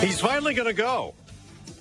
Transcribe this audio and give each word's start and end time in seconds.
He's 0.00 0.20
finally 0.20 0.52
going 0.52 0.68
to 0.68 0.74
go. 0.74 1.14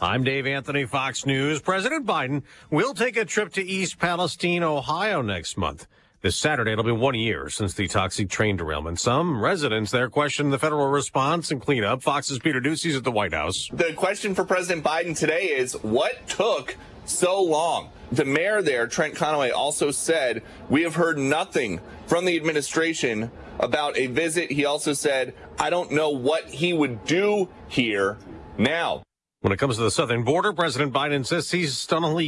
I'm 0.02 0.24
Dave 0.24 0.48
Anthony, 0.48 0.86
Fox 0.86 1.26
News. 1.26 1.60
President 1.62 2.06
Biden 2.06 2.44
will 2.70 2.94
take 2.94 3.18
a 3.18 3.26
trip 3.26 3.52
to 3.54 3.64
East 3.64 4.00
Palestine, 4.00 4.64
Ohio 4.64 5.22
next 5.22 5.58
month. 5.58 5.86
This 6.22 6.38
Saturday, 6.38 6.72
it'll 6.72 6.86
be 6.86 6.92
one 6.92 7.16
year 7.16 7.50
since 7.50 7.74
the 7.74 7.88
toxic 7.88 8.30
train 8.30 8.56
derailment. 8.56 9.00
Some 9.00 9.42
residents 9.44 9.92
there 9.92 10.10
question 10.10 10.50
the 10.50 10.58
federal 10.58 10.88
response 10.88 11.52
and 11.52 11.62
cleanup. 11.62 12.02
Fox's 12.02 12.40
Peter 12.40 12.62
Doocy's 12.62 12.96
at 12.96 13.04
the 13.04 13.12
White 13.12 13.34
House. 13.34 13.70
The 13.72 13.94
question 13.94 14.34
for 14.34 14.46
President 14.46 14.84
Biden 14.84 15.16
today 15.16 15.44
is 15.44 15.74
what 15.84 16.28
took 16.28 16.78
so 17.06 17.42
long? 17.44 17.90
The 18.12 18.26
mayor 18.26 18.62
there, 18.62 18.88
Trent 18.88 19.14
Conaway, 19.16 19.52
also 19.54 19.92
said, 19.92 20.42
We 20.70 20.84
have 20.84 20.96
heard 20.96 21.18
nothing 21.18 21.82
from 22.08 22.26
the 22.26 22.38
administration 22.38 23.30
about 23.60 23.98
a 23.98 24.08
visit. 24.08 24.52
He 24.52 24.66
also 24.66 24.94
said, 24.94 25.34
I 25.60 25.70
don't 25.70 25.92
know 25.92 26.10
what 26.10 26.48
he 26.50 26.74
would 26.74 27.06
do 27.06 27.50
here 27.68 28.18
now. 28.58 29.04
When 29.42 29.54
it 29.54 29.58
comes 29.58 29.76
to 29.78 29.84
the 29.84 29.92
southern 29.92 30.24
border, 30.24 30.54
President 30.54 30.92
Biden 30.94 31.26
says 31.26 31.52
he 31.52 31.68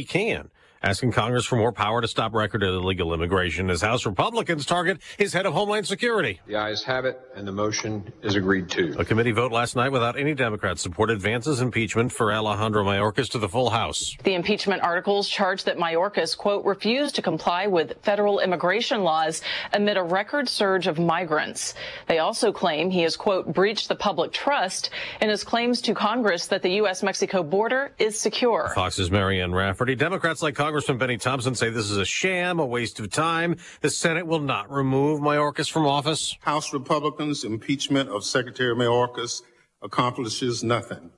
can 0.04 0.50
asking 0.82 1.12
Congress 1.12 1.44
for 1.44 1.56
more 1.56 1.72
power 1.72 2.00
to 2.00 2.08
stop 2.08 2.34
record 2.34 2.62
of 2.62 2.74
illegal 2.74 3.12
immigration 3.14 3.70
as 3.70 3.82
House 3.82 4.06
Republicans 4.06 4.64
target 4.66 4.98
his 5.18 5.32
head 5.32 5.46
of 5.46 5.52
Homeland 5.52 5.86
Security. 5.86 6.40
The 6.46 6.56
ayes 6.56 6.82
have 6.84 7.04
it, 7.04 7.20
and 7.34 7.46
the 7.46 7.52
motion 7.52 8.12
is 8.22 8.36
agreed 8.36 8.68
to. 8.70 8.98
A 8.98 9.04
committee 9.04 9.32
vote 9.32 9.52
last 9.52 9.76
night 9.76 9.90
without 9.90 10.18
any 10.18 10.34
Democrats 10.34 10.82
support 10.82 11.10
advances 11.10 11.60
impeachment 11.60 12.12
for 12.12 12.32
Alejandro 12.32 12.84
Mayorkas 12.84 13.28
to 13.30 13.38
the 13.38 13.48
full 13.48 13.70
House. 13.70 14.16
The 14.22 14.34
impeachment 14.34 14.82
articles 14.82 15.28
charge 15.28 15.64
that 15.64 15.76
Mayorkas, 15.78 16.36
quote, 16.36 16.64
refused 16.64 17.14
to 17.16 17.22
comply 17.22 17.66
with 17.66 17.94
federal 18.02 18.40
immigration 18.40 19.02
laws 19.02 19.42
amid 19.72 19.96
a 19.96 20.02
record 20.02 20.48
surge 20.48 20.86
of 20.86 20.98
migrants. 20.98 21.74
They 22.06 22.18
also 22.18 22.52
claim 22.52 22.90
he 22.90 23.02
has, 23.02 23.16
quote, 23.16 23.52
breached 23.52 23.88
the 23.88 23.96
public 23.96 24.32
trust 24.32 24.90
in 25.20 25.28
his 25.28 25.44
claims 25.44 25.80
to 25.82 25.94
Congress 25.94 26.46
that 26.46 26.62
the 26.62 26.70
U.S.-Mexico 26.70 27.48
border 27.48 27.92
is 27.98 28.18
secure. 28.18 28.70
Fox's 28.74 29.10
Marianne 29.10 29.54
Rafferty. 29.54 29.94
Democrats 29.94 30.42
like 30.42 30.54
Congressman 30.68 30.98
Benny 30.98 31.16
Thompson 31.16 31.54
say 31.54 31.70
this 31.70 31.90
is 31.90 31.96
a 31.96 32.04
sham, 32.04 32.58
a 32.58 32.66
waste 32.66 33.00
of 33.00 33.08
time. 33.08 33.56
The 33.80 33.88
Senate 33.88 34.26
will 34.26 34.38
not 34.38 34.70
remove 34.70 35.18
Mayorkas 35.18 35.70
from 35.70 35.86
office. 35.86 36.36
House 36.42 36.74
Republicans' 36.74 37.42
impeachment 37.42 38.10
of 38.10 38.22
Secretary 38.22 38.76
Mayorkas 38.76 39.40
accomplishes 39.80 40.62
nothing, 40.62 41.10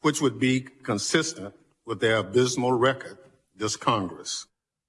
which 0.00 0.22
would 0.22 0.40
be 0.40 0.60
consistent 0.82 1.52
with 1.84 2.00
their 2.00 2.16
abysmal 2.16 2.72
record 2.72 3.18
this 3.54 3.76
Congress. 3.76 4.46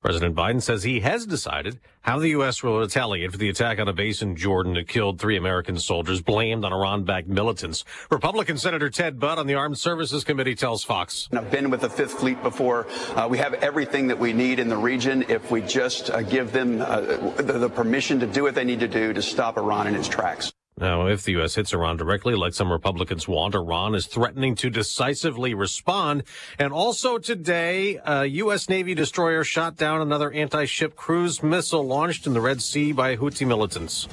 President 0.07 0.37
Biden 0.37 0.61
says 0.61 0.83
he 0.83 1.01
has 1.01 1.25
decided 1.25 1.81
how 1.99 2.17
the 2.17 2.29
U.S. 2.29 2.63
will 2.63 2.79
retaliate 2.79 3.29
for 3.29 3.37
the 3.37 3.49
attack 3.49 3.77
on 3.77 3.89
a 3.89 3.93
base 3.93 4.21
in 4.21 4.37
Jordan 4.37 4.75
that 4.75 4.87
killed 4.87 5.19
three 5.19 5.35
American 5.35 5.77
soldiers 5.77 6.21
blamed 6.21 6.63
on 6.63 6.71
Iran-backed 6.71 7.27
militants. 7.27 7.83
Republican 8.09 8.57
Senator 8.57 8.89
Ted 8.89 9.19
Budd 9.19 9.37
on 9.37 9.47
the 9.47 9.55
Armed 9.55 9.77
Services 9.77 10.23
Committee 10.23 10.55
tells 10.55 10.85
Fox. 10.85 11.27
I've 11.33 11.51
been 11.51 11.69
with 11.69 11.81
the 11.81 11.89
Fifth 11.89 12.13
Fleet 12.13 12.41
before. 12.41 12.87
Uh, 13.17 13.27
we 13.29 13.37
have 13.39 13.55
everything 13.55 14.07
that 14.07 14.17
we 14.17 14.31
need 14.31 14.59
in 14.59 14.69
the 14.69 14.77
region 14.77 15.25
if 15.27 15.51
we 15.51 15.61
just 15.61 16.09
uh, 16.09 16.21
give 16.21 16.53
them 16.53 16.81
uh, 16.81 17.01
the, 17.01 17.59
the 17.59 17.69
permission 17.69 18.17
to 18.21 18.27
do 18.27 18.43
what 18.43 18.55
they 18.55 18.63
need 18.63 18.79
to 18.79 18.87
do 18.87 19.11
to 19.11 19.21
stop 19.21 19.57
Iran 19.57 19.87
in 19.87 19.95
its 19.95 20.07
tracks. 20.07 20.53
Now, 20.79 21.07
if 21.07 21.23
the 21.23 21.31
U.S. 21.33 21.55
hits 21.55 21.73
Iran 21.73 21.97
directly, 21.97 22.35
like 22.35 22.53
some 22.53 22.71
Republicans 22.71 23.27
want, 23.27 23.55
Iran 23.55 23.95
is 23.95 24.05
threatening 24.05 24.53
to 24.55 24.69
decisively 24.69 25.55
respond. 25.55 26.23
And 26.59 26.71
also 26.71 27.17
today, 27.17 27.99
a 28.05 28.25
U.S. 28.25 28.69
Navy 28.69 28.93
destroyer 28.93 29.43
shot 29.43 29.75
down 29.75 30.01
another 30.01 30.31
anti-ship 30.31 30.95
cruise 30.95 31.41
missile 31.41 31.83
launched 31.83 32.27
in 32.27 32.33
the 32.33 32.41
Red 32.41 32.61
Sea 32.61 32.91
by 32.91 33.15
Houthi 33.15 33.47
militants. 33.47 34.07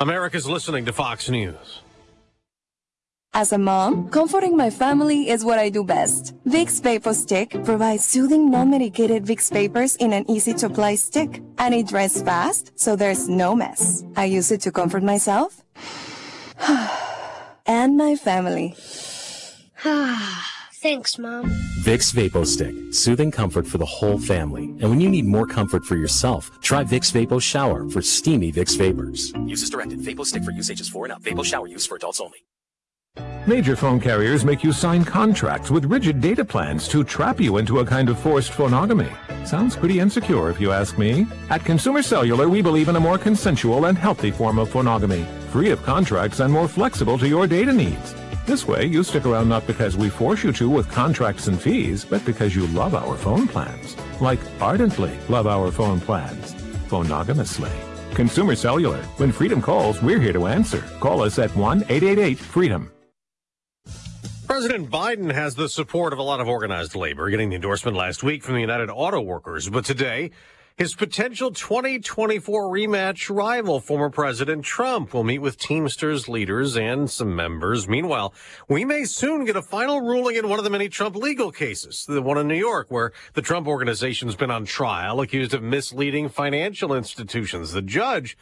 America's 0.00 0.46
listening 0.46 0.86
to 0.86 0.92
Fox 0.92 1.28
News. 1.28 1.82
As 3.34 3.52
a 3.52 3.58
mom, 3.58 4.08
comforting 4.08 4.56
my 4.56 4.70
family 4.70 5.28
is 5.28 5.44
what 5.44 5.58
I 5.58 5.68
do 5.68 5.84
best. 5.84 6.32
Vicks 6.46 6.82
Vapor 6.82 7.12
Stick 7.12 7.62
provides 7.64 8.02
soothing, 8.02 8.50
non-medicated 8.50 9.26
Vicks 9.26 9.52
Vapors 9.52 9.96
in 9.96 10.14
an 10.14 10.24
easy-to-apply 10.30 10.94
stick. 10.94 11.42
And 11.58 11.74
it 11.74 11.88
dries 11.88 12.22
fast, 12.22 12.72
so 12.80 12.96
there's 12.96 13.28
no 13.28 13.54
mess. 13.54 14.02
I 14.16 14.24
use 14.24 14.50
it 14.50 14.62
to 14.62 14.72
comfort 14.72 15.02
myself 15.02 15.62
and 17.66 17.96
my 17.96 18.16
family. 18.16 18.74
Thanks, 20.82 21.18
Mom. 21.18 21.50
Vicks 21.82 22.12
Vapo 22.14 22.46
Stick, 22.46 22.74
soothing 22.92 23.30
comfort 23.30 23.66
for 23.66 23.78
the 23.78 23.86
whole 23.86 24.18
family. 24.18 24.64
And 24.64 24.90
when 24.90 25.00
you 25.00 25.08
need 25.08 25.24
more 25.24 25.46
comfort 25.46 25.84
for 25.84 25.96
yourself, 25.96 26.50
try 26.60 26.84
Vicks 26.84 27.10
Vapo 27.12 27.40
Shower 27.40 27.88
for 27.88 28.02
steamy 28.02 28.52
Vicks 28.52 28.76
Vapors. 28.76 29.32
Use 29.46 29.62
as 29.62 29.70
directed. 29.70 30.00
Vapo 30.00 30.24
Stick 30.24 30.44
for 30.44 30.50
use 30.50 30.70
ages 30.70 30.88
4 30.88 31.06
and 31.06 31.12
up. 31.14 31.22
Vapo 31.22 31.44
Shower 31.44 31.66
use 31.66 31.86
for 31.86 31.96
adults 31.96 32.20
only. 32.20 32.44
Major 33.46 33.76
phone 33.76 34.00
carriers 34.00 34.44
make 34.44 34.64
you 34.64 34.72
sign 34.72 35.04
contracts 35.04 35.70
with 35.70 35.84
rigid 35.84 36.20
data 36.20 36.44
plans 36.44 36.88
to 36.88 37.04
trap 37.04 37.40
you 37.40 37.58
into 37.58 37.78
a 37.78 37.86
kind 37.86 38.08
of 38.08 38.18
forced 38.18 38.50
phonogamy. 38.52 39.10
Sounds 39.46 39.76
pretty 39.76 40.00
insecure 40.00 40.50
if 40.50 40.60
you 40.60 40.72
ask 40.72 40.98
me. 40.98 41.26
At 41.48 41.64
Consumer 41.64 42.02
Cellular, 42.02 42.48
we 42.48 42.60
believe 42.60 42.88
in 42.88 42.96
a 42.96 43.00
more 43.00 43.18
consensual 43.18 43.84
and 43.86 43.96
healthy 43.96 44.32
form 44.32 44.58
of 44.58 44.68
phonogamy, 44.68 45.24
free 45.46 45.70
of 45.70 45.82
contracts 45.82 46.40
and 46.40 46.52
more 46.52 46.68
flexible 46.68 47.18
to 47.18 47.28
your 47.28 47.46
data 47.46 47.72
needs. 47.72 48.14
This 48.46 48.66
way, 48.66 48.86
you 48.86 49.02
stick 49.02 49.26
around 49.26 49.48
not 49.48 49.66
because 49.66 49.96
we 49.96 50.08
force 50.08 50.44
you 50.44 50.52
to 50.52 50.70
with 50.70 50.90
contracts 50.90 51.48
and 51.48 51.60
fees, 51.60 52.04
but 52.04 52.24
because 52.24 52.54
you 52.54 52.66
love 52.68 52.94
our 52.94 53.16
phone 53.16 53.48
plans. 53.48 53.96
Like 54.20 54.40
ardently 54.60 55.18
love 55.28 55.46
our 55.46 55.72
phone 55.72 56.00
plans. 56.00 56.54
Phonogamously. 56.88 57.72
Consumer 58.14 58.54
Cellular. 58.54 59.02
When 59.18 59.32
freedom 59.32 59.60
calls, 59.60 60.00
we're 60.00 60.20
here 60.20 60.32
to 60.32 60.46
answer. 60.46 60.82
Call 61.00 61.22
us 61.22 61.38
at 61.38 61.50
1-888-FREEDOM. 61.50 62.90
President 64.46 64.88
Biden 64.90 65.32
has 65.32 65.56
the 65.56 65.68
support 65.68 66.12
of 66.12 66.20
a 66.20 66.22
lot 66.22 66.40
of 66.40 66.48
organized 66.48 66.94
labor, 66.94 67.28
getting 67.30 67.50
the 67.50 67.56
endorsement 67.56 67.96
last 67.96 68.22
week 68.22 68.44
from 68.44 68.54
the 68.54 68.60
United 68.60 68.88
Auto 68.90 69.20
Workers. 69.20 69.68
But 69.68 69.84
today, 69.84 70.30
his 70.76 70.94
potential 70.94 71.52
2024 71.52 72.70
rematch 72.70 73.34
rival, 73.34 73.80
former 73.80 74.10
President 74.10 74.62
Trump, 74.62 75.14
will 75.14 75.24
meet 75.24 75.38
with 75.38 75.56
Teamsters 75.56 76.28
leaders 76.28 76.76
and 76.76 77.10
some 77.10 77.34
members. 77.34 77.88
Meanwhile, 77.88 78.34
we 78.68 78.84
may 78.84 79.04
soon 79.04 79.46
get 79.46 79.56
a 79.56 79.62
final 79.62 80.02
ruling 80.02 80.36
in 80.36 80.50
one 80.50 80.58
of 80.58 80.64
the 80.64 80.70
many 80.70 80.90
Trump 80.90 81.16
legal 81.16 81.50
cases, 81.50 82.04
the 82.06 82.20
one 82.20 82.36
in 82.36 82.46
New 82.46 82.58
York, 82.58 82.90
where 82.90 83.12
the 83.32 83.40
Trump 83.40 83.66
organization's 83.66 84.36
been 84.36 84.50
on 84.50 84.66
trial, 84.66 85.22
accused 85.22 85.54
of 85.54 85.62
misleading 85.62 86.28
financial 86.28 86.92
institutions. 86.92 87.72
The 87.72 87.80
judge 87.80 88.36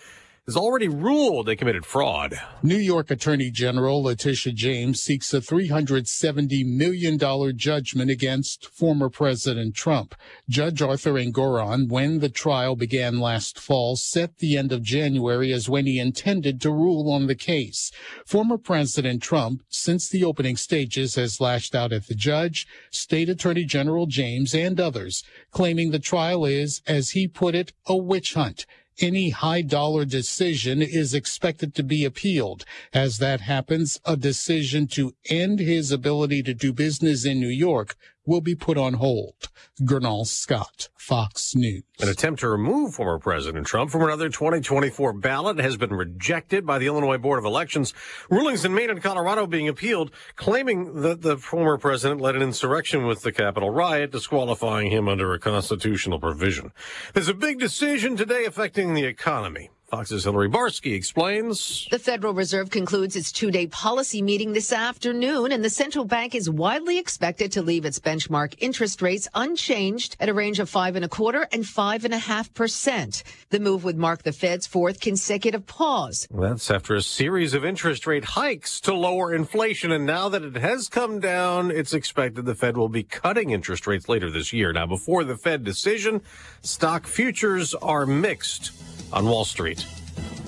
has 0.46 0.56
already 0.58 0.88
ruled 0.88 1.46
they 1.46 1.56
committed 1.56 1.86
fraud. 1.86 2.34
New 2.62 2.76
York 2.76 3.10
Attorney 3.10 3.50
General 3.50 4.02
Letitia 4.02 4.52
James 4.52 5.00
seeks 5.00 5.32
a 5.32 5.40
$370 5.40 6.66
million 6.66 7.56
judgment 7.56 8.10
against 8.10 8.66
former 8.66 9.08
President 9.08 9.74
Trump. 9.74 10.14
Judge 10.46 10.82
Arthur 10.82 11.14
Engoron, 11.14 11.88
when 11.88 12.18
the 12.18 12.28
trial 12.28 12.76
began 12.76 13.20
last 13.20 13.58
fall, 13.58 13.96
set 13.96 14.36
the 14.36 14.58
end 14.58 14.70
of 14.70 14.82
January 14.82 15.50
as 15.50 15.70
when 15.70 15.86
he 15.86 15.98
intended 15.98 16.60
to 16.60 16.70
rule 16.70 17.10
on 17.10 17.26
the 17.26 17.34
case. 17.34 17.90
Former 18.26 18.58
President 18.58 19.22
Trump, 19.22 19.62
since 19.70 20.10
the 20.10 20.24
opening 20.24 20.58
stages, 20.58 21.14
has 21.14 21.40
lashed 21.40 21.74
out 21.74 21.92
at 21.92 22.06
the 22.06 22.14
judge, 22.14 22.66
State 22.90 23.30
Attorney 23.30 23.64
General 23.64 24.04
James, 24.04 24.54
and 24.54 24.78
others, 24.78 25.24
claiming 25.52 25.90
the 25.90 25.98
trial 25.98 26.44
is, 26.44 26.82
as 26.86 27.10
he 27.10 27.26
put 27.26 27.54
it, 27.54 27.72
a 27.86 27.96
witch 27.96 28.34
hunt 28.34 28.66
any 29.00 29.30
high 29.30 29.62
dollar 29.62 30.04
decision 30.04 30.82
is 30.82 31.14
expected 31.14 31.74
to 31.74 31.82
be 31.82 32.04
appealed. 32.04 32.64
As 32.92 33.18
that 33.18 33.40
happens, 33.40 34.00
a 34.04 34.16
decision 34.16 34.86
to 34.88 35.14
end 35.28 35.58
his 35.58 35.90
ability 35.90 36.42
to 36.44 36.54
do 36.54 36.72
business 36.72 37.24
in 37.24 37.40
New 37.40 37.48
York 37.48 37.96
will 38.26 38.40
be 38.40 38.54
put 38.54 38.78
on 38.78 38.94
hold. 38.94 39.48
Gernal 39.82 40.24
Scott, 40.24 40.88
Fox 40.96 41.54
News. 41.54 41.82
An 42.00 42.08
attempt 42.08 42.40
to 42.40 42.48
remove 42.48 42.94
former 42.94 43.18
President 43.18 43.66
Trump 43.66 43.90
from 43.90 44.02
another 44.02 44.28
2024 44.28 45.12
ballot 45.14 45.58
has 45.58 45.76
been 45.76 45.90
rejected 45.90 46.64
by 46.64 46.78
the 46.78 46.86
Illinois 46.86 47.18
Board 47.18 47.38
of 47.38 47.44
Elections. 47.44 47.92
Rulings 48.30 48.64
in 48.64 48.74
Maine 48.74 48.90
and 48.90 49.02
Colorado 49.02 49.46
being 49.46 49.68
appealed, 49.68 50.10
claiming 50.36 51.02
that 51.02 51.22
the 51.22 51.36
former 51.36 51.78
president 51.78 52.20
led 52.20 52.36
an 52.36 52.42
insurrection 52.42 53.06
with 53.06 53.22
the 53.22 53.32
Capitol 53.32 53.70
riot, 53.70 54.12
disqualifying 54.12 54.90
him 54.90 55.08
under 55.08 55.32
a 55.32 55.38
constitutional 55.38 56.20
provision. 56.20 56.72
There's 57.12 57.28
a 57.28 57.34
big 57.34 57.58
decision 57.58 58.16
today 58.16 58.44
affecting 58.44 58.94
the 58.94 59.04
economy. 59.04 59.70
Fox's 59.94 60.24
Hillary 60.24 60.48
Barsky 60.48 60.92
explains. 60.92 61.86
The 61.88 62.00
Federal 62.00 62.34
Reserve 62.34 62.68
concludes 62.68 63.14
its 63.14 63.30
two-day 63.30 63.68
policy 63.68 64.22
meeting 64.22 64.52
this 64.52 64.72
afternoon, 64.72 65.52
and 65.52 65.64
the 65.64 65.70
central 65.70 66.04
bank 66.04 66.34
is 66.34 66.50
widely 66.50 66.98
expected 66.98 67.52
to 67.52 67.62
leave 67.62 67.84
its 67.84 68.00
benchmark 68.00 68.56
interest 68.58 69.00
rates 69.02 69.28
unchanged 69.36 70.16
at 70.18 70.28
a 70.28 70.34
range 70.34 70.58
of 70.58 70.68
five 70.68 70.96
and 70.96 71.04
a 71.04 71.08
quarter 71.08 71.46
and 71.52 71.64
five 71.64 72.04
and 72.04 72.12
a 72.12 72.18
half 72.18 72.52
percent. 72.54 73.22
The 73.50 73.60
move 73.60 73.84
would 73.84 73.96
mark 73.96 74.24
the 74.24 74.32
Fed's 74.32 74.66
fourth 74.66 74.98
consecutive 74.98 75.64
pause. 75.64 76.26
That's 76.28 76.72
after 76.72 76.96
a 76.96 77.00
series 77.00 77.54
of 77.54 77.64
interest 77.64 78.04
rate 78.04 78.24
hikes 78.24 78.80
to 78.80 78.94
lower 78.94 79.32
inflation, 79.32 79.92
and 79.92 80.04
now 80.04 80.28
that 80.28 80.42
it 80.42 80.56
has 80.56 80.88
come 80.88 81.20
down, 81.20 81.70
it's 81.70 81.94
expected 81.94 82.46
the 82.46 82.56
Fed 82.56 82.76
will 82.76 82.88
be 82.88 83.04
cutting 83.04 83.50
interest 83.50 83.86
rates 83.86 84.08
later 84.08 84.28
this 84.28 84.52
year. 84.52 84.72
Now, 84.72 84.86
before 84.86 85.22
the 85.22 85.36
Fed 85.36 85.62
decision, 85.62 86.20
stock 86.62 87.06
futures 87.06 87.74
are 87.74 88.06
mixed 88.06 88.72
on 89.12 89.26
Wall 89.26 89.44
Street. 89.44 89.86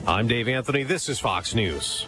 I'm 0.06 0.28
Dave 0.28 0.48
Anthony. 0.48 0.82
This 0.82 1.08
is 1.08 1.18
Fox 1.18 1.54
News. 1.54 2.06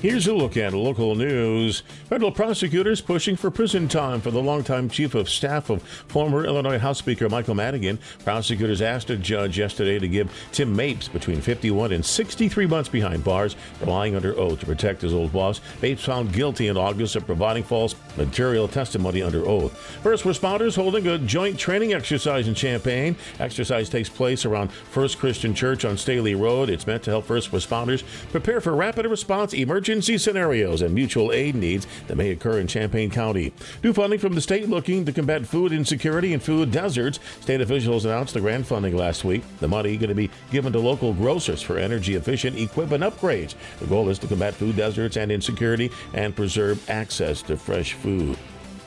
Here's 0.00 0.26
a 0.26 0.32
look 0.32 0.56
at 0.56 0.72
local 0.72 1.14
news. 1.14 1.82
Federal 2.08 2.32
prosecutors 2.32 3.02
pushing 3.02 3.36
for 3.36 3.50
prison 3.50 3.86
time 3.86 4.22
for 4.22 4.30
the 4.30 4.40
longtime 4.40 4.88
chief 4.88 5.14
of 5.14 5.28
staff 5.28 5.68
of 5.68 5.82
former 5.82 6.46
Illinois 6.46 6.78
House 6.78 6.96
Speaker 6.96 7.28
Michael 7.28 7.54
Madigan. 7.54 7.98
Prosecutors 8.24 8.80
asked 8.80 9.10
a 9.10 9.16
judge 9.18 9.58
yesterday 9.58 9.98
to 9.98 10.08
give 10.08 10.32
Tim 10.52 10.74
Mapes 10.74 11.06
between 11.06 11.42
51 11.42 11.92
and 11.92 12.02
63 12.02 12.66
months 12.66 12.88
behind 12.88 13.22
bars 13.22 13.56
lying 13.84 14.16
under 14.16 14.34
oath 14.38 14.60
to 14.60 14.66
protect 14.66 15.02
his 15.02 15.12
old 15.12 15.34
boss. 15.34 15.60
Mapes 15.82 16.04
found 16.04 16.32
guilty 16.32 16.68
in 16.68 16.78
August 16.78 17.14
of 17.16 17.26
providing 17.26 17.62
false 17.62 17.94
material 18.16 18.68
testimony 18.68 19.22
under 19.22 19.46
oath. 19.46 19.76
First 20.02 20.24
responders 20.24 20.76
holding 20.76 21.08
a 21.08 21.18
joint 21.18 21.58
training 21.58 21.92
exercise 21.92 22.48
in 22.48 22.54
Champaign. 22.54 23.16
Exercise 23.38 23.90
takes 23.90 24.08
place 24.08 24.46
around 24.46 24.72
First 24.72 25.18
Christian 25.18 25.54
Church 25.54 25.84
on 25.84 25.98
Staley 25.98 26.34
Road. 26.34 26.70
It's 26.70 26.86
meant 26.86 27.02
to 27.02 27.10
help 27.10 27.26
first 27.26 27.52
responders 27.52 28.02
prepare 28.30 28.62
for 28.62 28.74
rapid 28.74 29.04
response 29.04 29.52
emergency 29.52 29.89
emergency 29.90 30.16
scenarios 30.16 30.82
and 30.82 30.94
mutual 30.94 31.32
aid 31.32 31.56
needs 31.56 31.84
that 32.06 32.14
may 32.14 32.30
occur 32.30 32.60
in 32.60 32.66
Champaign 32.68 33.10
County. 33.10 33.52
New 33.82 33.92
funding 33.92 34.20
from 34.20 34.36
the 34.36 34.40
state 34.40 34.68
looking 34.68 35.04
to 35.04 35.10
combat 35.10 35.44
food 35.44 35.72
insecurity 35.72 36.32
and 36.32 36.40
food 36.40 36.70
deserts. 36.70 37.18
State 37.40 37.60
officials 37.60 38.04
announced 38.04 38.34
the 38.34 38.40
grant 38.40 38.64
funding 38.64 38.96
last 38.96 39.24
week. 39.24 39.42
The 39.58 39.66
money 39.66 39.96
going 39.96 40.10
to 40.10 40.14
be 40.14 40.30
given 40.52 40.72
to 40.74 40.78
local 40.78 41.12
grocers 41.12 41.60
for 41.60 41.76
energy 41.76 42.14
efficient 42.14 42.56
equipment 42.56 43.02
upgrades. 43.02 43.56
The 43.80 43.86
goal 43.86 44.08
is 44.10 44.20
to 44.20 44.28
combat 44.28 44.54
food 44.54 44.76
deserts 44.76 45.16
and 45.16 45.32
insecurity 45.32 45.90
and 46.14 46.36
preserve 46.36 46.88
access 46.88 47.42
to 47.42 47.56
fresh 47.56 47.94
food. 47.94 48.38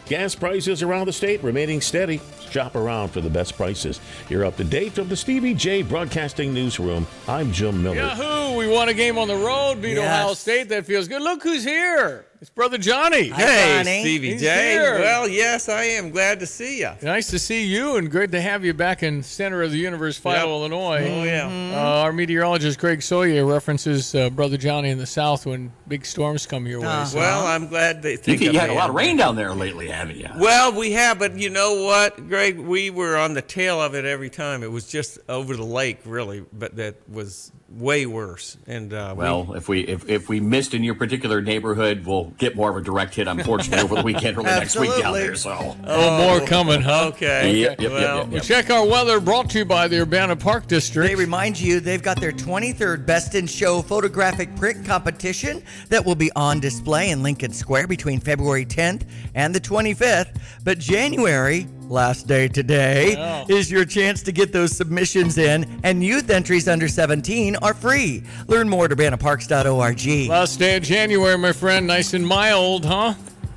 Gas 0.05 0.35
prices 0.35 0.83
around 0.83 1.07
the 1.07 1.13
state 1.13 1.41
remaining 1.44 1.79
steady. 1.81 2.19
Shop 2.50 2.75
around 2.75 3.09
for 3.09 3.21
the 3.21 3.29
best 3.29 3.55
prices. 3.55 4.00
You're 4.29 4.45
up 4.45 4.57
to 4.57 4.63
date 4.63 4.91
from 4.91 5.07
the 5.07 5.15
Stevie 5.15 5.53
Jay 5.53 5.81
Broadcasting 5.81 6.53
Newsroom. 6.53 7.07
I'm 7.27 7.51
Jim 7.51 7.81
Miller. 7.81 7.95
Yahoo! 7.95 8.55
We 8.57 8.67
won 8.67 8.89
a 8.89 8.94
game 8.94 9.17
on 9.17 9.27
the 9.27 9.35
road, 9.38 9.81
beat 9.81 9.95
Yes. 9.95 10.21
Ohio 10.21 10.33
State. 10.33 10.69
That 10.69 10.85
feels 10.85 11.07
good. 11.07 11.21
Look 11.21 11.41
who's 11.41 11.63
here. 11.63 12.25
It's 12.44 12.50
Brother 12.50 12.78
Jonny. 12.78 13.30
Hey, 13.30 14.01
Stevie 14.01 14.31
He's 14.34 14.42
J. 14.42 14.72
here. 14.74 15.00
Well, 15.00 15.30
yes, 15.30 15.69
I 15.69 15.84
am. 15.84 16.10
Glad 16.10 16.42
to 16.42 16.45
see 16.45 16.80
you. 16.81 16.90
Nice 17.01 17.30
to 17.30 17.40
see 17.40 17.63
you, 17.63 17.95
and 17.95 18.12
great 18.12 18.34
to 18.34 18.42
have 18.42 18.66
you 18.66 18.74
back 18.74 19.01
in 19.01 19.24
center 19.24 19.63
of 19.63 19.72
the 19.72 19.78
universe, 19.78 20.18
Philo, 20.18 20.36
Yep. 20.36 20.44
Illinois. 20.48 21.10
Oh, 21.10 21.24
yeah. 21.24 21.72
Uh, 21.74 22.01
our 22.01 22.12
meteorologist 22.12 22.80
Greg 22.80 23.00
Soulje 23.00 23.50
references 23.50 24.13
uh, 24.13 24.30
Brother 24.30 24.57
Jonny 24.57 24.90
in 24.90 24.98
the 24.98 25.06
South 25.06 25.45
when 25.45 25.72
big 25.88 26.06
storms 26.06 26.45
come 26.45 26.68
your 26.68 26.81
way. 26.81 26.88
Uh, 26.88 27.06
So- 27.06 27.19
Well, 27.19 27.48
I'm 27.48 27.69
glad 27.69 28.01
they 28.01 28.12
You, 28.12 28.18
think 28.18 28.42
you 28.42 28.50
of 28.50 28.56
had 28.57 28.69
a 28.69 28.74
lot 28.74 28.90
of 28.90 28.95
rain 28.95 29.16
down 29.16 29.38
there 29.38 29.54
lately, 29.54 29.88
haven't 29.88 30.18
you? 30.18 30.28
Well, 30.38 30.74
we 30.78 30.92
have, 30.92 31.19
but 31.19 31.38
you 31.40 31.50
know 31.50 31.86
what, 31.86 32.28
Greg? 32.28 32.60
We 32.60 32.90
were 32.90 33.16
on 33.16 33.36
the 33.36 33.42
tail 33.42 33.81
of 33.81 33.95
it 33.95 34.04
every 34.04 34.30
time. 34.30 34.63
It 34.63 34.72
was 34.74 34.86
just 34.90 35.18
over 35.30 35.56
the 35.56 35.63
lake, 35.63 36.00
really, 36.04 36.44
but 36.51 36.75
that 36.75 36.95
was 37.07 37.54
way 37.77 38.05
worse. 38.05 38.57
And 38.67 38.93
uh, 38.93 39.13
we- 39.17 39.23
Well, 39.23 39.53
if 39.55 39.67
we 39.67 39.81
if, 39.81 40.07
if 40.09 40.29
we 40.29 40.39
missed 40.39 40.73
in 40.73 40.83
your 40.83 40.95
particular 40.95 41.41
neighborhood, 41.41 42.05
we'll 42.05 42.25
get 42.37 42.55
more 42.55 42.69
of 42.69 42.77
a 42.77 42.81
direct 42.81 43.15
hit, 43.15 43.27
unfortunately, 43.27 43.83
over 43.83 43.95
the 43.95 44.03
weekend, 44.03 44.37
early 44.37 44.45
next 44.45 44.75
week 44.79 44.91
down 44.99 45.13
there. 45.13 45.35
So, 45.35 45.75
Oh, 45.85 46.17
more 46.37 46.45
coming, 46.47 46.81
huh? 46.81 47.07
Okay. 47.13 47.55
Yep, 47.57 47.81
yep, 47.81 47.81
yep, 47.81 47.91
well, 47.91 48.17
yep, 48.19 48.27
We 48.27 48.33
yep. 48.35 48.43
check 48.43 48.69
our 48.69 48.85
weather 48.85 49.19
brought 49.19 49.49
to 49.51 49.59
you 49.59 49.65
by 49.65 49.87
the 49.87 49.99
Urbana 50.01 50.35
Park 50.35 50.67
District. 50.67 51.07
They 51.09 51.15
remind 51.15 51.59
you 51.59 51.79
they've 51.79 52.01
got 52.03 52.19
their 52.19 52.31
23rd 52.31 53.05
Best 53.05 53.35
in 53.35 53.47
Show 53.47 53.81
photographic 53.81 54.55
print 54.55 54.85
competition 54.85 55.63
that 55.89 56.05
will 56.05 56.15
be 56.15 56.31
on 56.35 56.59
display 56.59 57.09
in 57.09 57.23
Lincoln 57.23 57.51
Square 57.53 57.87
between 57.87 58.19
February 58.19 58.65
10th 58.65 59.03
and 59.35 59.53
the 59.53 59.59
25th. 59.59 60.39
But 60.63 60.79
January, 60.79 61.67
last 61.94 62.28
day 62.28 62.48
today, 62.48 63.13
Yeah. 63.13 63.45
is 63.48 63.72
your 63.72 63.86
chance 63.86 64.22
to 64.24 64.31
get 64.31 64.51
those 64.51 64.75
submissions 64.75 65.38
in, 65.38 65.66
and 65.84 66.04
youth 66.04 66.30
entries 66.30 66.68
under 66.68 66.88
17 66.88 67.56
are 67.57 67.74
free. 67.74 68.24
Learn 68.48 68.68
more 68.68 68.86
at 68.86 68.92
urbanaparks.org. 68.92 70.30
Last 70.30 70.60
day 70.60 70.75
of 70.75 70.84
January, 70.84 71.38
my 71.38 71.51
friend. 71.54 71.88
Nice 71.88 72.13
and 72.13 72.25
mild, 72.28 72.84
huh? 72.86 73.13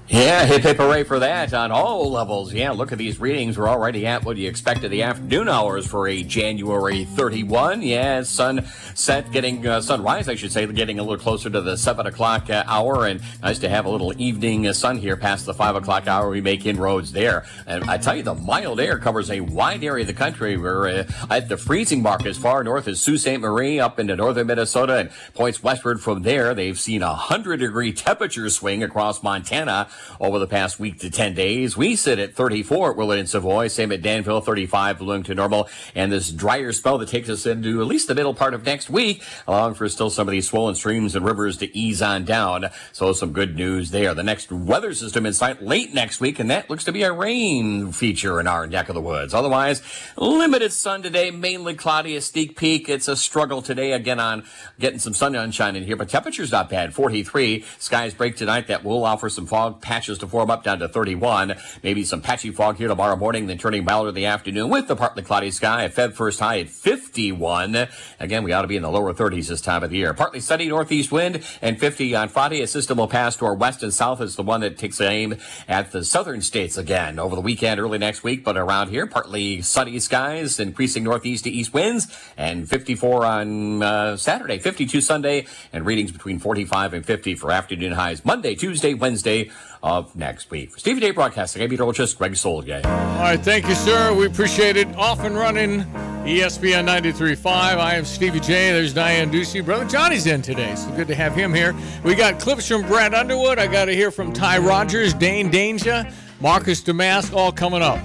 Yeah, 0.09 0.47
hip 0.47 0.63
hip 0.63 0.77
hooray 0.77 1.03
for 1.03 1.19
that 1.19 1.53
on 1.53 1.73
all 1.73 2.13
levels. 2.13 2.53
Yeah, 2.53 2.71
look 2.71 2.93
at 2.93 2.99
these 2.99 3.19
readings. 3.19 3.59
We're 3.59 3.69
already 3.69 4.07
at 4.07 4.25
what 4.25 4.37
you 4.37 4.49
expect 4.49 4.85
of 4.85 4.93
the 4.93 5.03
afternoon 5.03 5.49
hours 5.49 5.85
for 5.85 6.07
a 6.07 6.23
January 6.23 7.07
31. 7.07 7.83
Yeah, 7.83 8.23
sunset 8.23 9.33
getting 9.33 9.67
uh, 9.67 9.81
sunrise, 9.81 10.29
I 10.29 10.37
should 10.37 10.53
say, 10.53 10.65
getting 10.67 11.01
a 11.01 11.03
little 11.03 11.19
closer 11.19 11.51
to 11.51 11.61
the 11.61 11.77
seven 11.77 12.07
o'clock 12.07 12.49
uh, 12.49 12.63
hour, 12.69 13.07
and 13.07 13.21
nice 13.43 13.59
to 13.59 13.69
have 13.69 13.85
a 13.85 13.89
little 13.91 14.13
evening 14.21 14.69
uh, 14.69 14.73
sun 14.73 14.97
here 14.97 15.17
past 15.17 15.45
the 15.45 15.55
five 15.55 15.75
o'clock 15.75 16.07
hour. 16.07 16.31
We 16.31 16.41
make 16.41 16.65
inroads 16.67 17.11
there, 17.11 17.45
and 17.67 17.83
I 17.91 17.99
tell 17.99 18.15
you, 18.15 18.23
the 18.23 18.35
mild 18.35 18.79
air 18.79 19.01
covers 19.01 19.29
a 19.29 19.41
wide 19.41 19.83
area 19.83 20.03
of 20.03 20.07
the 20.07 20.15
country. 20.15 20.57
We're 20.57 20.89
uh, 20.89 21.05
at 21.31 21.49
the 21.49 21.57
freezing 21.57 22.01
mark 22.01 22.27
as 22.27 22.39
far 22.39 22.63
north 22.63 22.87
as 22.87 23.01
Sault 23.01 23.19
Ste. 23.19 23.41
Marie, 23.41 23.81
up 23.81 23.99
into 23.99 24.15
northern 24.15 24.47
Minnesota, 24.47 24.99
and 24.99 25.11
points 25.35 25.65
westward 25.65 26.01
from 26.01 26.23
there. 26.23 26.55
They've 26.55 26.79
seen 26.79 27.03
a 27.03 27.15
hundred 27.15 27.57
degree 27.57 27.93
temperature 27.93 28.49
swing 28.51 28.85
across 28.85 29.21
Montana 29.25 29.89
over 30.21 30.39
the 30.39 30.47
past 30.47 30.79
week 30.79 30.99
to 31.01 31.11
10 31.11 31.35
days. 31.35 31.77
We 31.77 31.97
sit 31.97 32.19
at 32.19 32.35
34 32.35 32.91
at 32.93 32.97
Willard 32.97 33.19
and 33.19 33.29
Savoy, 33.29 33.69
same 33.69 33.93
at 33.93 34.03
Danville, 34.03 34.41
35 34.41 34.99
blowing 34.99 35.23
to 35.25 35.35
normal, 35.35 35.69
and 35.95 36.13
this 36.13 36.31
drier 36.31 36.73
spell 36.73 36.99
that 36.99 37.09
takes 37.09 37.29
us 37.29 37.47
into 37.47 37.81
at 37.81 37.87
least 37.87 38.09
the 38.09 38.15
middle 38.15 38.35
part 38.35 38.55
of 38.55 38.65
next 38.65 38.91
week, 38.91 39.23
allowing 39.47 39.75
for 39.75 39.89
still 39.89 40.11
some 40.11 40.29
of 40.29 40.33
these 40.33 40.49
swollen 40.49 40.75
streams 40.75 41.15
and 41.15 41.25
rivers 41.25 41.57
to 41.59 41.77
ease 41.77 42.03
on 42.03 42.25
down. 42.25 42.67
So 42.93 43.13
some 43.13 43.33
good 43.33 43.57
news 43.57 43.91
there. 43.91 44.15
The 44.15 44.23
next 44.23 44.51
weather 44.51 44.95
system 44.95 45.27
in 45.27 45.33
sight 45.33 45.63
late 45.63 45.95
next 45.95 46.21
week, 46.21 46.39
and 46.39 46.51
that 46.51 46.71
looks 46.71 46.85
to 46.85 46.93
be 46.93 47.03
a 47.03 47.13
rain 47.13 47.93
feature 47.93 48.41
in 48.41 48.47
our 48.47 48.67
neck 48.67 48.89
of 48.89 48.95
the 48.95 49.01
woods. 49.01 49.35
Otherwise, 49.35 49.83
limited 50.17 50.73
sun 50.73 51.03
today, 51.03 51.31
mainly 51.31 51.75
cloudy, 51.75 52.17
a 52.17 52.21
sneak 52.21 52.57
peek. 52.57 52.89
It's 52.89 53.09
a 53.09 53.17
struggle 53.17 53.63
today 53.63 53.93
again 53.93 54.21
on 54.21 54.45
getting 54.79 54.99
some 54.99 55.15
sunshine 55.15 55.77
in 55.77 55.85
here, 55.85 55.97
but 55.97 56.09
temperature's 56.09 56.53
not 56.53 56.69
bad. 56.69 56.95
43. 56.95 57.65
Skies 57.79 58.15
break 58.15 58.37
tonight. 58.37 58.67
That 58.69 58.85
will 58.85 59.05
offer 59.05 59.29
some 59.29 59.47
fog 59.47 59.81
patches 59.87 60.19
to 60.19 60.27
form 60.27 60.51
up 60.51 60.65
down 60.65 60.81
to 60.81 60.89
31. 60.89 61.55
Maybe 61.85 62.03
some 62.03 62.21
patchy 62.21 62.51
fog 62.51 62.77
here 62.77 62.89
tomorrow 62.89 63.15
morning, 63.15 63.47
then 63.47 63.57
turning 63.57 63.85
milder 63.85 64.09
in 64.09 64.17
the 64.17 64.27
afternoon 64.27 64.69
with 64.69 64.89
the 64.89 64.97
partly 64.97 65.23
cloudy 65.23 65.53
sky. 65.53 65.85
A 65.85 65.89
Feb 65.89 66.13
first 66.13 66.41
high 66.41 66.59
at 66.59 66.69
51. 66.69 67.87
Again, 68.19 68.43
we 68.43 68.53
ought 68.53 68.63
to 68.63 68.69
be 68.69 68.75
in 68.77 68.83
the 68.83 68.91
lower 68.91 69.15
30s 69.15 69.47
this 69.47 69.61
time 69.61 69.85
of 69.85 69.91
the 69.91 69.97
year. 69.97 70.13
Partly 70.13 70.41
sunny 70.41 70.67
northeast 70.67 71.13
wind 71.13 71.45
and 71.63 71.79
50 71.79 72.17
on 72.17 72.29
Friday. 72.29 72.63
A 72.63 72.67
system 72.67 72.99
will 72.99 73.07
pass 73.07 73.37
to 73.37 73.45
our 73.47 73.55
west 73.55 73.85
and 73.85 73.95
south 73.95 74.21
is 74.21 74.35
the 74.35 74.43
one 74.43 74.61
that 74.63 74.77
takes 74.77 75.01
aim 75.01 75.37
at 75.69 75.93
the 75.93 76.05
southern 76.05 76.43
states 76.43 76.77
again 76.77 77.21
over 77.21 77.37
the 77.37 77.41
weekend, 77.41 77.79
early 77.79 77.99
next 77.99 78.25
week. 78.25 78.43
But 78.43 78.57
around 78.57 78.89
here, 78.89 79.07
partly 79.07 79.63
sunny 79.63 80.01
skies, 80.01 80.59
increasing 80.59 81.05
northeast 81.05 81.45
to 81.45 81.51
east 81.51 81.73
winds, 81.73 82.09
and 82.37 82.69
54 82.69 83.25
on 83.25 83.83
uh, 83.85 84.17
Saturday, 84.17 84.59
52 84.59 85.01
Sunday, 85.01 85.47
and 85.73 85.87
readings 85.87 86.11
between 86.11 86.41
45 86.41 86.93
and 86.95 87.07
50 87.07 87.37
for 87.37 87.53
afternoon 87.53 87.93
highs 87.93 88.25
Monday, 88.25 88.57
Tuesday, 88.57 88.95
Wednesday 88.95 89.51
of 89.87 90.17
next 90.17 90.51
week. 90.51 90.73
For 90.73 90.81
Stevie 90.81 91.01
Jay 91.01 91.13
Broadcasting, 91.13 91.63
I'm 91.63 91.71
meteorologist 91.71 92.19
Greg 92.19 92.33
Soulje. 92.33 92.85
All 92.85 93.23
right, 93.23 93.41
thank 93.41 93.69
you, 93.69 93.75
sir. 93.77 94.13
We 94.13 94.27
appreciate 94.27 94.77
it. 94.77 94.89
Off 94.97 95.21
and 95.21 95.37
running, 95.37 95.85
ESPN 96.25 96.87
93.5. 96.89 97.47
I 97.47 97.95
am 97.95 98.05
Stevie 98.05 98.41
Jay. 98.41 98.73
There's 98.73 98.93
Diane 98.93 99.31
Ducey. 99.31 99.65
Brother 99.65 99.85
Jonny's 99.85 100.27
in 100.27 100.43
today, 100.43 100.75
so 100.75 100.91
good 100.97 101.07
to 101.07 101.15
have 101.15 101.37
him 101.37 101.55
here. 101.55 101.75
We 102.03 102.17
got 102.17 102.41
clips 102.41 102.67
from 102.67 102.83
Brad 102.83 103.15
Underwood. 103.15 103.61
I 103.61 103.69
got 103.69 103.85
to 103.85 103.95
hear 103.95 104.11
from 104.11 104.33
Ty 104.33 104.59
Rodgers, 104.59 105.15
Dain 105.15 105.53
Dainja, 105.53 106.13
Marcus 106.41 106.83
Domask, 106.83 107.33
all 107.33 107.53
coming 107.53 107.83
up. 107.83 108.01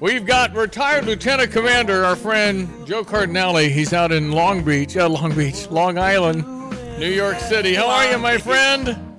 We've 0.00 0.24
got 0.24 0.54
retired 0.54 1.04
Lieutenant 1.04 1.52
Commander, 1.52 2.06
our 2.06 2.16
friend 2.16 2.86
Joe 2.86 3.04
Cardinelli. 3.04 3.68
He's 3.70 3.92
out 3.92 4.12
in 4.12 4.32
Long 4.32 4.64
Beach, 4.64 4.96
uh, 4.96 5.06
Long 5.10 5.36
Beach, 5.36 5.70
Long 5.70 5.98
Island, 5.98 6.42
New 6.98 7.10
York 7.10 7.38
City. 7.38 7.74
How 7.74 7.86
are 7.86 8.10
you, 8.10 8.16
my 8.16 8.38
friend? 8.38 9.09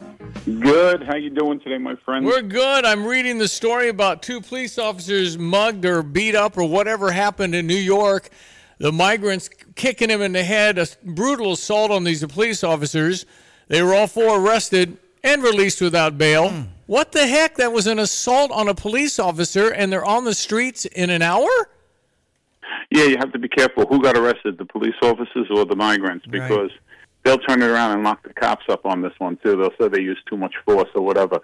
Good. 0.59 1.03
How 1.03 1.15
you 1.15 1.29
doing 1.29 1.59
today, 1.59 1.77
my 1.77 1.95
friend? 2.03 2.25
We're 2.25 2.41
good. 2.41 2.85
I'm 2.85 3.05
reading 3.05 3.37
the 3.37 3.47
story 3.47 3.89
about 3.89 4.21
two 4.21 4.41
police 4.41 4.77
officers 4.77 5.37
mugged 5.37 5.85
or 5.85 6.03
beat 6.03 6.35
up 6.35 6.57
or 6.57 6.63
whatever 6.65 7.11
happened 7.11 7.55
in 7.55 7.67
New 7.67 7.75
York. 7.75 8.29
The 8.79 8.91
migrants 8.91 9.49
kicking 9.75 10.09
him 10.09 10.21
in 10.21 10.31
the 10.33 10.43
head, 10.43 10.77
a 10.77 10.87
brutal 11.03 11.53
assault 11.53 11.91
on 11.91 12.03
these 12.03 12.25
police 12.25 12.63
officers. 12.63 13.25
They 13.67 13.81
were 13.83 13.93
all 13.93 14.07
four 14.07 14.39
arrested 14.39 14.97
and 15.23 15.43
released 15.43 15.81
without 15.81 16.17
bail. 16.17 16.49
Hmm. 16.49 16.61
What 16.87 17.11
the 17.11 17.27
heck? 17.27 17.55
That 17.55 17.71
was 17.71 17.87
an 17.87 17.99
assault 17.99 18.51
on 18.51 18.67
a 18.67 18.75
police 18.75 19.19
officer 19.19 19.69
and 19.69 19.93
they're 19.93 20.03
on 20.03 20.25
the 20.25 20.33
streets 20.33 20.85
in 20.85 21.09
an 21.09 21.21
hour? 21.21 21.49
Yeah, 22.89 23.05
you 23.05 23.17
have 23.17 23.31
to 23.31 23.39
be 23.39 23.47
careful 23.47 23.85
who 23.85 24.01
got 24.01 24.17
arrested, 24.17 24.57
the 24.57 24.65
police 24.65 24.95
officers 25.01 25.47
or 25.49 25.65
the 25.65 25.75
migrants, 25.75 26.25
because 26.25 26.71
they'll 27.23 27.37
turn 27.39 27.61
it 27.61 27.67
around 27.67 27.91
and 27.91 28.03
lock 28.03 28.23
the 28.23 28.33
cops 28.33 28.65
up 28.69 28.85
on 28.85 29.01
this 29.01 29.13
one 29.19 29.37
too. 29.43 29.55
They'll 29.55 29.73
say 29.79 29.87
they 29.87 30.01
used 30.01 30.21
too 30.27 30.37
much 30.37 30.55
force 30.65 30.89
or 30.95 31.01
whatever. 31.01 31.39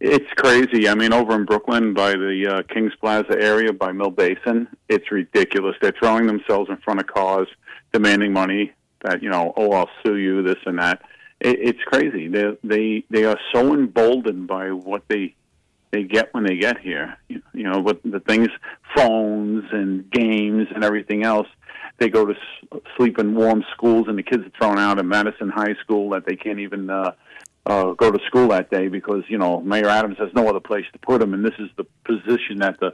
It's 0.00 0.30
crazy. 0.36 0.88
I 0.88 0.96
mean, 0.96 1.12
over 1.12 1.34
in 1.34 1.44
Brooklyn 1.44 1.94
by 1.94 2.12
the 2.12 2.46
uh, 2.48 2.74
Kings 2.74 2.92
Plaza 3.00 3.40
area 3.40 3.72
by 3.72 3.92
Mill 3.92 4.10
Basin, 4.10 4.66
it's 4.88 5.12
ridiculous. 5.12 5.76
They're 5.80 5.94
throwing 5.96 6.26
themselves 6.26 6.70
in 6.70 6.76
front 6.78 7.00
of 7.00 7.06
cars, 7.06 7.46
demanding 7.92 8.32
money. 8.32 8.72
That 9.02 9.22
you 9.22 9.30
know, 9.30 9.52
oh, 9.56 9.70
I'll 9.72 9.90
sue 10.04 10.16
you, 10.16 10.42
this 10.42 10.58
and 10.66 10.78
that. 10.78 11.02
It, 11.40 11.58
it's 11.60 11.82
crazy. 11.84 12.28
They 12.28 12.56
they 12.64 13.04
they 13.10 13.24
are 13.24 13.38
so 13.52 13.72
emboldened 13.74 14.48
by 14.48 14.72
what 14.72 15.04
they 15.08 15.36
they 15.92 16.02
get 16.02 16.34
when 16.34 16.44
they 16.44 16.56
get 16.56 16.80
here. 16.80 17.16
You, 17.28 17.42
you 17.54 17.62
know, 17.62 17.78
with 17.78 18.02
the 18.02 18.20
things, 18.20 18.48
phones 18.96 19.64
and 19.70 20.10
games 20.10 20.66
and 20.74 20.82
everything 20.82 21.22
else. 21.22 21.46
They 22.02 22.08
go 22.08 22.26
to 22.26 22.34
sleep 22.96 23.20
in 23.20 23.36
warm 23.36 23.64
schools, 23.72 24.06
and 24.08 24.18
the 24.18 24.24
kids 24.24 24.42
are 24.44 24.50
thrown 24.58 24.76
out 24.76 24.98
at 24.98 25.04
Madison 25.04 25.48
High 25.50 25.74
School 25.84 26.10
that 26.10 26.26
they 26.26 26.34
can't 26.34 26.58
even 26.58 26.90
uh, 26.90 27.12
uh, 27.64 27.92
go 27.92 28.10
to 28.10 28.18
school 28.26 28.48
that 28.48 28.70
day 28.72 28.88
because 28.88 29.22
you 29.28 29.38
know 29.38 29.60
Mayor 29.60 29.88
Adams 29.88 30.18
has 30.18 30.30
no 30.34 30.48
other 30.48 30.58
place 30.58 30.84
to 30.94 30.98
put 30.98 31.20
them, 31.20 31.32
and 31.32 31.44
this 31.44 31.54
is 31.60 31.68
the 31.76 31.84
position 32.04 32.58
that 32.58 32.80
the 32.80 32.92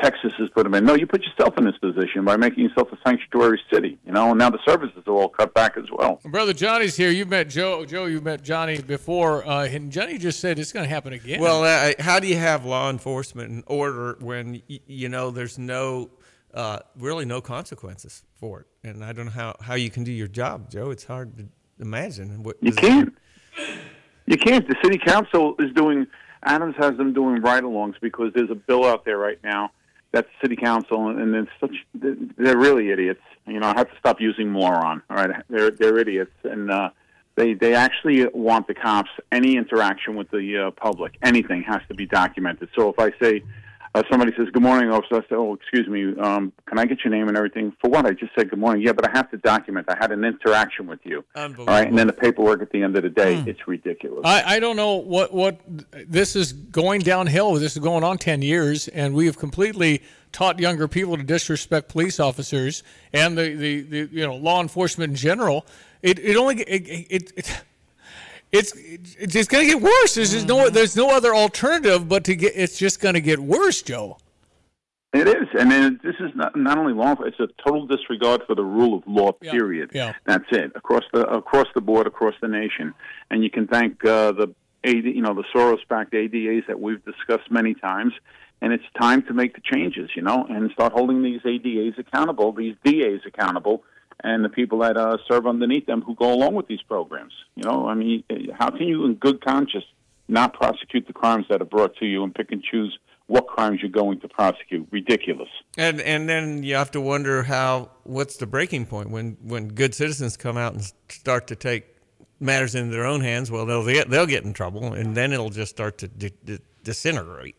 Texas 0.00 0.32
has 0.38 0.48
put 0.50 0.62
them 0.62 0.74
in. 0.74 0.84
No, 0.84 0.94
you 0.94 1.04
put 1.06 1.22
yourself 1.24 1.58
in 1.58 1.64
this 1.64 1.76
position 1.78 2.24
by 2.24 2.36
making 2.36 2.62
yourself 2.62 2.88
a 2.92 2.98
sanctuary 3.04 3.60
city. 3.72 3.98
You 4.06 4.12
know, 4.12 4.30
and 4.30 4.38
now 4.38 4.50
the 4.50 4.60
services 4.64 5.02
are 5.06 5.12
all 5.14 5.28
cut 5.30 5.52
back 5.52 5.76
as 5.76 5.86
well. 5.90 6.20
Brother 6.24 6.52
Jonny's 6.52 6.94
here. 6.96 7.10
You've 7.10 7.28
met 7.28 7.48
Joe. 7.50 7.84
Joe, 7.84 8.04
you've 8.06 8.22
met 8.24 8.44
Jonny 8.44 8.80
before, 8.80 9.44
uh, 9.44 9.66
and 9.66 9.90
Jonny 9.90 10.16
just 10.18 10.38
said 10.38 10.60
it's 10.60 10.72
going 10.72 10.84
to 10.84 10.90
happen 10.90 11.12
again. 11.12 11.40
Well, 11.40 11.64
uh, 11.64 11.92
how 11.98 12.20
do 12.20 12.28
you 12.28 12.36
have 12.36 12.64
law 12.64 12.88
enforcement 12.88 13.50
and 13.50 13.64
order 13.66 14.16
when 14.20 14.62
y- 14.70 14.78
you 14.86 15.08
know 15.08 15.30
there's 15.32 15.58
no, 15.58 16.10
uh, 16.54 16.78
really 16.96 17.24
no 17.24 17.40
consequences 17.40 18.22
for 18.36 18.60
it? 18.60 18.66
And 18.88 19.04
I 19.04 19.12
don't 19.12 19.26
know 19.26 19.32
how, 19.32 19.56
how 19.60 19.74
you 19.74 19.90
can 19.90 20.04
do 20.04 20.12
your 20.12 20.28
job, 20.28 20.70
Joe. 20.70 20.90
It's 20.90 21.04
hard 21.04 21.36
to 21.36 21.48
imagine. 21.80 22.42
What, 22.42 22.56
You 22.60 22.72
can't. 22.72 23.14
You 24.26 24.38
can't. 24.38 24.66
The 24.66 24.76
city 24.82 24.98
council 24.98 25.54
is 25.58 25.72
doing. 25.74 26.06
Adams 26.42 26.74
has 26.78 26.96
them 26.96 27.12
doing 27.12 27.42
ride-alongs 27.42 27.94
because 28.00 28.32
there's 28.34 28.50
a 28.50 28.54
bill 28.54 28.84
out 28.84 29.04
there 29.04 29.18
right 29.18 29.38
now 29.42 29.70
that's 30.12 30.28
city 30.40 30.56
council, 30.56 31.08
and 31.08 31.34
it's 31.34 31.50
such. 31.60 31.74
They're 31.94 32.16
they're 32.38 32.56
really 32.56 32.90
idiots. 32.90 33.20
You 33.46 33.60
know, 33.60 33.66
I 33.66 33.76
have 33.76 33.90
to 33.90 33.98
stop 33.98 34.20
using 34.20 34.48
moron. 34.48 35.02
All 35.10 35.16
right, 35.16 35.42
they're 35.50 35.70
they're 35.72 35.98
idiots, 35.98 36.32
and 36.44 36.70
uh, 36.70 36.90
they 37.34 37.54
they 37.54 37.74
actually 37.74 38.26
want 38.32 38.68
the 38.68 38.74
cops 38.74 39.10
any 39.32 39.56
interaction 39.56 40.14
with 40.14 40.30
the 40.30 40.66
uh, 40.66 40.70
public, 40.70 41.18
anything 41.22 41.62
has 41.64 41.80
to 41.88 41.94
be 41.94 42.06
documented. 42.06 42.68
So 42.76 42.90
if 42.90 42.98
I 42.98 43.12
say. 43.20 43.42
Uh, 43.94 44.02
somebody 44.10 44.32
says 44.36 44.48
good 44.52 44.62
morning, 44.62 44.90
officer. 44.90 45.16
I 45.16 45.20
say, 45.20 45.36
"Oh, 45.36 45.54
excuse 45.54 45.86
me. 45.86 46.18
Um, 46.20 46.52
can 46.66 46.80
I 46.80 46.84
get 46.84 47.04
your 47.04 47.12
name 47.12 47.28
and 47.28 47.36
everything?" 47.36 47.72
For 47.80 47.88
what? 47.88 48.04
I 48.06 48.10
just 48.10 48.32
said 48.36 48.50
good 48.50 48.58
morning. 48.58 48.82
Yeah, 48.82 48.90
but 48.92 49.08
I 49.08 49.16
have 49.16 49.30
to 49.30 49.36
document. 49.36 49.86
I 49.88 49.96
had 49.96 50.10
an 50.10 50.24
interaction 50.24 50.88
with 50.88 50.98
you. 51.04 51.24
All 51.60 51.66
right, 51.66 51.86
and 51.86 51.96
then 51.96 52.08
the 52.08 52.12
paperwork 52.12 52.60
at 52.60 52.70
the 52.70 52.82
end 52.82 52.96
of 52.96 53.04
the 53.04 53.08
day, 53.08 53.36
it's 53.46 53.68
ridiculous. 53.68 54.22
I, 54.24 54.56
I 54.56 54.58
don't 54.58 54.74
know 54.74 54.96
what 54.96 55.32
what 55.32 55.60
this 56.08 56.34
is 56.34 56.52
going 56.52 57.02
downhill. 57.02 57.54
This 57.54 57.76
is 57.76 57.82
going 57.82 58.02
on 58.02 58.18
ten 58.18 58.42
years, 58.42 58.88
and 58.88 59.14
we 59.14 59.26
have 59.26 59.38
completely 59.38 60.02
taught 60.32 60.58
younger 60.58 60.88
people 60.88 61.16
to 61.16 61.22
disrespect 61.22 61.88
police 61.88 62.18
officers 62.18 62.82
and 63.12 63.38
the, 63.38 63.54
the, 63.54 63.80
the 63.82 64.08
you 64.10 64.26
know 64.26 64.34
law 64.34 64.60
enforcement 64.60 65.10
in 65.10 65.16
general. 65.16 65.66
It 66.02 66.18
it 66.18 66.36
only 66.36 66.62
it, 66.62 67.06
it, 67.10 67.32
it 67.36 67.62
it's 68.54 68.72
it's 68.76 69.32
just 69.32 69.50
going 69.50 69.66
to 69.66 69.74
get 69.74 69.82
worse. 69.82 70.14
There's 70.14 70.32
just 70.32 70.46
no 70.46 70.70
there's 70.70 70.96
no 70.96 71.10
other 71.10 71.34
alternative 71.34 72.08
but 72.08 72.24
to 72.24 72.36
get. 72.36 72.52
It's 72.54 72.78
just 72.78 73.00
going 73.00 73.14
to 73.14 73.20
get 73.20 73.40
worse, 73.40 73.82
Joe. 73.82 74.18
It 75.12 75.28
is, 75.28 75.46
and 75.58 75.70
then 75.70 76.00
this 76.02 76.16
is 76.18 76.30
not, 76.34 76.56
not 76.56 76.76
only 76.76 76.92
law; 76.92 77.14
it's 77.20 77.38
a 77.38 77.48
total 77.64 77.86
disregard 77.86 78.42
for 78.46 78.54
the 78.54 78.64
rule 78.64 78.98
of 78.98 79.04
law. 79.06 79.32
Period. 79.32 79.90
Yeah. 79.92 80.14
That's 80.24 80.44
it 80.50 80.72
across 80.74 81.04
the 81.12 81.26
across 81.28 81.66
the 81.74 81.80
board, 81.80 82.06
across 82.06 82.34
the 82.40 82.48
nation. 82.48 82.94
And 83.30 83.42
you 83.42 83.50
can 83.50 83.66
thank 83.66 84.04
uh, 84.04 84.32
the 84.32 84.54
AD, 84.84 85.04
you 85.04 85.22
know 85.22 85.34
the 85.34 85.44
Soros-backed 85.54 86.12
ADAs 86.12 86.66
that 86.66 86.80
we've 86.80 87.04
discussed 87.04 87.50
many 87.50 87.74
times. 87.74 88.12
And 88.62 88.72
it's 88.72 88.84
time 88.98 89.22
to 89.24 89.34
make 89.34 89.54
the 89.54 89.60
changes, 89.60 90.10
you 90.16 90.22
know, 90.22 90.46
and 90.48 90.70
start 90.70 90.92
holding 90.92 91.22
these 91.22 91.40
ADAs 91.44 91.98
accountable, 91.98 92.52
these 92.52 92.74
DAs 92.82 93.20
accountable, 93.26 93.82
and 94.22 94.44
the 94.44 94.48
people 94.48 94.78
that 94.80 94.96
uh, 94.96 95.16
serve 95.28 95.46
underneath 95.46 95.86
them 95.86 96.02
who 96.02 96.14
go 96.14 96.32
along 96.32 96.54
with 96.54 96.66
these 96.66 96.82
programs. 96.82 97.32
You 97.56 97.64
know, 97.64 97.88
I 97.88 97.94
mean, 97.94 98.24
how 98.56 98.70
can 98.70 98.86
you, 98.86 99.04
in 99.06 99.14
good 99.14 99.44
conscience, 99.44 99.84
not 100.28 100.54
prosecute 100.54 101.06
the 101.06 101.12
crimes 101.12 101.46
that 101.50 101.60
are 101.60 101.66
brought 101.66 101.96
to 101.96 102.06
you 102.06 102.22
and 102.24 102.34
pick 102.34 102.50
and 102.52 102.62
choose 102.62 102.98
what 103.26 103.46
crimes 103.46 103.80
you're 103.82 103.90
going 103.90 104.20
to 104.20 104.28
prosecute? 104.28 104.86
Ridiculous. 104.90 105.48
And 105.76 106.00
and 106.00 106.28
then 106.28 106.62
you 106.62 106.74
have 106.74 106.90
to 106.92 107.00
wonder 107.00 107.42
how 107.42 107.90
what's 108.04 108.36
the 108.36 108.46
breaking 108.46 108.86
point 108.86 109.10
when 109.10 109.36
when 109.42 109.68
good 109.68 109.94
citizens 109.94 110.36
come 110.36 110.56
out 110.56 110.74
and 110.74 110.92
start 111.08 111.46
to 111.48 111.56
take 111.56 111.94
matters 112.40 112.74
into 112.74 112.92
their 112.92 113.06
own 113.06 113.20
hands. 113.20 113.50
Well, 113.50 113.66
they'll 113.66 113.84
get, 113.86 114.10
they'll 114.10 114.26
get 114.26 114.44
in 114.44 114.52
trouble, 114.52 114.92
and 114.92 115.16
then 115.16 115.32
it'll 115.32 115.50
just 115.50 115.70
start 115.70 115.98
to 115.98 116.08
di- 116.08 116.32
di- 116.44 116.58
disintegrate. 116.82 117.56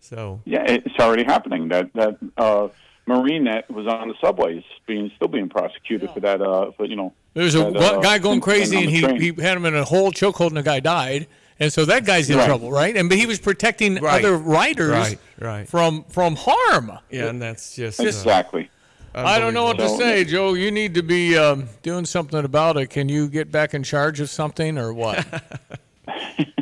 So 0.00 0.40
Yeah, 0.44 0.64
it's 0.66 0.98
already 0.98 1.24
happening. 1.24 1.68
That 1.68 1.92
that 1.94 2.16
uh, 2.36 2.68
Marine 3.10 3.44
that 3.44 3.70
was 3.70 3.86
on 3.86 4.08
the 4.08 4.14
subway 4.20 4.58
is 4.58 4.64
being 4.86 5.10
still 5.16 5.28
being 5.28 5.48
prosecuted 5.48 6.10
for 6.12 6.20
that. 6.20 6.40
Uh, 6.40 6.70
for 6.72 6.86
you 6.86 6.96
know, 6.96 7.12
There's 7.34 7.54
a 7.54 7.58
that, 7.58 7.72
one 7.74 7.82
uh, 7.96 8.00
guy 8.00 8.18
going 8.18 8.40
crazy, 8.40 8.76
and 8.82 8.88
he, 8.90 9.00
train. 9.02 9.20
he 9.20 9.28
had 9.42 9.56
him 9.56 9.64
in 9.66 9.74
a 9.74 9.84
whole 9.84 10.12
chokehold, 10.12 10.48
and 10.48 10.56
the 10.56 10.62
guy 10.62 10.80
died. 10.80 11.26
And 11.58 11.70
so 11.70 11.84
that 11.84 12.06
guy's 12.06 12.30
in 12.30 12.38
Right. 12.38 12.46
trouble, 12.46 12.70
right? 12.72 12.96
And 12.96 13.08
but 13.10 13.18
he 13.18 13.26
was 13.26 13.38
protecting 13.38 13.96
Right. 13.96 14.24
other 14.24 14.34
riders 14.36 14.90
Right, 14.92 15.18
right. 15.38 15.68
from 15.68 16.04
from 16.08 16.36
harm. 16.36 16.92
yeah, 17.10 17.26
and 17.26 17.40
that's 17.42 17.76
just 17.76 18.00
uh, 18.00 18.04
exactly. 18.04 18.70
I 19.14 19.38
don't 19.40 19.54
know 19.54 19.64
what 19.64 19.78
to 19.78 19.88
say, 19.88 20.24
Joe. 20.24 20.54
You 20.54 20.70
need 20.70 20.94
to 20.94 21.02
be 21.02 21.36
um, 21.36 21.68
doing 21.82 22.04
something 22.06 22.44
about 22.44 22.76
it. 22.76 22.90
Can 22.90 23.08
you 23.08 23.26
get 23.28 23.50
back 23.50 23.74
in 23.74 23.82
charge 23.82 24.20
of 24.20 24.30
something 24.30 24.78
or 24.78 24.92
what? 24.94 25.26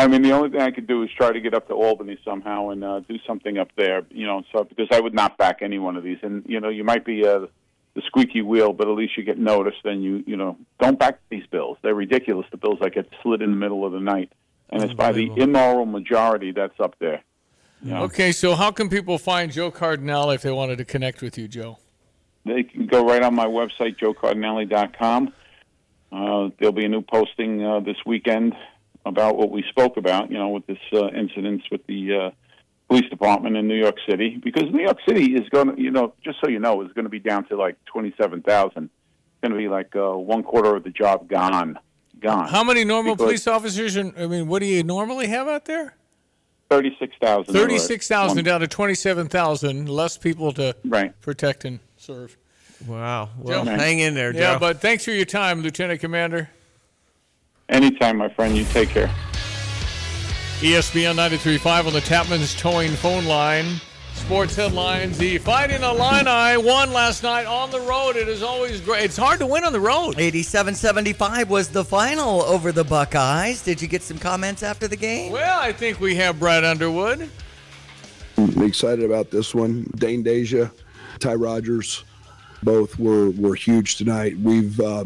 I 0.00 0.06
mean, 0.06 0.22
the 0.22 0.32
only 0.32 0.48
thing 0.48 0.62
I 0.62 0.70
could 0.70 0.86
do 0.86 1.02
is 1.02 1.10
try 1.14 1.30
to 1.30 1.40
get 1.40 1.52
up 1.52 1.68
to 1.68 1.74
Albany 1.74 2.18
somehow 2.24 2.70
and 2.70 2.82
uh, 2.82 3.00
do 3.00 3.18
something 3.26 3.58
up 3.58 3.68
there. 3.76 4.02
You 4.10 4.26
know, 4.26 4.42
so 4.50 4.64
because 4.64 4.88
I 4.90 4.98
would 4.98 5.12
not 5.12 5.36
back 5.36 5.58
any 5.60 5.78
one 5.78 5.96
of 5.96 6.04
these, 6.04 6.16
and 6.22 6.42
you 6.46 6.58
know, 6.58 6.70
you 6.70 6.84
might 6.84 7.04
be 7.04 7.26
uh, 7.26 7.46
the 7.94 8.02
squeaky 8.06 8.40
wheel, 8.40 8.72
but 8.72 8.88
at 8.88 8.94
least 8.94 9.18
you 9.18 9.24
get 9.24 9.38
noticed. 9.38 9.84
And 9.84 10.02
you, 10.02 10.24
you 10.26 10.36
know, 10.38 10.56
don't 10.80 10.98
back 10.98 11.20
these 11.28 11.46
bills. 11.50 11.76
They're 11.82 11.94
ridiculous. 11.94 12.46
The 12.50 12.56
bills 12.56 12.78
that 12.80 12.94
get 12.94 13.10
slid 13.22 13.42
in 13.42 13.50
the 13.50 13.56
middle 13.56 13.84
of 13.84 13.92
the 13.92 14.00
night, 14.00 14.32
and 14.70 14.82
it's 14.82 14.94
by 14.94 15.12
the 15.12 15.30
immoral 15.36 15.84
majority 15.84 16.52
that's 16.52 16.80
up 16.80 16.96
there. 16.98 17.22
You 17.82 17.92
know? 17.92 18.02
Okay, 18.04 18.32
so 18.32 18.54
how 18.54 18.70
can 18.70 18.88
people 18.88 19.18
find 19.18 19.52
Joe 19.52 19.70
Cardinale 19.70 20.30
if 20.30 20.40
they 20.40 20.52
wanted 20.52 20.78
to 20.78 20.86
connect 20.86 21.20
with 21.20 21.36
you, 21.36 21.46
Joe? 21.46 21.78
They 22.46 22.62
can 22.62 22.86
go 22.86 23.06
right 23.06 23.22
on 23.22 23.34
my 23.34 23.46
website, 23.46 23.98
joecardinelli.com. 23.98 25.34
Uh, 26.10 26.48
there'll 26.58 26.72
be 26.72 26.86
a 26.86 26.88
new 26.88 27.02
posting 27.02 27.64
uh, 27.64 27.80
this 27.80 27.96
weekend 28.06 28.54
about 29.06 29.36
what 29.36 29.50
we 29.50 29.64
spoke 29.70 29.96
about, 29.96 30.30
you 30.30 30.38
know, 30.38 30.48
with 30.50 30.66
this 30.66 30.78
uh, 30.92 31.08
incidents 31.08 31.64
with 31.70 31.86
the 31.86 32.14
uh, 32.14 32.30
police 32.88 33.08
department 33.10 33.56
in 33.56 33.66
New 33.68 33.76
York 33.78 33.96
City. 34.08 34.40
Because 34.42 34.64
New 34.72 34.82
York 34.82 34.98
City 35.08 35.32
is 35.34 35.48
going 35.48 35.74
to, 35.74 35.80
you 35.80 35.90
know, 35.90 36.12
just 36.24 36.38
so 36.42 36.48
you 36.50 36.58
know, 36.58 36.82
is 36.82 36.92
going 36.92 37.04
to 37.04 37.10
be 37.10 37.18
down 37.20 37.44
to 37.48 37.56
like 37.56 37.76
27,000. 37.86 38.84
It's 38.84 38.90
going 39.42 39.52
to 39.52 39.56
be 39.58 39.68
like 39.68 39.94
uh, 39.96 40.12
one 40.16 40.42
quarter 40.42 40.76
of 40.76 40.84
the 40.84 40.90
job 40.90 41.28
gone. 41.28 41.78
Gone. 42.20 42.48
How 42.48 42.62
many 42.62 42.84
normal 42.84 43.14
Because 43.14 43.26
police 43.26 43.46
officers? 43.46 43.96
Are, 43.96 44.12
I 44.18 44.26
mean, 44.26 44.46
what 44.46 44.58
do 44.60 44.66
you 44.66 44.82
normally 44.82 45.28
have 45.28 45.48
out 45.48 45.64
there? 45.64 45.94
Thirty-six 46.68 47.14
thousand. 47.20 47.54
Thirty-six 47.54 48.06
thousand 48.06 48.44
down 48.44 48.60
to 48.60 48.68
twenty-seven 48.68 49.28
thousand. 49.28 49.88
Less 49.88 50.18
people 50.18 50.52
to 50.52 50.76
Right. 50.84 51.18
protect 51.22 51.64
and 51.64 51.80
serve. 51.96 52.36
Wow. 52.86 53.30
Well, 53.38 53.64
Joe. 53.64 53.70
hang 53.70 54.00
in 54.00 54.12
there, 54.14 54.32
Joe. 54.34 54.38
Yeah, 54.38 54.58
but 54.58 54.80
thanks 54.82 55.02
for 55.04 55.12
your 55.12 55.24
time, 55.24 55.62
Lieutenant 55.62 56.00
Commander. 56.00 56.50
Anytime, 57.70 58.18
my 58.18 58.28
friend. 58.28 58.56
You 58.56 58.64
take 58.64 58.90
care. 58.90 59.10
ESPN 60.60 61.14
93.5 61.14 61.86
on 61.86 61.92
the 61.92 62.00
Tapman's 62.00 62.54
Towing 62.54 62.90
phone 62.90 63.24
line. 63.24 63.80
Sports 64.14 64.56
headlines. 64.56 65.16
The 65.16 65.38
Fighting 65.38 65.82
Illini 65.82 66.62
won 66.62 66.92
last 66.92 67.22
night 67.22 67.46
on 67.46 67.70
the 67.70 67.80
road. 67.80 68.16
It 68.16 68.28
is 68.28 68.42
always 68.42 68.80
great. 68.80 69.04
It's 69.04 69.16
hard 69.16 69.38
to 69.38 69.46
win 69.46 69.64
on 69.64 69.72
the 69.72 69.80
road. 69.80 70.16
87-75 70.16 71.48
was 71.48 71.68
the 71.68 71.84
final 71.84 72.42
over 72.42 72.72
the 72.72 72.84
Buckeyes. 72.84 73.62
Did 73.62 73.80
you 73.80 73.88
get 73.88 74.02
some 74.02 74.18
comments 74.18 74.62
after 74.62 74.86
the 74.86 74.96
game? 74.96 75.32
Well, 75.32 75.60
I 75.60 75.72
think 75.72 76.00
we 76.00 76.16
have 76.16 76.38
Brad 76.38 76.64
Underwood. 76.64 77.30
I'm 78.36 78.62
excited 78.62 79.04
about 79.04 79.30
this 79.30 79.54
one. 79.54 79.84
Dain 79.96 80.24
Dainja, 80.24 80.70
Ty 81.20 81.34
Rodgers, 81.34 82.04
both 82.62 82.98
were 82.98 83.30
were 83.30 83.54
huge 83.54 83.96
tonight. 83.96 84.36
We've 84.38 84.78
uh, 84.80 85.04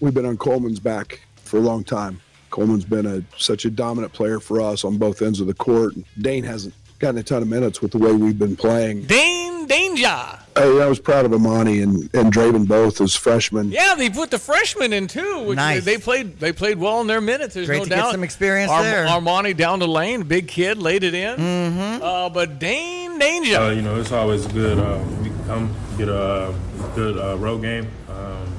we've 0.00 0.14
been 0.14 0.26
on 0.26 0.36
Coleman's 0.36 0.80
back 0.80 1.20
for 1.50 1.58
a 1.58 1.60
long 1.60 1.84
time. 1.84 2.20
Coleman's 2.50 2.84
been 2.84 3.06
a 3.06 3.22
such 3.38 3.64
a 3.64 3.70
dominant 3.70 4.12
player 4.12 4.40
for 4.40 4.60
us 4.60 4.84
on 4.84 4.96
both 4.98 5.22
ends 5.22 5.40
of 5.40 5.46
the 5.46 5.54
court. 5.54 5.94
Dain 6.18 6.42
hasn't 6.44 6.74
gotten 6.98 7.18
a 7.18 7.22
ton 7.22 7.42
of 7.42 7.48
minutes 7.48 7.80
with 7.80 7.92
the 7.92 7.98
way 7.98 8.12
we've 8.12 8.38
been 8.38 8.56
playing. 8.56 9.02
Dain 9.04 9.68
Dainja. 9.68 10.40
I, 10.56 10.62
I 10.62 10.86
was 10.86 10.98
proud 10.98 11.24
of 11.24 11.32
Amani 11.32 11.80
and 11.80 12.12
and 12.12 12.32
Draven 12.32 12.66
both 12.66 13.00
as 13.00 13.14
freshmen. 13.14 13.70
Yeah, 13.70 13.94
they 13.94 14.10
put 14.10 14.30
the 14.32 14.38
freshmen 14.38 14.92
in 14.92 15.06
too. 15.06 15.44
Which 15.44 15.56
Nice. 15.56 15.84
They, 15.84 15.94
they 15.96 16.02
played. 16.02 16.40
They 16.40 16.52
played 16.52 16.78
well 16.78 17.00
in 17.00 17.06
their 17.06 17.20
minutes. 17.20 17.54
There's 17.54 17.68
Great 17.68 17.78
no 17.78 17.84
to 17.84 17.90
get 17.90 17.96
doubt. 17.96 18.12
some 18.12 18.24
experience 18.24 18.70
Ar- 18.72 18.82
there. 18.82 19.06
Armani 19.06 19.56
down 19.56 19.78
the 19.78 19.86
lane, 19.88 20.22
big 20.24 20.48
kid, 20.48 20.78
laid 20.78 21.04
it 21.04 21.14
in. 21.14 21.36
Mm-hmm. 21.38 22.02
Uh, 22.02 22.28
but 22.30 22.58
Dain 22.58 23.18
Dainja. 23.20 23.68
Uh, 23.68 23.70
you 23.70 23.82
know, 23.82 24.00
it's 24.00 24.10
always 24.12 24.44
good. 24.48 24.78
Uh, 24.78 25.00
we 25.22 25.30
come 25.46 25.72
get 25.96 26.08
a 26.08 26.52
good 26.96 27.16
uh, 27.16 27.36
road 27.38 27.62
game, 27.62 27.88
um, 28.08 28.52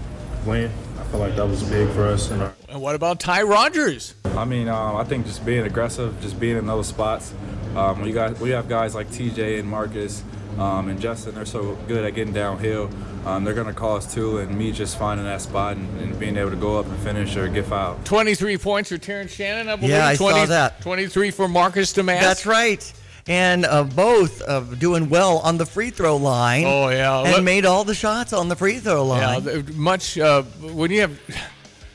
win. 0.45 0.71
I 0.97 1.03
feel 1.05 1.19
like 1.19 1.35
that 1.35 1.45
was 1.47 1.61
big 1.63 1.89
for 1.89 2.07
us. 2.07 2.31
And 2.31 2.41
our- 2.41 2.53
and 2.71 2.81
what 2.81 2.95
about 2.95 3.19
Ty 3.19 3.43
Rodgers? 3.43 4.15
I 4.25 4.45
mean, 4.45 4.69
um, 4.69 4.95
I 4.95 5.03
think 5.03 5.25
just 5.25 5.45
being 5.45 5.65
aggressive, 5.65 6.19
just 6.21 6.39
being 6.39 6.57
in 6.57 6.65
those 6.65 6.87
spots. 6.87 7.33
Um, 7.75 7.99
when 7.99 8.07
you 8.07 8.13
got, 8.13 8.39
we 8.39 8.51
have 8.51 8.69
guys 8.69 8.95
like 8.95 9.07
TJ 9.09 9.59
and 9.59 9.67
Marcus 9.67 10.23
um, 10.57 10.87
and 10.87 10.99
Justin. 10.99 11.35
They're 11.35 11.45
so 11.45 11.75
good 11.87 12.05
at 12.05 12.15
getting 12.15 12.33
downhill. 12.33 12.89
um, 13.25 13.43
they're 13.43 13.53
going 13.53 13.67
to 13.67 13.73
call 13.73 13.97
us 13.97 14.13
too, 14.13 14.37
and 14.37 14.57
me 14.57 14.71
just 14.71 14.97
finding 14.97 15.25
that 15.25 15.41
spot 15.41 15.77
and, 15.77 16.01
and, 16.01 16.19
being 16.19 16.37
able 16.37 16.49
to 16.49 16.55
go 16.55 16.79
up 16.79 16.85
and 16.85 16.97
finish 16.99 17.35
or 17.35 17.47
get 17.47 17.65
fouled. 17.65 18.03
23 18.05 18.57
points 18.57 18.89
for 18.89 18.97
Terrence 18.97 19.31
Shannon, 19.31 19.69
I 19.69 19.75
believe. 19.75 19.91
Yeah, 19.91 20.07
I 20.07 20.15
20, 20.15 20.39
saw 20.39 20.45
that. 20.47 20.81
23 20.81 21.31
for 21.31 21.47
Marcus 21.47 21.93
Domask. 21.93 22.21
That's 22.21 22.45
right. 22.45 22.93
And 23.27 23.65
uh, 23.65 23.83
both 23.83 24.41
uh, 24.41 24.61
doing 24.61 25.09
well 25.09 25.37
on 25.39 25.57
the 25.57 25.65
free 25.65 25.91
throw 25.91 26.17
line. 26.17 26.63
Oh, 26.65 26.89
yeah. 26.89 27.19
And 27.19 27.33
Let, 27.33 27.43
made 27.43 27.65
all 27.65 27.83
the 27.83 27.93
shots 27.93 28.33
on 28.33 28.47
the 28.49 28.55
free 28.55 28.79
throw 28.79 29.05
line. 29.05 29.43
Yeah, 29.43 29.61
much. 29.75 30.17
Uh, 30.17 30.41
when 30.41 30.89
you 30.89 31.01
have 31.01 31.19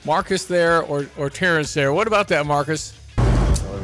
Marcus 0.07 0.45
there 0.45 0.83
or, 0.83 1.09
or 1.19 1.29
Terrence 1.29 1.75
there, 1.75 1.93
what 1.93 2.07
about 2.07 2.29
that, 2.29 2.47
Marcus? 2.47 2.97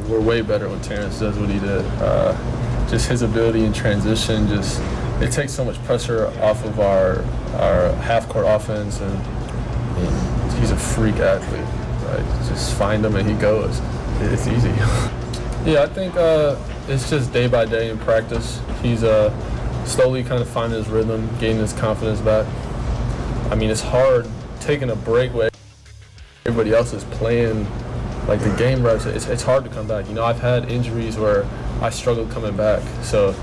We're 0.09 0.21
way 0.21 0.41
better 0.41 0.69
when 0.69 0.81
Terrence 0.81 1.19
does 1.19 1.37
what 1.37 1.49
he 1.51 1.59
did. 1.59 1.85
Uh, 2.01 2.89
just 2.89 3.09
his 3.09 3.23
ability 3.23 3.65
in 3.65 3.73
transition, 3.73 4.47
just 4.47 4.81
it 5.21 5.33
takes 5.33 5.53
so 5.53 5.65
much 5.65 5.83
pressure 5.85 6.29
off 6.41 6.65
of 6.65 6.79
our 6.79 7.23
our 7.55 7.93
half 7.95 8.29
court 8.29 8.47
offense, 8.49 9.01
and 9.01 9.19
I 9.19 10.01
mean, 10.01 10.61
he's 10.61 10.71
a 10.71 10.77
freak 10.77 11.17
athlete. 11.17 11.61
Right? 12.09 12.49
Just 12.49 12.77
find 12.77 13.05
him 13.05 13.17
and 13.17 13.29
he 13.29 13.35
goes. 13.35 13.81
It's 14.21 14.47
easy. 14.47 14.69
yeah, 15.65 15.83
I 15.83 15.87
think 15.87 16.15
uh, 16.15 16.57
it's 16.87 17.11
just 17.11 17.33
day 17.33 17.49
by 17.49 17.65
day 17.65 17.91
in 17.91 17.99
practice. 17.99 18.61
He's 18.81 19.03
uh, 19.03 19.33
slowly 19.87 20.23
kind 20.23 20.41
of 20.41 20.49
finding 20.49 20.79
his 20.79 20.89
rhythm, 20.89 21.29
gaining 21.41 21.63
his 21.63 21.73
confidence 21.73 22.21
back. 22.21 22.47
I 23.51 23.57
mean, 23.57 23.71
it's 23.71 23.83
hard 23.83 24.29
taking 24.61 24.91
a 24.91 24.97
break 24.97 25.35
where 25.35 25.52
everybody 26.53 26.77
else 26.77 26.93
is 26.93 27.05
playing 27.05 27.67
like 28.29 28.41
the 28.41 28.55
game 28.57 28.85
reps. 28.85 29.07
It's, 29.07 29.27
it's 29.27 29.43
hard 29.43 29.65
to 29.65 29.71
come 29.71 29.89
back. 29.89 30.07
You 30.07 30.15
know, 30.15 30.25
I've 30.25 30.41
had 30.41 30.71
injuries 30.71 31.17
where 31.17 31.47
I 31.81 31.91
struggled 31.91 32.31
coming 32.31 32.57
back. 32.57 32.83
So 33.03 33.35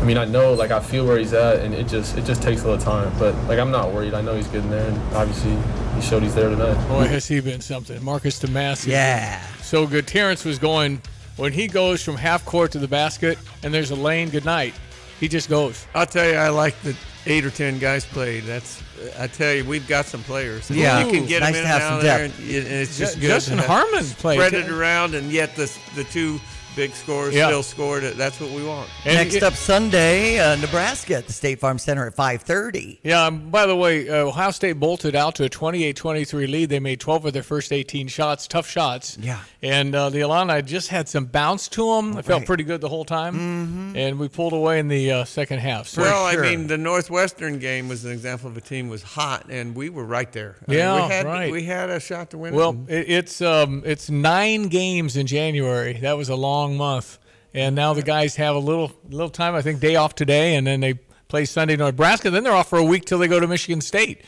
I 0.00 0.04
mean, 0.04 0.18
I 0.18 0.24
know, 0.24 0.52
like, 0.52 0.70
I 0.70 0.80
feel 0.80 1.06
where 1.06 1.18
he's 1.18 1.32
at, 1.32 1.60
and 1.60 1.72
it 1.72 1.86
just 1.86 2.18
it 2.18 2.24
just 2.24 2.42
takes 2.42 2.62
a 2.62 2.68
little 2.68 2.84
time. 2.84 3.12
But 3.18 3.34
like, 3.48 3.58
I'm 3.58 3.70
not 3.70 3.92
worried. 3.92 4.14
I 4.14 4.20
know 4.20 4.34
he's 4.34 4.48
getting 4.48 4.70
there, 4.70 4.86
and 4.86 5.14
obviously, 5.14 5.56
he 5.94 6.02
showed 6.02 6.22
he's 6.22 6.34
there 6.34 6.50
tonight. 6.50 6.74
Boy, 6.88 7.06
has 7.06 7.26
he 7.26 7.40
been 7.40 7.60
something, 7.60 8.02
Marcus 8.04 8.38
Domask. 8.38 8.86
Yeah, 8.86 9.40
so 9.62 9.86
good. 9.86 10.06
Terrence 10.06 10.44
was 10.44 10.58
going 10.58 11.00
when 11.36 11.52
he 11.52 11.68
goes 11.68 12.04
from 12.04 12.16
half 12.16 12.44
court 12.44 12.72
to 12.72 12.78
the 12.78 12.88
basket, 12.88 13.38
and 13.62 13.72
there's 13.72 13.92
a 13.92 13.96
lane. 13.96 14.28
Good 14.28 14.44
night. 14.44 14.74
He 15.20 15.28
just 15.28 15.48
goes. 15.48 15.86
I'll 15.94 16.06
tell 16.06 16.28
you, 16.28 16.36
I 16.36 16.50
like 16.50 16.78
the 16.82 16.94
eight 17.26 17.44
or 17.44 17.50
ten 17.50 17.78
guys 17.78 18.04
played. 18.04 18.44
That's 18.44 18.82
I 19.18 19.26
tell 19.26 19.52
you, 19.52 19.64
we've 19.64 19.86
got 19.86 20.06
some 20.06 20.22
players. 20.22 20.70
Yeah, 20.70 21.04
you 21.04 21.12
can 21.12 21.26
get 21.26 21.40
nice 21.40 21.54
them 21.54 21.56
in 21.56 21.62
to 21.62 21.68
have 21.68 21.82
and 21.82 21.84
some 21.84 21.94
out 21.94 22.02
there, 22.02 22.24
and, 22.24 22.34
it's 22.38 22.98
just 22.98 23.20
good. 23.20 23.28
Justin 23.28 23.58
Harmon 23.58 24.04
played. 24.04 24.36
spread 24.38 24.54
it 24.54 24.70
around, 24.70 25.14
and 25.14 25.30
yet 25.30 25.56
the 25.56 25.72
the 25.94 26.04
two 26.04 26.40
big 26.76 26.94
scorers 26.94 27.34
Yeah. 27.34 27.46
still 27.48 27.62
scored 27.62 28.04
it. 28.04 28.16
That's 28.16 28.40
what 28.40 28.50
we 28.50 28.64
want. 28.64 28.88
And 29.04 29.14
Next 29.16 29.34
it- 29.36 29.42
up 29.42 29.54
Sunday, 29.54 30.38
uh, 30.38 30.56
Nebraska 30.56 31.16
at 31.16 31.26
the 31.26 31.32
State 31.32 31.60
Farm 31.60 31.78
Center 31.78 32.06
at 32.06 32.14
5:30. 32.14 33.00
Yeah, 33.02 33.26
um, 33.26 33.50
by 33.50 33.66
the 33.66 33.76
way, 33.76 34.08
uh, 34.08 34.16
Ohio 34.26 34.50
State 34.50 34.74
bolted 34.74 35.14
out 35.14 35.34
to 35.36 35.44
a 35.44 35.48
28-23 35.48 36.46
lead. 36.46 36.68
They 36.70 36.80
made 36.80 37.00
12 37.00 37.24
of 37.26 37.32
their 37.32 37.42
first 37.42 37.72
18 37.72 38.08
shots, 38.08 38.46
tough 38.46 38.68
shots. 38.68 39.16
Yeah. 39.20 39.38
And 39.62 39.94
uh, 39.94 40.10
the 40.10 40.20
Illini 40.20 40.62
just 40.62 40.88
had 40.88 41.08
some 41.08 41.26
bounce 41.26 41.68
to 41.68 41.94
them. 41.96 42.16
It 42.18 42.24
felt 42.24 42.44
pretty 42.46 42.64
good 42.64 42.80
the 42.80 42.88
whole 42.88 43.04
time. 43.04 43.34
Mm-hmm. 43.34 43.96
And 43.96 44.18
we 44.18 44.28
pulled 44.28 44.52
away 44.52 44.78
in 44.78 44.88
the 44.88 45.10
uh, 45.10 45.24
second 45.24 45.60
half. 45.60 45.88
So 45.88 46.02
well, 46.02 46.30
sure. 46.30 46.44
I 46.44 46.50
mean, 46.50 46.66
the 46.66 46.78
Northwestern 46.78 47.58
game 47.58 47.88
was 47.88 48.04
an 48.04 48.12
example 48.12 48.48
of 48.50 48.56
a 48.56 48.60
team 48.60 48.88
was 48.88 49.02
hot, 49.02 49.46
and 49.48 49.74
we 49.74 49.88
were 49.88 50.04
right 50.04 50.30
there. 50.32 50.56
I 50.66 50.70
mean, 50.70 50.78
Yeah, 50.80 51.06
we 51.06 51.12
had, 51.12 51.26
right. 51.26 51.52
We 51.52 51.62
had 51.64 51.90
a 51.90 52.00
shot 52.00 52.30
to 52.30 52.38
win. 52.38 52.54
Well, 52.54 52.76
it, 52.88 53.06
it's 53.08 53.40
um, 53.40 53.82
it's 53.84 54.10
nine 54.10 54.64
games 54.68 55.16
in 55.16 55.26
January. 55.26 55.94
That 56.00 56.16
was 56.16 56.28
a 56.28 56.34
long 56.36 56.63
month, 56.72 57.18
and 57.52 57.76
now 57.76 57.92
the 57.92 58.02
guys 58.02 58.36
have 58.36 58.56
a 58.56 58.58
little 58.58 58.92
little 59.08 59.28
time. 59.28 59.54
I 59.54 59.62
think 59.62 59.80
day 59.80 59.96
off 59.96 60.14
today, 60.14 60.56
and 60.56 60.66
then 60.66 60.80
they 60.80 60.94
play 61.28 61.44
Sunday 61.44 61.76
Nebraska. 61.76 62.30
Then 62.30 62.44
they're 62.44 62.52
off 62.52 62.68
for 62.68 62.78
a 62.78 62.84
week 62.84 63.04
till 63.04 63.18
they 63.18 63.28
go 63.28 63.40
to 63.40 63.46
Michigan 63.46 63.80
State. 63.80 64.22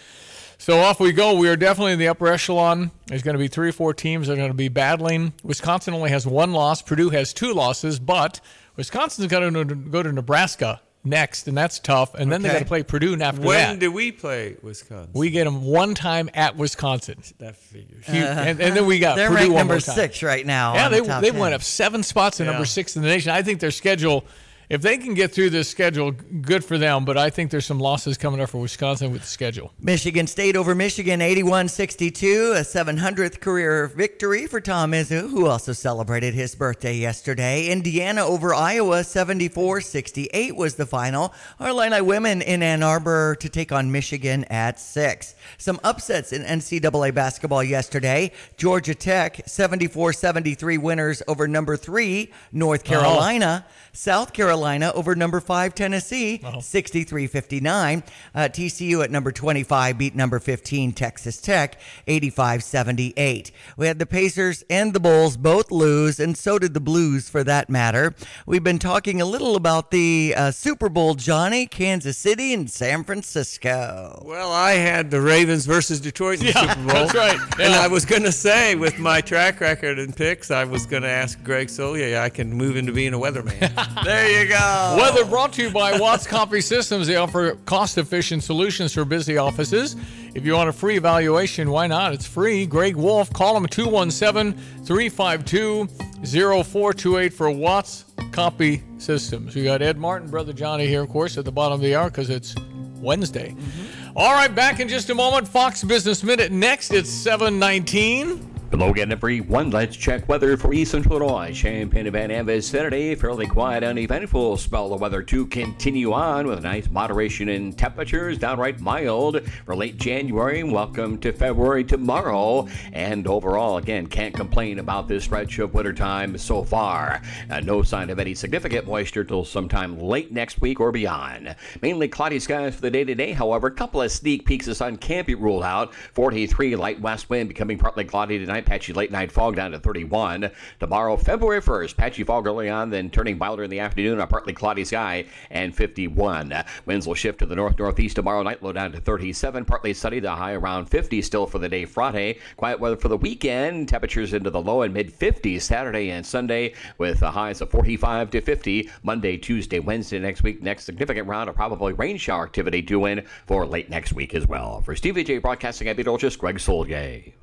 So 0.58 0.80
off 0.80 1.00
we 1.00 1.12
go. 1.12 1.34
We 1.34 1.48
are 1.48 1.56
definitely 1.56 1.92
in 1.92 1.98
the 1.98 2.08
upper 2.08 2.28
echelon. 2.28 2.90
There's 3.06 3.22
going 3.22 3.34
to 3.34 3.38
be 3.38 3.48
three 3.48 3.68
or 3.68 3.72
four 3.72 3.92
teams 3.92 4.26
that 4.26 4.34
are 4.34 4.36
going 4.36 4.48
to 4.48 4.54
be 4.54 4.68
battling. 4.68 5.34
Wisconsin 5.42 5.92
only 5.92 6.10
has 6.10 6.26
one 6.26 6.52
loss. 6.52 6.80
Purdue 6.80 7.10
has 7.10 7.32
two 7.34 7.52
losses, 7.52 7.98
but 7.98 8.40
Wisconsin's 8.76 9.26
going 9.28 9.52
to 9.52 9.74
go 9.74 10.02
to 10.02 10.12
Nebraska 10.12 10.80
next, 11.06 11.48
and 11.48 11.56
that's 11.56 11.78
tough. 11.78 12.14
And 12.14 12.30
then 12.30 12.42
they 12.42 12.48
got 12.50 12.58
to 12.58 12.64
play 12.64 12.82
Purdue 12.82 13.18
after 13.20 13.40
when 13.40 13.74
that. 13.74 13.78
do 13.78 13.90
we 13.92 14.12
play 14.12 14.56
Wisconsin? 14.62 15.10
we 15.14 15.30
get 15.30 15.44
them 15.44 15.62
one 15.64 15.94
time 15.94 16.28
at 16.34 16.56
Wisconsin. 16.56 17.22
that 17.38 17.56
figures. 17.56 18.04
Huge- 18.06 18.16
uh, 18.24 18.26
and, 18.26 18.60
and 18.60 18.76
then 18.76 18.86
we 18.86 18.98
got 18.98 19.16
They're 19.16 19.28
Purdue 19.28 19.36
ranked 19.36 19.52
one 19.54 19.58
number 19.60 19.74
more 19.74 19.80
time. 19.80 19.94
six 19.94 20.22
right 20.22 20.44
now. 20.44 20.74
Yeah, 20.74 20.88
they 20.88 21.00
the 21.00 21.20
they 21.20 21.30
10. 21.30 21.38
went 21.40 21.54
up 21.54 21.62
seven 21.62 22.02
spots 22.02 22.36
to 22.38 22.44
Yeah. 22.44 22.50
number 22.50 22.66
six 22.66 22.96
in 22.96 23.02
the 23.02 23.08
nation. 23.08 23.30
I 23.30 23.42
think 23.42 23.60
their 23.60 23.70
schedule, 23.70 24.24
if 24.68 24.82
they 24.82 24.98
can 24.98 25.14
get 25.14 25.32
through 25.32 25.50
this 25.50 25.68
schedule, 25.68 26.10
good 26.12 26.64
for 26.64 26.78
them. 26.78 27.04
But 27.04 27.16
I 27.16 27.30
think 27.30 27.50
there's 27.50 27.66
some 27.66 27.78
losses 27.78 28.18
coming 28.18 28.40
up 28.40 28.50
for 28.50 28.58
Wisconsin 28.58 29.12
with 29.12 29.22
the 29.22 29.28
schedule. 29.28 29.72
Michigan 29.80 30.26
State 30.26 30.56
over 30.56 30.74
Michigan 30.74 31.20
81-62, 31.20 32.56
a 32.56 32.60
700th 32.60 33.40
career 33.40 33.86
victory 33.88 34.46
for 34.46 34.60
Tom 34.60 34.92
Izzo, 34.92 35.30
who 35.30 35.46
also 35.46 35.72
celebrated 35.72 36.34
his 36.34 36.54
birthday 36.54 36.96
yesterday. 36.96 37.68
Indiana 37.68 38.24
over 38.24 38.54
Iowa 38.54 39.00
74-68 39.00 40.56
was 40.56 40.74
the 40.74 40.86
final. 40.86 41.32
Our 41.60 41.68
Illini 41.68 42.00
women 42.00 42.42
in 42.42 42.62
Ann 42.62 42.82
Arbor 42.82 43.36
to 43.40 43.48
take 43.48 43.72
on 43.72 43.92
Michigan 43.92 44.44
at 44.44 44.80
6. 44.80 45.34
Some 45.58 45.80
upsets 45.84 46.32
in 46.32 46.42
NCAA 46.42 47.14
basketball 47.14 47.62
yesterday. 47.62 48.32
Georgia 48.56 48.94
Tech 48.94 49.36
74-73 49.46 50.78
winners 50.78 51.22
over 51.28 51.46
number 51.46 51.76
3 51.76 52.30
North 52.52 52.82
oh. 52.86 52.88
Carolina. 52.88 53.66
South 53.96 54.32
Carolina 54.32 54.92
over 54.94 55.14
number 55.14 55.40
5 55.40 55.74
Tennessee 55.74 56.38
63-59. 56.42 58.02
Uh, 58.34 58.40
TCU 58.48 59.02
at 59.02 59.10
number 59.10 59.32
25 59.32 59.96
beat 59.98 60.14
number 60.14 60.38
15 60.38 60.92
Texas 60.92 61.40
Tech 61.40 61.80
85-78. 62.06 63.50
We 63.76 63.86
had 63.86 63.98
the 63.98 64.06
Pacers 64.06 64.64
and 64.68 64.92
the 64.92 65.00
Bulls 65.00 65.36
both 65.36 65.70
lose 65.70 66.20
and 66.20 66.36
so 66.36 66.58
did 66.58 66.74
the 66.74 66.80
Blues 66.80 67.28
for 67.28 67.42
that 67.44 67.70
matter. 67.70 68.14
We've 68.46 68.62
been 68.62 68.78
talking 68.78 69.20
a 69.20 69.24
little 69.24 69.56
about 69.56 69.90
the 69.90 70.34
uh, 70.36 70.50
Super 70.50 70.88
Bowl 70.88 71.14
Jonny, 71.14 71.66
Kansas 71.66 72.18
City 72.18 72.52
and 72.52 72.70
San 72.70 73.02
Francisco. 73.04 74.22
Well, 74.26 74.52
I 74.52 74.72
had 74.72 75.10
the 75.10 75.20
Ravens 75.20 75.66
versus 75.66 76.00
Detroit 76.00 76.40
in 76.40 76.46
the 76.46 76.52
Yeah, 76.52 76.60
Super 76.74 76.86
Bowl. 76.86 77.06
that's 77.06 77.14
right. 77.14 77.38
And 77.60 77.74
I 77.74 77.88
was 77.88 78.04
going 78.04 78.22
to 78.24 78.32
say, 78.32 78.74
with 78.74 78.98
my 78.98 79.20
track 79.20 79.60
record 79.60 79.98
and 79.98 80.14
picks, 80.14 80.50
I 80.50 80.64
was 80.64 80.86
going 80.86 81.02
to 81.02 81.08
ask 81.08 81.42
Greg 81.42 81.68
Soulje, 81.68 82.18
I 82.18 82.28
can 82.28 82.52
move 82.52 82.76
into 82.76 82.92
being 82.92 83.14
a 83.14 83.18
weatherman. 83.18 83.72
There 84.04 84.42
you 84.42 84.48
go. 84.48 84.96
Weather 84.98 85.24
brought 85.24 85.52
to 85.54 85.62
you 85.62 85.70
by 85.70 85.98
Watts 85.98 86.26
Coffee 86.28 86.60
Systems. 86.60 87.06
They 87.06 87.16
offer 87.16 87.56
cost 87.66 87.98
efficient 87.98 88.42
solutions 88.42 88.92
for 88.92 89.04
busy 89.04 89.36
offices. 89.38 89.96
If 90.34 90.44
you 90.44 90.52
want 90.54 90.68
a 90.68 90.72
free 90.72 90.96
evaluation, 90.96 91.70
why 91.70 91.86
not? 91.86 92.12
It's 92.12 92.26
free. 92.26 92.66
Greg 92.66 92.94
Wolf, 92.94 93.32
call 93.32 93.54
them 93.54 93.66
217 93.66 94.52
352 94.84 95.86
0428 96.26 97.32
for 97.32 97.50
Watts 97.50 98.04
Coffee 98.32 98.82
Systems. 98.98 99.54
We 99.54 99.64
got 99.64 99.80
Ed 99.82 99.96
Martin, 99.96 100.28
Brother 100.30 100.52
Jonny 100.52 100.86
here, 100.86 101.02
of 101.02 101.08
course, 101.08 101.38
at 101.38 101.44
the 101.44 101.52
bottom 101.52 101.74
of 101.76 101.80
the 101.80 101.94
hour 101.94 102.10
because 102.10 102.28
it's 102.28 102.54
Wednesday. 103.00 103.50
Mm-hmm. 103.50 104.18
All 104.18 104.32
right, 104.32 104.54
back 104.54 104.80
in 104.80 104.88
just 104.88 105.10
a 105.10 105.14
moment. 105.14 105.48
Fox 105.48 105.82
Business 105.84 106.22
Minute 106.22 106.52
next. 106.52 106.92
It's 106.92 107.10
719. 107.10 108.55
Below 108.68 108.92
getting 108.92 109.12
every 109.12 109.40
one, 109.40 109.70
let's 109.70 109.96
check 109.96 110.28
weather 110.28 110.56
for 110.56 110.74
East 110.74 110.90
Central 110.90 111.20
Illinois. 111.20 111.52
Champaign 111.52 112.12
and 112.12 112.46
vicinity, 112.46 113.14
fairly 113.14 113.46
quiet, 113.46 113.84
uneventful 113.84 114.56
spell 114.56 114.92
of 114.92 115.00
weather 115.00 115.22
to 115.22 115.46
continue 115.46 116.12
on 116.12 116.48
with 116.48 116.58
a 116.58 116.62
nice 116.62 116.90
moderation 116.90 117.48
in 117.48 117.72
temperatures, 117.72 118.38
downright 118.38 118.80
mild 118.80 119.40
for 119.64 119.76
late 119.76 119.98
January. 119.98 120.64
Welcome 120.64 121.18
to 121.18 121.32
February 121.32 121.84
tomorrow. 121.84 122.66
And 122.92 123.28
overall, 123.28 123.76
again, 123.76 124.08
can't 124.08 124.34
complain 124.34 124.80
about 124.80 125.06
this 125.06 125.22
stretch 125.22 125.60
of 125.60 125.72
wintertime 125.72 126.36
so 126.36 126.64
far. 126.64 127.22
Uh, 127.48 127.60
no 127.60 127.84
sign 127.84 128.10
of 128.10 128.18
any 128.18 128.34
significant 128.34 128.84
moisture 128.84 129.22
till 129.22 129.44
sometime 129.44 129.96
late 129.96 130.32
next 130.32 130.60
week 130.60 130.80
or 130.80 130.90
beyond. 130.90 131.54
Mainly 131.82 132.08
cloudy 132.08 132.40
skies 132.40 132.74
for 132.74 132.80
the 132.80 132.90
day 132.90 133.04
today, 133.04 133.30
however, 133.30 133.68
a 133.68 133.70
couple 133.70 134.02
of 134.02 134.10
sneak 134.10 134.44
peaks 134.44 134.66
of 134.66 134.76
sun 134.76 134.96
can't 134.96 135.26
be 135.26 135.36
ruled 135.36 135.62
out. 135.62 135.94
43 136.14 136.74
light 136.74 137.00
west 137.00 137.30
wind 137.30 137.48
becoming 137.48 137.78
partly 137.78 138.04
cloudy 138.04 138.38
tonight, 138.38 138.55
patchy 138.64 138.92
late 138.92 139.10
night 139.10 139.30
fog 139.30 139.56
down 139.56 139.72
to 139.72 139.78
31. 139.78 140.50
Tomorrow, 140.80 141.16
February 141.16 141.60
1st, 141.60 141.96
patchy 141.96 142.24
fog 142.24 142.46
early 142.46 142.70
on, 142.70 142.90
then 142.90 143.10
turning 143.10 143.36
milder 143.36 143.64
in 143.64 143.70
the 143.70 143.80
afternoon, 143.80 144.20
a 144.20 144.26
partly 144.26 144.52
cloudy 144.52 144.84
sky, 144.84 145.26
and 145.50 145.74
51. 145.74 146.54
Winds 146.86 147.06
will 147.06 147.14
shift 147.14 147.38
to 147.40 147.46
the 147.46 147.54
north 147.54 147.78
northeast 147.78 148.16
tomorrow 148.16 148.42
night, 148.42 148.62
low 148.62 148.72
down 148.72 148.92
to 148.92 149.00
37. 149.00 149.64
Partly 149.64 149.92
sunny, 149.92 150.20
the 150.20 150.34
high 150.34 150.54
around 150.54 150.86
50 150.86 151.20
still 151.22 151.46
for 151.46 151.58
the 151.58 151.68
day 151.68 151.84
Friday. 151.84 152.38
Quiet 152.56 152.80
weather 152.80 152.96
for 152.96 153.08
the 153.08 153.16
weekend. 153.16 153.88
Temperatures 153.88 154.32
into 154.32 154.50
the 154.50 154.60
low 154.60 154.82
and 154.82 154.94
mid 154.94 155.12
50s 155.12 155.62
Saturday 155.62 156.10
and 156.10 156.24
Sunday, 156.24 156.74
with 156.98 157.20
the 157.20 157.30
highs 157.30 157.60
of 157.60 157.70
45 157.70 158.30
to 158.30 158.40
50. 158.40 158.90
Monday, 159.02 159.36
Tuesday, 159.36 159.78
Wednesday 159.78 160.18
next 160.18 160.42
week. 160.42 160.62
Next 160.62 160.84
significant 160.84 161.28
round 161.28 161.48
of 161.48 161.56
probably 161.56 161.92
rain 161.92 162.16
shower 162.16 162.44
activity 162.44 162.82
due 162.82 163.06
in 163.06 163.26
for 163.46 163.66
late 163.66 163.90
next 163.90 164.12
week 164.12 164.34
as 164.34 164.46
well. 164.46 164.80
For 164.82 164.94
Stevie 164.96 165.24
Jay 165.24 165.38
Broadcasting 165.38 165.88
at 165.88 165.96
Beetlejuice, 165.96 166.38
Greg 166.38 166.56
Soulje. 166.56 167.34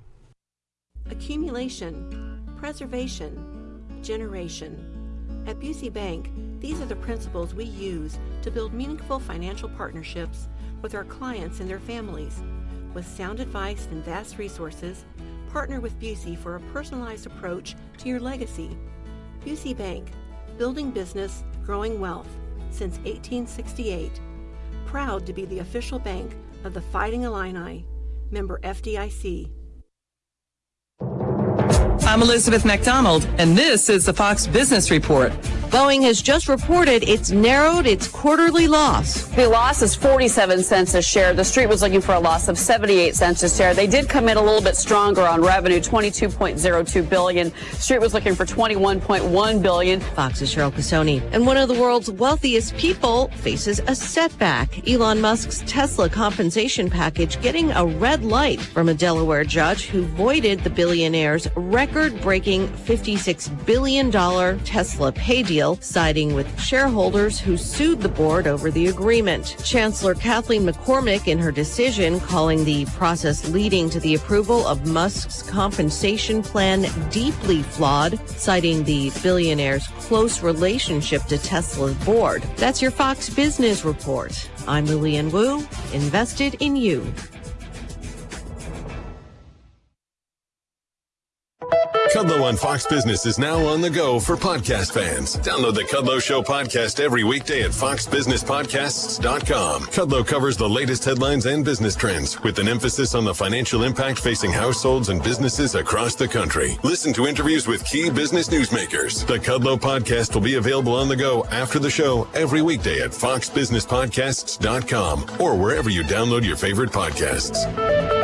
Accumulation, 1.09 2.43
preservation, 2.57 3.83
generation. 4.01 5.43
At 5.47 5.59
Busey 5.59 5.91
Bank, 5.91 6.29
These 6.59 6.79
are 6.79 6.85
the 6.85 6.95
principles 6.95 7.53
we 7.53 7.65
use 7.65 8.17
to 8.41 8.49
build 8.49 8.73
meaningful 8.73 9.19
financial 9.19 9.67
partnerships 9.67 10.47
with 10.81 10.95
our 10.95 11.03
clients 11.03 11.59
and 11.59 11.69
their 11.69 11.79
families. 11.79 12.41
With 12.93 13.05
sound 13.05 13.41
advice 13.41 13.87
and 13.91 14.03
vast 14.03 14.37
resources, 14.37 15.03
partner 15.51 15.81
with 15.81 15.99
Busey 15.99 16.37
for 16.37 16.55
a 16.55 16.61
personalized 16.71 17.25
approach 17.25 17.75
to 17.97 18.07
your 18.07 18.21
legacy. 18.21 18.77
Busey 19.45 19.77
Bank, 19.77 20.11
building 20.57 20.89
business, 20.89 21.43
growing 21.65 21.99
wealth 21.99 22.29
since 22.69 22.95
1868. 22.99 24.21
Proud 24.85 25.25
to 25.25 25.33
be 25.33 25.45
the 25.45 25.59
official 25.59 25.99
bank 25.99 26.35
of 26.63 26.73
the 26.73 26.81
Fighting 26.81 27.23
Illini, 27.23 27.85
member 28.31 28.59
FDIC. 28.63 29.49
I'm 32.05 32.21
Elizabeth 32.21 32.65
MacDonald, 32.65 33.27
and 33.37 33.57
this 33.57 33.89
is 33.89 34.05
the 34.05 34.13
Fox 34.13 34.45
Business 34.45 34.91
Report. 34.91 35.31
Boeing 35.73 36.03
has 36.03 36.21
just 36.21 36.47
reported 36.47 37.01
it's 37.09 37.31
narrowed 37.31 37.87
its 37.87 38.07
quarterly 38.07 38.67
loss. 38.67 39.23
The 39.29 39.49
loss 39.49 39.81
is 39.81 39.95
47 39.95 40.61
cents 40.61 40.93
a 40.93 41.01
share. 41.01 41.33
The 41.33 41.43
street 41.43 41.65
was 41.65 41.81
looking 41.81 41.99
for 41.99 42.13
a 42.13 42.19
loss 42.19 42.47
of 42.47 42.59
78 42.59 43.15
cents 43.15 43.41
a 43.41 43.49
share. 43.49 43.73
They 43.73 43.87
did 43.87 44.07
come 44.07 44.29
in 44.29 44.37
a 44.37 44.41
little 44.41 44.61
bit 44.61 44.75
stronger 44.75 45.23
on 45.23 45.41
revenue, 45.41 45.79
22.02 45.79 47.09
billion. 47.09 47.51
Street 47.71 48.01
was 48.01 48.13
looking 48.13 48.35
for 48.35 48.45
21.1 48.45 49.63
billion. 49.63 49.99
Fox's 49.99 50.53
Cheryl 50.53 50.71
Casone. 50.71 51.27
And 51.31 51.47
one 51.47 51.57
of 51.57 51.69
the 51.69 51.73
world's 51.73 52.11
wealthiest 52.11 52.77
people 52.77 53.29
faces 53.29 53.79
a 53.87 53.95
setback. 53.95 54.87
Elon 54.87 55.21
Musk's 55.21 55.63
Tesla 55.65 56.07
compensation 56.07 56.87
package 56.87 57.41
getting 57.41 57.71
a 57.71 57.83
red 57.83 58.23
light 58.23 58.61
from 58.61 58.89
a 58.89 58.93
Delaware 58.93 59.43
judge 59.43 59.87
who 59.87 60.03
voided 60.03 60.59
the 60.59 60.69
billionaire's 60.69 61.47
record-breaking 62.03 62.67
$56 62.67 63.65
billion 63.65 64.11
Tesla 64.11 65.11
pay 65.13 65.41
deal, 65.41 65.77
siding 65.77 66.33
with 66.33 66.59
shareholders 66.59 67.39
who 67.39 67.55
sued 67.55 68.01
the 68.01 68.09
board 68.09 68.45
over 68.45 68.69
the 68.69 68.87
agreement. 68.87 69.55
Chancellor 69.63 70.13
Kathaleen 70.13 70.69
McCormick, 70.69 71.29
in 71.29 71.39
her 71.39 71.51
decision, 71.51 72.19
calling 72.19 72.65
the 72.65 72.85
process 72.87 73.47
leading 73.51 73.89
to 73.89 74.01
the 74.01 74.15
approval 74.15 74.67
of 74.67 74.85
Musk's 74.85 75.43
compensation 75.43 76.43
plan 76.43 76.85
deeply 77.09 77.63
flawed, 77.63 78.19
citing 78.31 78.83
the 78.83 79.09
billionaire's 79.21 79.87
close 79.99 80.43
relationship 80.43 81.23
to 81.23 81.37
Tesla's 81.37 81.95
board. 82.03 82.43
That's 82.57 82.81
your 82.81 82.91
Fox 82.91 83.29
Business 83.29 83.85
Report. 83.85 84.49
I'm 84.67 84.85
Lydia 84.87 85.23
Hu, 85.23 85.65
invested 85.93 86.55
in 86.59 86.75
you. 86.75 87.13
Kudlow 92.13 92.43
on 92.43 92.55
Fox 92.57 92.85
Business 92.85 93.25
is 93.25 93.39
now 93.39 93.57
on 93.65 93.81
the 93.81 93.89
go 93.89 94.19
for 94.19 94.37
podcast 94.37 94.93
fans. 94.93 95.35
Download 95.37 95.73
the 95.73 95.81
Kudlow 95.81 96.21
Show 96.21 96.43
podcast 96.43 96.99
every 96.99 97.23
weekday 97.23 97.63
at 97.63 97.71
foxbusinesspodcasts.com. 97.71 99.81
Kudlow 99.85 100.27
covers 100.27 100.55
the 100.55 100.69
latest 100.69 101.03
headlines 101.05 101.47
and 101.47 101.65
business 101.65 101.95
trends 101.95 102.39
with 102.43 102.59
an 102.59 102.67
emphasis 102.67 103.15
on 103.15 103.25
the 103.25 103.33
financial 103.33 103.81
impact 103.81 104.19
facing 104.19 104.51
households 104.51 105.09
and 105.09 105.23
businesses 105.23 105.73
across 105.73 106.13
the 106.13 106.27
country. 106.27 106.77
Listen 106.83 107.13
to 107.13 107.25
interviews 107.25 107.65
with 107.65 107.83
key 107.85 108.11
business 108.11 108.47
newsmakers. 108.47 109.25
The 109.25 109.39
Kudlow 109.39 109.79
podcast 109.79 110.35
will 110.35 110.41
be 110.41 110.53
available 110.53 110.93
on 110.93 111.07
the 111.07 111.15
go 111.15 111.45
after 111.45 111.79
the 111.79 111.89
show 111.89 112.27
every 112.35 112.61
weekday 112.61 113.01
at 113.01 113.09
foxbusinesspodcasts.com 113.09 115.41
or 115.41 115.57
wherever 115.57 115.89
you 115.89 116.03
download 116.03 116.45
your 116.45 116.57
favorite 116.57 116.91
podcasts. 116.91 118.22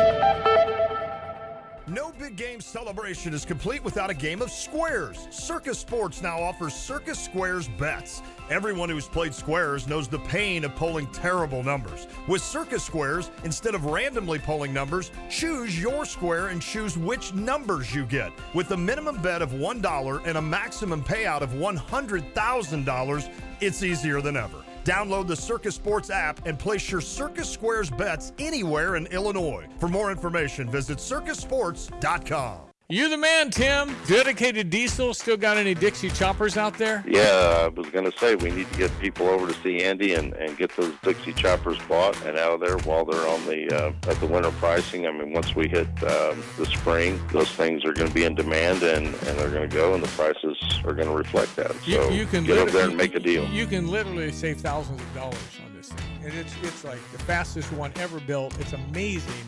No 1.90 2.12
big 2.12 2.36
game 2.36 2.60
celebration 2.60 3.34
is 3.34 3.44
complete 3.44 3.82
without 3.82 4.10
a 4.10 4.14
game 4.14 4.42
of 4.42 4.50
squares. 4.52 5.26
Circa 5.30 5.74
Sports 5.74 6.22
now 6.22 6.40
offers 6.40 6.72
Circa 6.72 7.16
Squares 7.16 7.66
bets. 7.66 8.22
Everyone 8.48 8.88
who's 8.88 9.08
played 9.08 9.34
squares 9.34 9.88
knows 9.88 10.06
the 10.06 10.20
pain 10.20 10.64
of 10.64 10.72
pulling 10.76 11.08
terrible 11.08 11.64
numbers. 11.64 12.06
With 12.28 12.42
Circa 12.42 12.78
Squares, 12.78 13.32
instead 13.42 13.74
of 13.74 13.86
randomly 13.86 14.38
pulling 14.38 14.72
numbers, 14.72 15.10
choose 15.28 15.82
your 15.82 16.04
square 16.04 16.46
and 16.46 16.62
choose 16.62 16.96
which 16.96 17.34
numbers 17.34 17.92
you 17.92 18.06
get. 18.06 18.30
With 18.54 18.70
a 18.70 18.76
minimum 18.76 19.20
bet 19.20 19.42
of 19.42 19.50
$1 19.50 20.26
and 20.26 20.38
a 20.38 20.42
maximum 20.42 21.02
payout 21.02 21.40
of 21.40 21.50
$100,000, 21.50 23.30
it's 23.60 23.82
easier 23.82 24.20
than 24.20 24.36
ever. 24.36 24.62
Download 24.84 25.26
the 25.26 25.36
Circa 25.36 25.70
Sports 25.70 26.10
app 26.10 26.46
and 26.46 26.58
place 26.58 26.90
your 26.90 27.00
Circa 27.00 27.44
Squares 27.44 27.90
bets 27.90 28.32
anywhere 28.38 28.96
in 28.96 29.06
Illinois. 29.08 29.66
For 29.78 29.88
more 29.88 30.10
information, 30.10 30.68
visit 30.68 30.98
circasports.com. 30.98 32.69
You 32.90 33.08
the 33.08 33.16
man, 33.16 33.50
Tim. 33.50 33.94
Dedicated 34.08 34.68
Diesel. 34.68 35.14
Still 35.14 35.36
got 35.36 35.56
any 35.56 35.74
Dixie 35.74 36.10
choppers 36.10 36.56
out 36.56 36.76
there? 36.76 37.04
Yeah, 37.06 37.62
I 37.64 37.68
was 37.68 37.88
going 37.90 38.10
to 38.10 38.18
say 38.18 38.34
we 38.34 38.50
need 38.50 38.68
to 38.72 38.78
get 38.78 38.98
people 38.98 39.28
over 39.28 39.46
to 39.46 39.54
see 39.62 39.84
Andy 39.84 40.14
and, 40.14 40.32
and 40.34 40.56
get 40.58 40.74
those 40.76 40.92
Dixie 41.04 41.32
choppers 41.32 41.78
bought 41.88 42.20
and 42.26 42.36
out 42.36 42.54
of 42.54 42.60
there 42.60 42.78
while 42.78 43.04
they're 43.04 43.28
on 43.28 43.46
the 43.46 43.72
uh, 43.72 44.10
at 44.10 44.18
the 44.18 44.26
winter 44.26 44.50
pricing. 44.52 45.06
I 45.06 45.12
mean, 45.12 45.32
once 45.32 45.54
we 45.54 45.68
hit 45.68 45.86
um, 46.02 46.42
the 46.58 46.66
spring, 46.66 47.20
those 47.30 47.50
things 47.52 47.84
are 47.84 47.92
going 47.92 48.08
to 48.08 48.14
be 48.14 48.24
in 48.24 48.34
demand 48.34 48.82
and, 48.82 49.06
and 49.06 49.38
they're 49.38 49.50
going 49.50 49.70
to 49.70 49.74
go, 49.74 49.94
and 49.94 50.02
the 50.02 50.08
prices 50.08 50.56
are 50.84 50.92
going 50.92 51.06
to 51.08 51.14
reflect 51.14 51.54
that. 51.56 51.72
So 51.82 52.10
You, 52.10 52.10
you 52.10 52.26
can 52.26 52.42
get 52.42 52.58
over 52.58 52.72
there 52.72 52.88
and 52.88 52.96
make 52.96 53.14
a 53.14 53.20
deal. 53.20 53.44
You 53.50 53.66
can 53.66 53.86
literally 53.86 54.32
save 54.32 54.60
thousands 54.60 55.00
of 55.00 55.14
dollars 55.14 55.38
on 55.64 55.76
this 55.76 55.90
thing, 55.90 56.24
and 56.24 56.34
it's 56.34 56.54
it's 56.62 56.82
like 56.82 56.98
the 57.12 57.18
fastest 57.18 57.72
one 57.72 57.92
ever 57.96 58.18
built. 58.18 58.58
It's 58.58 58.72
amazing. 58.72 59.44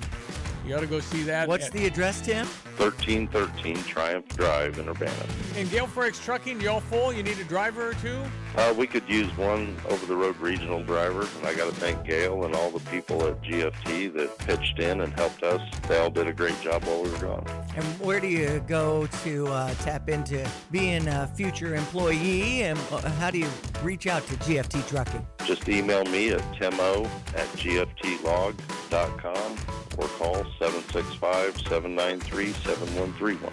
You 0.66 0.77
ought 0.77 0.81
to 0.81 0.87
go 0.87 1.01
see 1.01 1.22
that. 1.25 1.48
What's 1.48 1.66
at- 1.66 1.72
the 1.72 1.87
address, 1.87 2.20
Tim? 2.20 2.46
1313 2.79 3.77
Triumph 3.85 4.29
Drive 4.37 4.79
in 4.79 4.88
Urbana. 4.88 5.12
in 5.57 5.68
Gale 5.68 5.87
Freights 5.87 6.18
Trucking? 6.25 6.61
You 6.61 6.70
all 6.70 6.81
full? 6.81 7.12
You 7.12 7.22
need 7.22 7.38
a 7.38 7.44
driver 7.44 7.90
or 7.90 7.94
two? 7.94 8.22
Uh, 8.57 8.72
we 8.77 8.87
could 8.87 9.07
use 9.09 9.35
one 9.37 9.77
over-the-road 9.88 10.37
regional 10.38 10.83
driver, 10.83 11.27
and 11.38 11.46
I 11.46 11.55
got 11.55 11.66
to 11.72 11.75
thank 11.81 12.05
Gail 12.05 12.44
and 12.44 12.55
all 12.55 12.70
the 12.70 12.81
people 12.90 13.27
at 13.27 13.42
GFT 13.42 14.09
that 14.14 14.37
pitched 14.38 14.79
in 14.79 15.01
and 15.01 15.12
helped 15.14 15.42
us. 15.42 15.61
They 15.88 15.98
all 15.98 16.11
did 16.11 16.27
a 16.27 16.33
great 16.33 16.59
job 16.61 16.85
while 16.85 17.03
we 17.03 17.11
were 17.11 17.18
gone. 17.18 17.46
And 17.77 17.85
where 18.01 18.20
do 18.20 18.29
you 18.29 18.62
go 18.66 19.07
to 19.25 19.48
uh, 19.48 19.75
tap 19.77 20.09
into 20.09 20.48
being 20.70 21.09
a 21.09 21.27
future 21.35 21.75
employee? 21.75 22.62
And 22.62 22.79
uh, 22.90 23.09
how 23.12 23.31
do 23.31 23.38
you 23.38 23.48
reach 23.83 24.07
out 24.07 24.27
to 24.29 24.35
GFT 24.37 24.87
Trucking? 24.88 25.27
Just 25.45 25.69
email 25.69 26.05
me 26.05 26.31
at 26.31 26.41
timo 26.55 27.05
at 27.35 27.49
gftlog.com 27.57 29.57
or 29.99 30.07
call 30.09 30.45
765-793-7131. 30.61 33.53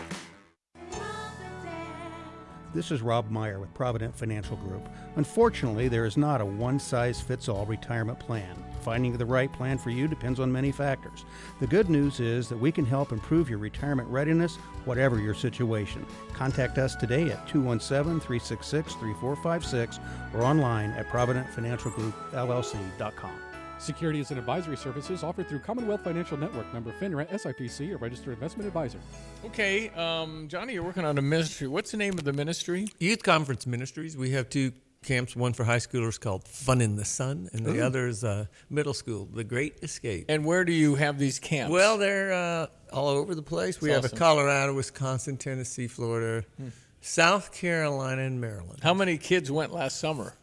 This 2.71 2.91
is 2.91 3.01
Rob 3.01 3.31
Meyer 3.31 3.59
with 3.59 3.73
Provident 3.73 4.15
Financial 4.15 4.55
Group. 4.57 4.87
Unfortunately, 5.15 5.87
there 5.87 6.05
is 6.05 6.17
not 6.17 6.39
a 6.39 6.45
one 6.45 6.79
size 6.79 7.19
fits 7.19 7.49
all 7.49 7.65
retirement 7.65 8.19
plan. 8.19 8.63
Finding 8.79 9.17
the 9.17 9.25
right 9.25 9.51
plan 9.51 9.77
for 9.77 9.89
you 9.89 10.07
depends 10.07 10.39
on 10.39 10.49
many 10.51 10.71
factors. 10.71 11.25
The 11.59 11.67
good 11.67 11.89
news 11.89 12.19
is 12.19 12.47
that 12.49 12.57
we 12.57 12.71
can 12.71 12.85
help 12.85 13.11
improve 13.11 13.49
your 13.49 13.59
retirement 13.59 14.07
readiness, 14.09 14.55
whatever 14.85 15.19
your 15.19 15.33
situation. 15.33 16.05
Contact 16.33 16.77
us 16.77 16.95
today 16.95 17.31
at 17.31 17.47
217 17.47 18.19
366 18.19 18.93
3456 18.93 19.99
or 20.33 20.43
online 20.43 20.91
at 20.91 21.07
providentfinancialgroupllc.com. 21.09 23.39
Securities 23.79 24.29
and 24.29 24.37
advisory 24.37 24.75
services 24.75 25.23
offered 25.23 25.47
through 25.47 25.59
Commonwealth 25.59 26.03
Financial 26.03 26.37
Network, 26.37 26.71
member 26.73 26.91
FINRA, 26.99 27.29
SIPC, 27.31 27.93
a 27.93 27.97
registered 27.97 28.33
investment 28.33 28.67
advisor. 28.67 28.99
Okay, 29.45 29.87
um, 29.91 30.49
Jonny, 30.49 30.73
you're 30.73 30.83
working 30.83 31.05
on 31.05 31.17
a 31.17 31.21
ministry. 31.21 31.65
What's 31.65 31.91
the 31.91 31.97
name 31.97 32.17
of 32.17 32.25
the 32.25 32.33
ministry? 32.33 32.89
Youth 32.99 33.23
Conference 33.23 33.65
Ministries. 33.65 34.17
We 34.17 34.31
have 34.31 34.49
two 34.49 34.73
camps, 35.03 35.35
one 35.35 35.53
for 35.53 35.63
high 35.63 35.77
schoolers 35.77 36.19
called 36.19 36.47
Fun 36.47 36.81
in 36.81 36.95
the 36.95 37.05
Sun, 37.05 37.49
and 37.53 37.65
the 37.65 37.77
Ooh. 37.77 37.81
other 37.83 38.07
is 38.07 38.23
uh, 38.23 38.45
middle 38.69 38.93
school, 38.93 39.27
The 39.33 39.43
Great 39.43 39.77
Escape. 39.81 40.25
And 40.29 40.45
where 40.45 40.65
do 40.65 40.73
you 40.73 40.95
have 40.95 41.17
these 41.17 41.39
camps? 41.39 41.71
Well, 41.71 41.97
they're 41.97 42.33
uh, 42.33 42.67
all 42.91 43.07
over 43.07 43.33
the 43.35 43.41
place. 43.41 43.79
We 43.81 43.89
That's 43.89 44.05
have 44.07 44.13
a 44.13 44.15
Colorado, 44.15 44.73
Wisconsin, 44.75 45.37
Tennessee, 45.37 45.87
Florida, 45.87 46.45
Hmm. 46.57 46.67
South 47.01 47.53
Carolina, 47.53 48.23
and 48.23 48.41
Maryland. 48.41 48.79
How 48.83 48.93
many 48.93 49.17
kids 49.17 49.49
went 49.49 49.73
last 49.73 49.99
summer? 49.99 50.33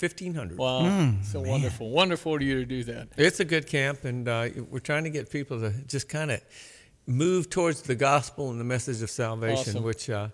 1,500. 0.00 0.58
Wow, 0.58 0.80
Mm, 0.82 1.24
so 1.24 1.40
man. 1.42 1.50
wonderful. 1.50 1.90
Wonderful 1.90 2.38
to 2.38 2.44
you 2.44 2.56
to 2.56 2.64
do 2.64 2.82
that. 2.84 3.08
It's 3.16 3.38
a 3.38 3.44
good 3.44 3.66
camp, 3.68 4.04
and 4.04 4.26
uh, 4.26 4.48
we're 4.70 4.80
trying 4.80 5.04
to 5.04 5.10
get 5.10 5.30
people 5.30 5.60
to 5.60 5.70
just 5.86 6.08
kind 6.08 6.30
of 6.32 6.40
move 7.06 7.48
towards 7.48 7.82
the 7.82 7.94
gospel 7.94 8.50
and 8.50 8.58
the 8.58 8.64
message 8.64 9.02
of 9.02 9.10
salvation, 9.10 9.58
Awesome. 9.76 9.84
which 9.84 10.10
uh, 10.10 10.28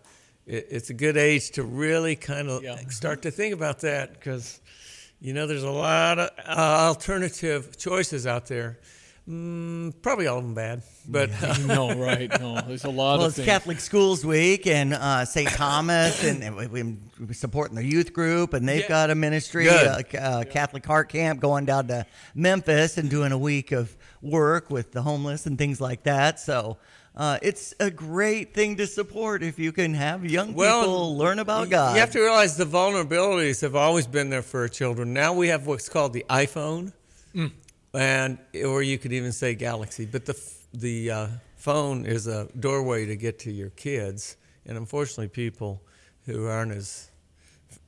it, 0.46 0.66
it's 0.70 0.90
a 0.90 0.94
good 0.94 1.16
age 1.16 1.50
to 1.52 1.62
really 1.62 2.16
kind 2.16 2.48
of 2.48 2.64
start 2.92 3.22
to 3.22 3.30
think 3.30 3.54
about 3.54 3.80
that 3.80 4.12
because, 4.14 4.60
you 5.20 5.32
know, 5.32 5.46
there's 5.46 5.62
a 5.64 5.70
lot 5.70 6.18
of 6.18 6.30
uh, 6.46 6.88
alternative 6.88 7.76
choices 7.76 8.26
out 8.26 8.46
there. 8.46 8.78
Mm, 9.28 9.92
probably 10.02 10.28
all 10.28 10.38
of 10.38 10.44
them 10.44 10.54
bad, 10.54 10.82
but 11.08 11.30
no, 11.66 11.98
right? 11.98 12.30
No, 12.40 12.60
there's 12.60 12.84
a 12.84 12.88
lot 12.88 13.16
well, 13.18 13.22
of 13.22 13.30
it's 13.30 13.36
things. 13.38 13.46
Catholic 13.46 13.80
Schools 13.80 14.24
Week 14.24 14.68
and 14.68 14.94
uh, 14.94 15.24
St. 15.24 15.48
Thomas, 15.48 16.22
and, 16.22 16.44
and 16.44 16.54
we, 16.54 16.68
we're 17.18 17.32
supporting 17.32 17.74
their 17.74 17.82
youth 17.82 18.12
group, 18.12 18.54
and 18.54 18.68
they've 18.68 18.82
Yeah. 18.82 18.88
got 18.88 19.10
a 19.10 19.16
ministry, 19.16 19.64
Good. 19.64 20.14
uh, 20.14 20.18
uh, 20.18 20.44
Catholic 20.44 20.86
Heart 20.86 21.08
Camp, 21.08 21.40
going 21.40 21.64
down 21.64 21.88
to 21.88 22.06
Memphis 22.36 22.98
and 22.98 23.10
doing 23.10 23.32
a 23.32 23.38
week 23.38 23.72
of 23.72 23.96
work 24.22 24.70
with 24.70 24.92
the 24.92 25.02
homeless 25.02 25.44
and 25.46 25.58
things 25.58 25.80
like 25.80 26.04
that. 26.04 26.38
So 26.38 26.76
uh, 27.16 27.38
it's 27.42 27.74
a 27.80 27.90
great 27.90 28.52
thing 28.54 28.76
to 28.76 28.86
support 28.86 29.42
if 29.42 29.58
you 29.58 29.72
can 29.72 29.94
have 29.94 30.24
young 30.24 30.48
people 30.48 31.16
learn 31.16 31.38
about 31.38 31.70
God. 31.70 31.94
You 31.94 32.00
have 32.00 32.10
to 32.12 32.20
realize 32.20 32.56
the 32.56 32.64
vulnerabilities 32.66 33.62
have 33.62 33.74
always 33.74 34.06
been 34.06 34.28
there 34.30 34.42
for 34.42 34.68
children. 34.68 35.12
Now 35.14 35.32
we 35.32 35.48
have 35.48 35.66
what's 35.66 35.88
called 35.88 36.12
the 36.12 36.24
iPhone, 36.28 36.92
Mm. 37.34 37.52
and 37.94 38.38
or 38.64 38.82
you 38.82 38.98
could 38.98 39.12
even 39.12 39.32
say 39.32 39.54
Galaxy. 39.54 40.06
But 40.06 40.24
the 40.26 40.36
the 40.72 41.10
uh, 41.10 41.26
phone 41.56 42.06
is 42.06 42.26
a 42.26 42.48
doorway 42.58 43.06
to 43.06 43.16
get 43.16 43.38
to 43.40 43.50
your 43.50 43.70
kids, 43.70 44.36
and 44.66 44.76
unfortunately, 44.78 45.28
people 45.28 45.82
who 46.26 46.46
aren't 46.46 46.72
as 46.72 47.10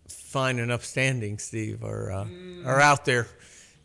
fine 0.08 0.58
and 0.58 0.70
upstanding, 0.72 1.38
Steve, 1.38 1.82
are 1.84 2.10
uh, 2.12 2.26
are 2.64 2.80
out 2.80 3.04
there. 3.04 3.26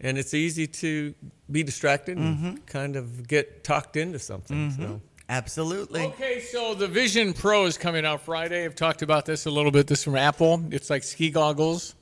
And 0.01 0.17
it's 0.17 0.33
easy 0.33 0.67
to 0.67 1.13
be 1.49 1.63
distracted 1.63 2.17
and 2.17 2.65
kind 2.65 2.97
of 2.97 3.25
get 3.27 3.63
talked 3.63 3.95
into 3.95 4.19
something. 4.19 4.71
So. 4.71 5.01
Absolutely. 5.33 6.03
Okay, 6.03 6.39
so 6.41 6.75
the 6.75 6.87
Vision 6.87 7.33
Pro 7.33 7.65
is 7.65 7.75
coming 7.75 8.05
out 8.05 8.21
Friday. 8.21 8.65
I've 8.65 8.75
talked 8.75 9.01
about 9.01 9.25
this 9.25 9.47
a 9.47 9.49
little 9.49 9.71
bit. 9.71 9.87
This 9.87 10.03
from 10.03 10.15
Apple. 10.15 10.63
It's 10.69 10.91
like 10.91 11.01
ski 11.01 11.31
goggles, 11.31 11.95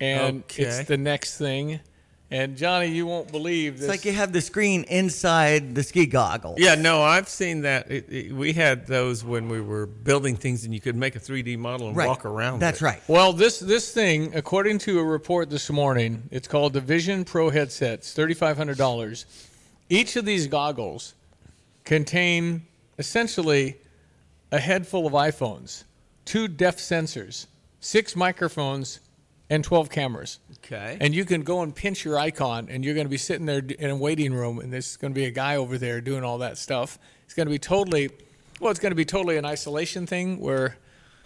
and 0.00 0.38
Okay. 0.44 0.62
it's 0.62 0.88
the 0.88 0.96
next 0.96 1.36
thing. 1.36 1.80
And 2.30 2.56
Jonny, 2.56 2.86
you 2.86 3.06
won't 3.06 3.30
believe 3.30 3.74
this. 3.74 3.82
It's 3.82 3.88
like 3.90 4.04
you 4.06 4.12
have 4.12 4.32
the 4.32 4.40
screen 4.40 4.84
inside 4.84 5.74
the 5.74 5.82
ski 5.82 6.06
goggles. 6.06 6.56
Yeah, 6.58 6.74
no, 6.76 7.02
I've 7.02 7.28
seen 7.28 7.60
that. 7.60 7.90
It, 7.90 8.06
it- 8.10 8.32
we 8.32 8.54
had 8.54 8.86
those 8.86 9.22
when 9.22 9.48
we 9.50 9.60
were 9.60 9.84
building 9.86 10.34
things, 10.34 10.64
and 10.64 10.72
you 10.72 10.80
could 10.80 10.96
make 10.96 11.14
a 11.14 11.20
3D 11.20 11.58
model 11.58 11.88
and 11.88 11.96
Right. 11.96 12.08
walk 12.08 12.24
around. 12.24 12.60
That's 12.60 12.80
it. 12.80 12.84
right. 12.86 13.02
Well, 13.06 13.34
this 13.34 13.58
this 13.58 13.92
thing, 13.92 14.32
according 14.34 14.78
to 14.78 14.98
a 14.98 15.04
report 15.04 15.50
this 15.50 15.68
morning, 15.70 16.22
it's 16.30 16.48
called 16.48 16.72
the 16.72 16.80
Vision 16.80 17.24
Pro 17.26 17.50
headsets, 17.50 18.12
thirty 18.14 18.34
five 18.34 18.56
hundred 18.56 18.78
dollars. 18.78 19.26
Each 19.90 20.16
of 20.16 20.24
these 20.24 20.46
goggles 20.46 21.12
contain 21.86 22.66
essentially 22.98 23.78
a 24.52 24.58
head 24.58 24.86
full 24.86 25.06
of 25.06 25.14
iPhones, 25.14 25.84
two 26.26 26.46
depth 26.48 26.78
sensors, 26.78 27.46
six 27.80 28.14
microphones, 28.14 29.00
and 29.48 29.64
twelve 29.64 29.88
cameras. 29.88 30.40
Okay. 30.64 30.98
And 31.00 31.14
you 31.14 31.24
can 31.24 31.42
go 31.42 31.62
and 31.62 31.74
pinch 31.74 32.04
your 32.04 32.18
icon, 32.18 32.68
and 32.68 32.84
you're 32.84 32.94
going 32.94 33.06
to 33.06 33.10
be 33.10 33.16
sitting 33.16 33.46
there 33.46 33.62
in 33.78 33.90
a 33.90 33.96
waiting 33.96 34.34
room, 34.34 34.58
and 34.58 34.72
there's 34.72 34.96
going 34.96 35.14
to 35.14 35.18
be 35.18 35.24
a 35.24 35.30
guy 35.30 35.56
over 35.56 35.78
there 35.78 36.00
doing 36.00 36.24
all 36.24 36.38
that 36.38 36.58
stuff. 36.58 36.98
It's 37.24 37.34
going 37.34 37.46
to 37.46 37.50
be 37.52 37.58
totally, 37.58 38.10
well, 38.60 38.70
it's 38.70 38.80
going 38.80 38.90
to 38.90 38.96
be 38.96 39.04
totally 39.04 39.36
an 39.36 39.44
isolation 39.44 40.06
thing 40.06 40.40
where 40.40 40.76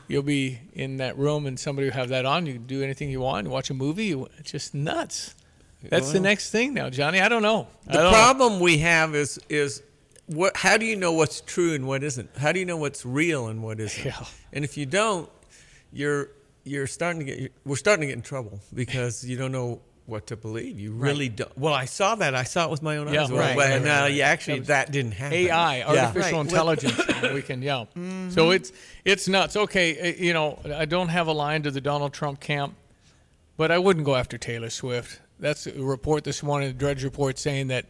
you'll 0.09 0.23
be 0.23 0.59
in 0.75 0.99
that 0.99 1.17
room 1.17 1.47
and 1.47 1.59
somebody 1.59 1.87
will 1.89 1.95
have 1.95 2.09
that 2.11 2.27
on. 2.27 2.45
You 2.45 2.55
can 2.55 2.67
do 2.67 2.83
anything 2.83 3.11
you 3.11 3.21
want. 3.21 3.47
You 3.47 3.51
watch 3.51 3.71
a 3.71 3.75
movie. 3.75 4.07
You, 4.07 4.29
it's 4.39 4.51
just 4.51 4.75
nuts. 4.75 5.35
That's 5.83 6.13
the 6.13 6.21
next 6.21 6.51
thing 6.51 6.75
now, 6.75 6.91
Jonny. 6.91 7.21
I 7.21 7.29
don't 7.31 7.43
know. 7.43 7.69
I 7.89 7.93
The 7.93 7.99
don't 7.99 8.05
know. 8.05 8.19
problem 8.19 8.61
we 8.61 8.79
have 8.79 9.15
is 9.15 9.41
is 9.49 9.83
what? 10.35 10.57
How 10.57 10.77
do 10.77 10.85
you 10.87 10.97
know 10.97 11.13
what's 11.13 11.41
true 11.41 11.75
and 11.75 11.87
what 11.87 12.03
isn't? 12.03 12.31
How 12.37 12.53
do 12.53 12.59
you 12.61 12.67
know 12.67 12.77
what's 12.77 13.05
real 13.05 13.49
and 13.49 13.63
what 13.63 13.81
isn't? 13.81 14.05
Yeah. 14.05 14.25
And 14.53 14.65
if 14.65 14.77
you 14.77 14.87
don't, 14.87 15.29
you're 15.93 16.29
you're 16.65 16.87
starting 16.87 17.21
to 17.21 17.27
get. 17.27 17.53
We're 17.65 17.77
starting 17.77 18.03
to 18.03 18.07
get 18.07 18.17
in 18.17 18.23
trouble 18.23 18.61
because 18.75 19.25
you 19.25 19.37
don't 19.37 19.53
know 19.53 19.81
what 20.07 20.27
to 20.27 20.37
believe. 20.37 20.79
You 20.79 20.93
really 20.93 21.29
don't. 21.29 21.57
Well, 21.57 21.73
I 21.75 21.85
saw 21.85 22.17
that. 22.17 22.35
I 22.35 22.43
saw 22.43 22.65
it 22.65 22.71
with 22.71 22.83
my 22.83 22.97
own 22.97 23.13
Yeah, 23.13 23.23
eyes. 23.25 23.31
right, 23.31 23.57
Well, 23.57 23.71
right, 23.71 23.83
no, 23.83 24.01
right, 24.03 24.13
yeah, 24.13 24.25
right. 24.27 24.33
actually, 24.33 24.59
that 24.61 24.91
didn't 24.91 25.13
happen. 25.13 25.35
AI, 25.39 25.79
Yeah. 25.79 26.07
artificial 26.07 26.41
intelligence. 26.47 27.01
we 27.33 27.43
can, 27.43 27.63
yeah. 27.63 27.85
So 28.31 28.51
it's 28.51 28.73
it's 29.05 29.29
nuts. 29.29 29.57
Okay, 29.57 30.13
uh, 30.13 30.23
you 30.23 30.33
know, 30.33 30.59
I 30.75 30.85
don't 30.85 31.09
have 31.09 31.27
a 31.29 31.33
line 31.33 31.63
to 31.63 31.71
the 31.71 31.81
Donald 31.81 32.13
Trump 32.13 32.41
camp, 32.41 32.75
but 33.57 33.71
I 33.71 33.79
wouldn't 33.79 34.05
go 34.05 34.17
after 34.17 34.37
Taylor 34.39 34.71
Swift. 34.71 35.21
That's 35.39 35.67
a 35.67 35.73
report 35.83 36.25
this 36.25 36.43
morning, 36.43 36.69
the 36.69 36.75
Drudge 36.75 37.03
Report, 37.05 37.39
saying 37.39 37.69
that 37.69 37.87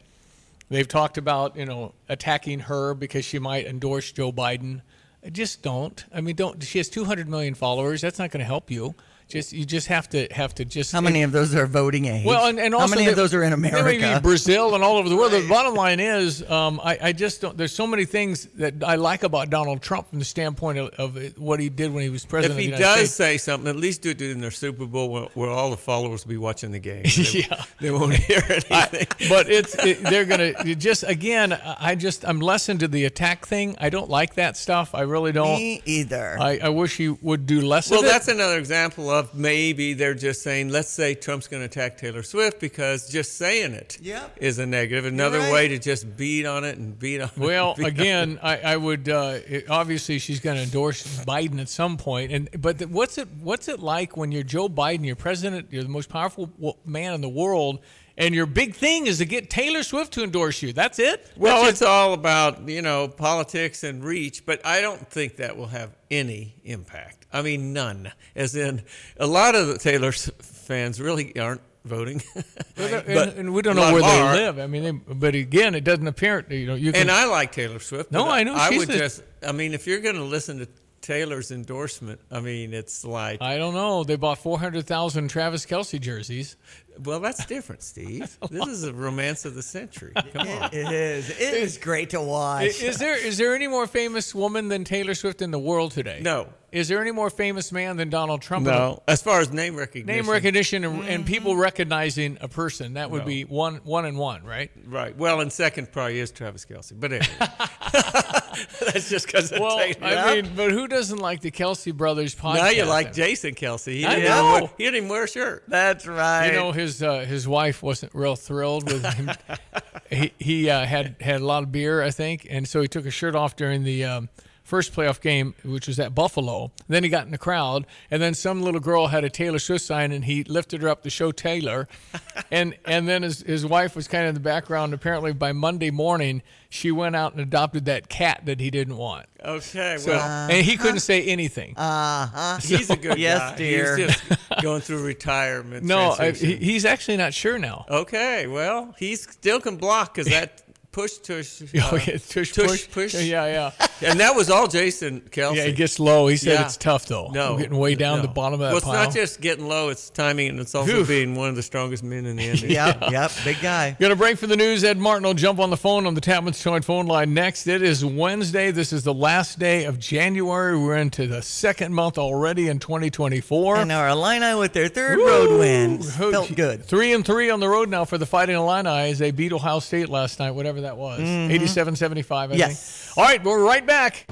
they've 0.70 0.88
talked 0.88 1.18
about 1.18 1.56
you 1.56 1.66
know 1.66 1.94
attacking 2.08 2.60
her 2.60 2.94
because 2.94 3.24
she 3.24 3.38
might 3.38 3.66
endorse 3.66 4.10
Joe 4.12 4.32
Biden. 4.32 4.82
Just 5.30 5.62
don't. 5.62 6.02
I 6.14 6.22
mean, 6.22 6.36
don't. 6.36 6.62
She 6.62 6.78
has 6.78 6.88
200 6.88 7.28
million 7.28 7.54
followers. 7.54 8.00
That's 8.00 8.18
not 8.18 8.30
going 8.30 8.40
to 8.40 8.46
help 8.46 8.70
you. 8.70 8.94
Just 9.30 9.52
you 9.52 9.64
just 9.64 9.86
have 9.86 10.08
to 10.10 10.26
have 10.32 10.54
to 10.56 10.64
just. 10.64 10.92
How 10.92 11.00
many 11.00 11.22
of 11.22 11.32
those 11.32 11.54
are 11.54 11.66
voting 11.66 12.06
age? 12.06 12.26
Well, 12.26 12.46
and, 12.46 12.58
and 12.58 12.74
how 12.74 12.86
many 12.86 13.04
the- 13.04 13.10
of 13.10 13.16
those 13.16 13.32
are 13.32 13.42
in 13.44 13.52
America? 13.52 14.16
be 14.16 14.20
Brazil 14.20 14.74
and 14.74 14.82
all 14.82 14.96
over 14.96 15.08
the 15.08 15.16
world. 15.16 15.32
The 15.32 15.46
bottom 15.48 15.74
line 15.74 16.00
is, 16.00 16.48
um, 16.50 16.80
I, 16.82 16.98
I 17.00 17.12
just 17.12 17.40
don't. 17.40 17.56
There's 17.56 17.72
so 17.72 17.86
many 17.86 18.04
things 18.04 18.46
that 18.56 18.74
I 18.84 18.96
like 18.96 19.22
about 19.22 19.48
Donald 19.50 19.82
Trump 19.82 20.10
from 20.10 20.18
the 20.18 20.24
standpoint 20.24 20.78
of, 20.78 20.88
of 21.16 21.38
what 21.38 21.60
he 21.60 21.68
did 21.68 21.92
when 21.92 22.02
he 22.02 22.10
was 22.10 22.24
president. 22.24 22.58
If 22.60 22.66
he 22.66 22.72
of 22.72 22.78
the 22.78 22.84
does 22.84 22.96
States. 22.96 23.12
say 23.12 23.38
something, 23.38 23.68
at 23.68 23.76
least 23.76 24.02
do 24.02 24.10
it 24.10 24.20
in 24.20 24.40
their 24.40 24.50
Super 24.50 24.84
Bowl 24.86 25.08
where, 25.10 25.24
where 25.34 25.50
all 25.50 25.70
the 25.70 25.76
followers 25.76 26.24
will 26.24 26.30
be 26.30 26.36
watching 26.36 26.72
the 26.72 26.78
game. 26.80 27.04
They, 27.16 27.40
Yeah. 27.40 27.64
they 27.80 27.90
won't 27.90 28.14
hear 28.14 28.42
anything. 28.48 28.72
I- 28.76 29.06
but 29.28 29.48
it's 29.48 29.74
it, 29.84 30.02
they're 30.02 30.24
gonna 30.24 30.52
you 30.64 30.74
just 30.74 31.04
again. 31.04 31.52
I 31.52 31.94
just 31.94 32.24
I'm 32.26 32.40
less 32.40 32.68
into 32.68 32.88
the 32.88 33.04
attack 33.04 33.46
thing. 33.46 33.76
I 33.78 33.90
don't 33.90 34.10
like 34.10 34.34
that 34.34 34.56
stuff. 34.56 34.94
I 34.94 35.02
really 35.02 35.32
don't. 35.32 35.56
Me 35.56 35.82
either. 35.84 36.36
I, 36.40 36.58
I 36.62 36.68
wish 36.70 36.96
he 36.96 37.08
would 37.08 37.46
do 37.46 37.60
less 37.60 37.90
Well, 37.90 38.00
of 38.00 38.04
it. 38.04 38.08
Well, 38.08 38.12
that's 38.14 38.28
another 38.28 38.58
example 38.58 39.08
of 39.10 39.19
maybe 39.32 39.94
they're 39.94 40.14
just 40.14 40.42
saying, 40.42 40.68
let's 40.70 40.88
say 40.90 41.14
Trump's 41.14 41.46
going 41.48 41.60
to 41.62 41.66
attack 41.66 41.96
Taylor 41.96 42.22
Swift 42.22 42.60
because 42.60 43.08
just 43.08 43.36
saying 43.36 43.72
it 43.72 43.98
is 44.00 44.58
Yep. 44.58 44.64
a 44.64 44.66
negative. 44.66 45.04
Another 45.06 45.38
right. 45.38 45.52
way 45.52 45.68
to 45.68 45.78
just 45.78 46.16
beat 46.16 46.46
on 46.46 46.64
it 46.64 46.76
and 46.78 46.98
beat 46.98 47.20
on 47.20 47.28
it. 47.28 47.38
Well, 47.38 47.74
and 47.76 47.78
beat 47.84 47.86
again, 47.88 48.38
I, 48.42 48.58
I 48.58 48.76
would 48.76 49.08
uh, 49.08 49.38
it- 49.46 49.70
obviously 49.70 50.18
she's 50.18 50.40
going 50.40 50.56
to 50.56 50.62
endorse 50.62 51.02
Biden 51.24 51.60
at 51.60 51.68
some 51.68 51.92
point. 51.92 52.00
point, 52.00 52.32
and 52.32 52.62
but 52.62 52.78
the, 52.78 52.88
what's 52.88 53.18
it 53.18 53.28
what's 53.42 53.68
it 53.68 53.78
like 53.80 54.16
when 54.16 54.32
you're 54.32 54.42
Joe 54.42 54.68
Biden, 54.68 55.04
you're 55.04 55.16
president, 55.16 55.68
you're 55.70 55.82
the 55.82 55.88
most 55.88 56.08
powerful 56.08 56.50
man 56.86 57.12
in 57.12 57.20
the 57.20 57.28
world, 57.28 57.80
and 58.16 58.34
your 58.34 58.46
big 58.46 58.74
thing 58.74 59.06
is 59.06 59.18
to 59.18 59.26
get 59.26 59.50
Taylor 59.50 59.82
Swift 59.82 60.12
to 60.14 60.24
endorse 60.24 60.62
you. 60.62 60.72
That's 60.72 60.98
it. 60.98 61.30
Well, 61.36 61.62
That's 61.64 61.72
it's 61.74 61.82
all 61.82 62.14
about 62.14 62.68
you 62.68 62.80
know 62.82 63.06
politics 63.06 63.84
and 63.84 64.02
reach, 64.02 64.46
but 64.46 64.64
I 64.64 64.80
don't 64.80 65.06
think 65.10 65.36
that 65.36 65.56
will 65.56 65.66
have 65.68 65.90
any 66.10 66.54
impact. 66.64 67.19
I 67.32 67.42
mean, 67.42 67.72
none. 67.72 68.12
As 68.34 68.54
in, 68.56 68.82
a 69.16 69.26
lot 69.26 69.54
of 69.54 69.68
the 69.68 69.78
Taylor 69.78 70.12
fans 70.12 71.00
really 71.00 71.38
aren't 71.38 71.60
voting, 71.84 72.22
and, 72.76 73.08
and 73.08 73.54
we 73.54 73.62
don't 73.62 73.76
know 73.76 73.92
where 73.92 74.02
they 74.02 74.20
are. 74.20 74.34
live. 74.34 74.58
I 74.58 74.66
mean, 74.66 74.82
they, 74.82 74.92
but 74.92 75.34
again, 75.34 75.74
it 75.74 75.84
doesn't 75.84 76.06
appear. 76.06 76.44
You 76.50 76.66
know, 76.66 76.74
you 76.74 76.92
can. 76.92 77.02
And 77.02 77.10
I 77.10 77.26
like 77.26 77.52
Taylor 77.52 77.78
Swift. 77.78 78.10
No, 78.12 78.28
I 78.28 78.42
know 78.42 78.54
I 78.54 78.76
would 78.76 78.88
just. 78.88 79.22
I 79.46 79.52
mean, 79.52 79.74
if 79.74 79.86
you're 79.86 80.00
going 80.00 80.16
to 80.16 80.24
listen 80.24 80.58
to 80.58 80.68
Taylor's 81.00 81.50
endorsement, 81.50 82.20
I 82.30 82.40
mean, 82.40 82.74
it's 82.74 83.04
like. 83.04 83.40
I 83.40 83.56
don't 83.56 83.74
know. 83.74 84.04
They 84.04 84.16
bought 84.16 84.38
four 84.38 84.58
hundred 84.58 84.86
thousand 84.86 85.28
Travis 85.28 85.66
Kelce 85.66 86.00
jerseys. 86.00 86.56
Well, 87.04 87.20
that's 87.20 87.44
different, 87.46 87.82
Steve. 87.82 88.36
this 88.50 88.66
is 88.68 88.84
a 88.84 88.92
romance 88.92 89.44
of 89.44 89.54
the 89.54 89.62
century. 89.62 90.12
Come 90.32 90.48
on. 90.48 90.70
It 90.72 90.92
is. 90.92 91.30
It 91.30 91.54
is 91.54 91.78
great 91.78 92.10
to 92.10 92.20
watch. 92.20 92.82
Is 92.82 92.98
there 92.98 93.16
is 93.16 93.38
there 93.38 93.54
any 93.54 93.66
more 93.68 93.86
famous 93.86 94.34
woman 94.34 94.68
than 94.68 94.84
Taylor 94.84 95.14
Swift 95.14 95.42
in 95.42 95.50
the 95.50 95.58
world 95.58 95.92
today? 95.92 96.20
No. 96.22 96.48
Is 96.72 96.86
there 96.86 97.00
any 97.00 97.10
more 97.10 97.30
famous 97.30 97.72
man 97.72 97.96
than 97.96 98.10
Donald 98.10 98.42
Trump? 98.42 98.64
No, 98.64 99.02
as 99.08 99.20
far 99.20 99.40
as 99.40 99.52
name 99.52 99.74
recognition. 99.74 100.22
Name 100.24 100.30
recognition 100.30 100.84
and, 100.84 101.00
Mm-hmm. 101.00 101.08
and 101.10 101.26
people 101.26 101.56
recognizing 101.56 102.38
a 102.40 102.46
person 102.46 102.94
that 102.94 103.10
would 103.10 103.22
No. 103.22 103.26
be 103.26 103.42
one 103.44 103.80
one 103.82 104.04
and 104.04 104.16
one, 104.16 104.44
right? 104.44 104.70
Right. 104.86 105.16
Well, 105.16 105.40
and 105.40 105.52
second 105.52 105.90
probably 105.90 106.20
is 106.20 106.30
Travis 106.30 106.64
Kelce, 106.64 106.92
but 106.94 107.12
anyway. 107.12 107.26
that's 107.92 109.08
just 109.08 109.26
because 109.26 109.52
Well, 109.52 109.78
Taylor. 109.78 109.96
I 110.00 110.42
mean, 110.42 110.52
but 110.54 110.70
who 110.70 110.88
doesn't 110.88 111.18
like 111.18 111.40
the 111.40 111.50
Kelce 111.50 111.94
brothers 111.94 112.34
podcast? 112.34 112.54
now 112.54 112.68
you 112.68 112.84
like 112.84 113.12
Jason 113.12 113.54
Kelce. 113.54 113.92
He 113.92 114.06
I 114.06 114.16
didn't, 114.16 114.30
know. 114.30 114.48
Even 114.50 114.60
wear, 114.62 114.70
he 114.78 114.84
didn't 114.84 114.96
even 114.96 115.08
wear 115.08 115.24
a 115.24 115.28
shirt. 115.28 115.64
That's 115.68 116.06
right. 116.06 116.46
You 116.46 116.52
know 116.52 116.72
his 116.72 117.02
uh, 117.02 117.20
his 117.20 117.46
wife 117.48 117.82
wasn't 117.82 118.14
real 118.14 118.36
thrilled 118.36 118.90
with 118.90 119.04
him. 119.04 119.30
he 120.10 120.32
he 120.38 120.70
uh, 120.70 120.84
had 120.84 121.16
had 121.20 121.40
a 121.40 121.44
lot 121.44 121.62
of 121.62 121.72
beer, 121.72 122.02
I 122.02 122.10
think, 122.10 122.46
and 122.48 122.66
so 122.66 122.80
he 122.80 122.88
took 122.88 123.04
his 123.04 123.14
shirt 123.14 123.34
off 123.34 123.56
during 123.56 123.84
the 123.84 124.04
um, 124.04 124.28
first 124.70 124.94
playoff 124.94 125.20
game, 125.20 125.52
which 125.64 125.88
was 125.88 125.98
at 125.98 126.14
Buffalo. 126.14 126.70
Then 126.88 127.02
he 127.02 127.08
got 127.10 127.24
in 127.26 127.32
the 127.32 127.38
crowd, 127.38 127.86
and 128.08 128.22
then 128.22 128.34
some 128.34 128.62
little 128.62 128.80
girl 128.80 129.08
had 129.08 129.24
a 129.24 129.28
Taylor 129.28 129.58
Swift 129.58 129.84
sign, 129.84 130.12
and 130.12 130.24
he 130.24 130.44
lifted 130.44 130.80
her 130.82 130.88
up 130.88 131.02
to 131.02 131.10
show 131.10 131.32
Taylor, 131.32 131.88
and 132.52 132.76
and 132.84 133.08
then 133.08 133.22
his 133.24 133.40
his 133.42 133.66
wife 133.66 133.96
was 133.96 134.06
kind 134.06 134.24
of 134.24 134.28
in 134.30 134.34
the 134.34 134.40
background. 134.40 134.94
Apparently, 134.94 135.32
by 135.32 135.52
Monday 135.52 135.90
morning, 135.90 136.40
she 136.68 136.92
went 136.92 137.16
out 137.16 137.32
and 137.32 137.40
adopted 137.40 137.84
that 137.86 138.08
cat 138.08 138.42
that 138.44 138.60
he 138.60 138.70
didn't 138.70 138.96
want. 138.96 139.26
Okay, 139.44 139.96
So, 139.98 140.12
well, 140.12 140.50
and 140.50 140.64
he 140.64 140.76
couldn't 140.76 141.00
say 141.00 141.22
anything. 141.24 141.74
Uh 141.76 142.26
huh. 142.26 142.58
he's 142.62 142.90
a 142.90 142.96
good 142.96 143.18
yes, 143.18 143.38
guy. 143.40 143.56
dear. 143.56 143.96
He's 143.96 144.06
just 144.06 144.22
going 144.62 144.80
through 144.82 145.02
retirement. 145.04 145.84
no, 145.84 146.14
I, 146.18 146.30
he, 146.30 146.56
he's 146.56 146.84
actually 146.84 147.16
not 147.16 147.34
sure 147.34 147.58
now. 147.58 147.86
Okay, 147.90 148.46
well, 148.46 148.94
he 148.98 149.16
still 149.16 149.60
can 149.60 149.76
block 149.76 150.14
because 150.14 150.30
that 150.30 150.62
push 150.92 151.18
tush. 151.18 151.62
Oh, 151.76 151.96
uh, 151.96 152.00
yeah, 152.06 152.16
tush, 152.18 152.52
tush 152.52 152.66
push. 152.66 152.90
push. 152.90 153.14
Yeah, 153.14 153.46
yeah. 153.46 153.70
And 154.02 154.18
that 154.20 154.34
was 154.34 154.48
all 154.48 154.66
Jason 154.66 155.20
Kelce. 155.30 155.56
Yeah, 155.56 155.64
it 155.64 155.76
gets 155.76 156.00
low. 156.00 156.26
He 156.26 156.38
said 156.38 156.54
Yeah. 156.54 156.64
it's 156.64 156.78
tough 156.78 157.04
though. 157.04 157.28
No, 157.34 157.52
We're 157.52 157.58
getting 157.58 157.76
way 157.78 157.94
down 157.96 158.16
no. 158.16 158.22
the 158.22 158.28
bottom 158.28 158.54
of 158.54 158.60
that 158.60 158.68
Well, 158.68 158.78
it's 158.78 158.86
pile. 158.86 159.04
not 159.04 159.12
just 159.14 159.42
getting 159.42 159.68
low; 159.68 159.90
it's 159.90 160.08
timing, 160.08 160.48
and 160.48 160.58
it's 160.58 160.74
also 160.74 160.90
Phew. 160.90 161.04
being 161.04 161.34
one 161.36 161.50
of 161.50 161.54
the 161.56 161.62
strongest 161.62 162.02
men 162.02 162.24
in 162.24 162.36
the 162.36 162.42
industry. 162.46 162.72
Yep, 162.72 163.10
yep, 163.10 163.30
big 163.44 163.60
guy. 163.60 163.94
Going 164.00 164.08
to 164.08 164.16
break 164.16 164.38
for 164.38 164.46
the 164.46 164.56
news. 164.56 164.84
Ed 164.84 164.96
Martin 164.96 165.24
will 165.26 165.34
jump 165.34 165.58
on 165.60 165.68
the 165.68 165.76
phone 165.76 166.06
on 166.06 166.14
the 166.14 166.22
Tapman's 166.22 166.62
Joint 166.64 166.82
phone 166.86 167.04
line 167.06 167.34
next. 167.34 167.66
It 167.66 167.82
is 167.82 168.02
Wednesday. 168.02 168.70
This 168.70 168.90
is 168.94 169.04
the 169.04 169.12
last 169.12 169.58
day 169.58 169.84
of 169.84 169.98
January. 169.98 170.78
We're 170.78 170.96
into 170.96 171.26
the 171.26 171.42
second 171.42 171.92
month 171.92 172.16
already 172.16 172.68
in 172.68 172.78
2024. 172.78 173.76
And 173.76 173.92
our 173.92 174.08
Illini 174.08 174.58
with 174.58 174.72
their 174.72 174.88
third 174.88 175.18
road 175.18 175.58
win 175.58 176.02
felt 176.02 176.56
good. 176.56 176.86
Three 176.86 177.12
and 177.12 177.22
three 177.22 177.50
on 177.50 177.60
the 177.60 177.68
road 177.68 177.90
now 177.90 178.06
for 178.06 178.16
the 178.16 178.24
Fighting 178.26 178.56
Illini 178.56 179.10
as 179.10 179.18
they 179.18 179.30
beat 179.30 179.52
Ohio 179.52 179.80
State 179.80 180.08
last 180.08 180.38
night, 180.38 180.52
whatever 180.52 180.79
that 180.80 180.96
was. 180.96 181.20
Mhm. 181.20 181.50
87 181.50 181.96
75, 181.96 182.52
I 182.52 182.54
Yes. 182.54 182.68
think. 183.14 183.18
All 183.18 183.24
right, 183.24 183.42
we're 183.44 183.64
right 183.64 183.84
back. 183.86 184.26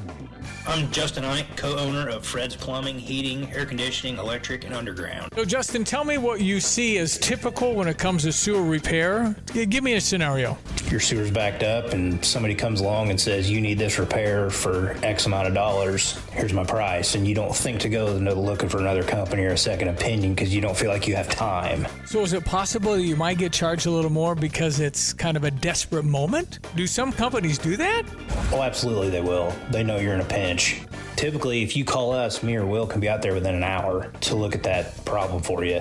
I'm 0.66 0.90
Justin 0.92 1.24
Ike, 1.24 1.56
co-owner 1.56 2.08
of 2.10 2.26
Fred's 2.26 2.54
Plumbing, 2.54 2.98
Heating, 2.98 3.50
Air 3.54 3.64
Conditioning, 3.64 4.18
Electric, 4.18 4.64
and 4.66 4.74
Underground. 4.74 5.32
So, 5.34 5.46
Justin, 5.46 5.82
tell 5.82 6.04
me 6.04 6.18
what 6.18 6.42
you 6.42 6.60
see 6.60 6.98
as 6.98 7.16
typical 7.16 7.74
when 7.74 7.88
it 7.88 7.96
comes 7.96 8.24
to 8.24 8.32
sewer 8.32 8.62
repair. 8.62 9.34
Give 9.54 9.82
me 9.82 9.94
a 9.94 10.00
scenario. 10.00 10.58
Your 10.90 11.00
sewer's 11.00 11.30
backed 11.30 11.62
up 11.62 11.94
and 11.94 12.22
somebody 12.22 12.54
comes 12.54 12.82
along 12.82 13.08
and 13.08 13.18
says, 13.18 13.50
you 13.50 13.62
need 13.62 13.78
this 13.78 13.98
repair 13.98 14.50
for 14.50 14.94
X 15.02 15.24
amount 15.24 15.48
of 15.48 15.54
dollars. 15.54 16.18
Here's 16.32 16.52
my 16.52 16.64
price. 16.64 17.14
And 17.14 17.26
you 17.26 17.34
don't 17.34 17.54
think 17.56 17.80
to 17.80 17.88
go 17.88 18.04
looking 18.06 18.68
for 18.68 18.78
another 18.78 19.02
company 19.02 19.44
or 19.44 19.52
a 19.52 19.58
second 19.58 19.88
opinion 19.88 20.34
because 20.34 20.54
you 20.54 20.60
don't 20.60 20.76
feel 20.76 20.90
like 20.90 21.08
you 21.08 21.16
have 21.16 21.30
time. 21.30 21.86
So, 22.04 22.20
is 22.22 22.34
it 22.34 22.44
possible 22.44 22.92
that 22.94 23.02
you 23.02 23.16
might 23.16 23.38
get 23.38 23.52
charged 23.52 23.86
a 23.86 23.90
little 23.90 24.12
more 24.12 24.34
because 24.34 24.80
it's 24.80 25.14
kind 25.14 25.36
of 25.38 25.44
a 25.44 25.50
desperate 25.50 26.04
moment? 26.04 26.37
Do 26.74 26.86
some 26.86 27.12
companies 27.12 27.58
do 27.58 27.76
that? 27.76 28.02
Oh, 28.52 28.62
absolutely 28.62 29.10
they 29.10 29.20
will. 29.20 29.52
They 29.70 29.82
know 29.82 29.98
you're 29.98 30.14
in 30.14 30.20
a 30.20 30.24
pinch. 30.24 30.82
Typically, 31.16 31.62
if 31.62 31.76
you 31.76 31.84
call 31.84 32.12
us, 32.12 32.42
me 32.42 32.56
or 32.56 32.64
Will 32.64 32.86
can 32.86 33.00
be 33.00 33.08
out 33.08 33.22
there 33.22 33.34
within 33.34 33.54
an 33.54 33.64
hour 33.64 34.12
to 34.20 34.36
look 34.36 34.54
at 34.54 34.62
that 34.62 35.04
problem 35.04 35.42
for 35.42 35.64
you. 35.64 35.80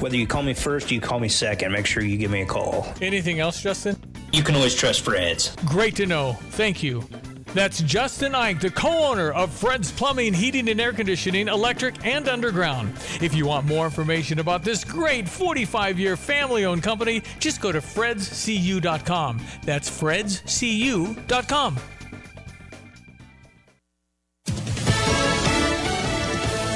Whether 0.00 0.16
you 0.16 0.26
call 0.26 0.42
me 0.42 0.54
first 0.54 0.90
or 0.90 0.94
you 0.94 1.00
call 1.00 1.20
me 1.20 1.28
second, 1.28 1.72
make 1.72 1.86
sure 1.86 2.02
you 2.02 2.16
give 2.16 2.30
me 2.30 2.42
a 2.42 2.46
call. 2.46 2.86
Anything 3.00 3.40
else, 3.40 3.60
Justin? 3.60 4.00
You 4.32 4.42
can 4.42 4.54
always 4.54 4.74
trust 4.74 5.02
Fred's. 5.02 5.54
Great 5.66 5.96
to 5.96 6.06
know. 6.06 6.34
Thank 6.50 6.82
you. 6.82 7.08
That's 7.54 7.80
Justin 7.82 8.34
Ike, 8.34 8.60
the 8.60 8.70
co 8.70 9.10
owner 9.10 9.32
of 9.32 9.52
Fred's 9.52 9.90
Plumbing, 9.90 10.34
Heating, 10.34 10.68
and 10.68 10.80
Air 10.80 10.92
Conditioning, 10.92 11.48
Electric, 11.48 12.04
and 12.04 12.28
Underground. 12.28 12.92
If 13.20 13.34
you 13.34 13.46
want 13.46 13.66
more 13.66 13.86
information 13.86 14.38
about 14.38 14.62
this 14.62 14.84
great 14.84 15.28
45 15.28 15.98
year 15.98 16.16
family 16.16 16.64
owned 16.64 16.82
company, 16.82 17.22
just 17.38 17.60
go 17.60 17.72
to 17.72 17.80
fredscu.com. 17.80 19.40
That's 19.64 19.90
fredscu.com. 19.90 21.76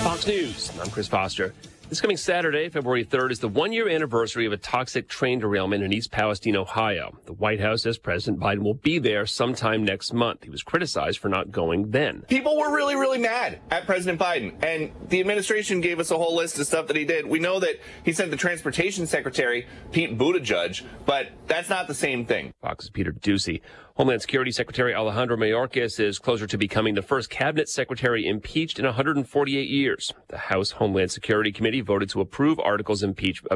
Fox 0.03 0.27
News. 0.27 0.73
I'm 0.81 0.91
Chris 0.91 1.09
Foster. 1.09 1.55
This 1.93 2.01
coming 2.01 2.17
Saturday, 2.17 2.71
February 2.71 3.05
3rd, 3.05 3.33
is 3.33 3.41
the 3.41 3.49
one 3.49 3.71
year 3.71 3.87
anniversary 3.87 4.47
of 4.47 4.53
a 4.55 4.57
toxic 4.57 5.09
train 5.09 5.41
derailment 5.41 5.85
in 5.85 5.93
East 5.93 6.11
Palestine, 6.11 6.57
Ohio. 6.57 7.19
The 7.27 7.35
White 7.35 7.61
House 7.61 7.83
says 7.83 7.99
President 7.99 8.43
Biden 8.43 8.61
will 8.61 8.73
be 8.73 8.99
there 8.99 9.27
sometime 9.27 9.85
next 9.85 10.15
month. 10.15 10.43
He 10.43 10.49
was 10.49 10.63
criticized 10.63 11.19
for 11.19 11.29
not 11.29 11.51
going 11.51 11.91
then. 11.91 12.23
People 12.29 12.57
were 12.57 12.75
really, 12.75 12.97
really 12.97 13.19
mad 13.19 13.61
at 13.71 13.85
President 13.85 14.19
Biden, 14.19 14.55
and 14.65 14.91
the 15.11 15.21
administration 15.21 15.83
gave 15.83 16.01
us 16.01 16.11
a 16.11 16.17
whole 16.17 16.35
list 16.35 16.59
of 16.59 16.67
stuff 16.67 16.87
that 16.87 16.97
he 16.97 17.05
did. 17.05 17.27
We 17.27 17.41
know 17.41 17.61
that 17.61 17.75
he 18.07 18.15
sent 18.15 18.31
the 18.31 18.39
transportation 18.39 19.07
secretary, 19.07 19.67
Pete 19.91 20.17
Buttigieg, 20.17 20.83
but 21.05 21.29
that's 21.47 21.69
not 21.69 21.89
the 21.89 21.95
same 21.95 22.25
thing. 22.25 22.55
Fox's 22.63 22.89
Peter 22.89 23.13
Doocy. 23.13 23.61
Homeland 23.97 24.23
Security 24.23 24.51
Secretary 24.51 24.95
Alejandro 24.95 25.37
Mayorkas 25.37 26.01
is 26.01 26.19
closer 26.19 26.47
to 26.47 26.57
becoming 26.57 26.95
the 26.95 27.03
first 27.03 27.29
cabinet 27.29 27.69
secretary 27.69 28.27
impeached 28.27 28.79
in 28.79 28.87
148 28.87 29.69
years. 29.69 30.15
The 30.29 30.39
House 30.39 30.71
Homeland 30.71 31.11
Security 31.11 31.53
Committee 31.53 31.83
voted 31.83 32.09
to 32.11 32.23
approve 32.23 32.59
articles 32.59 33.03
of 33.03 33.11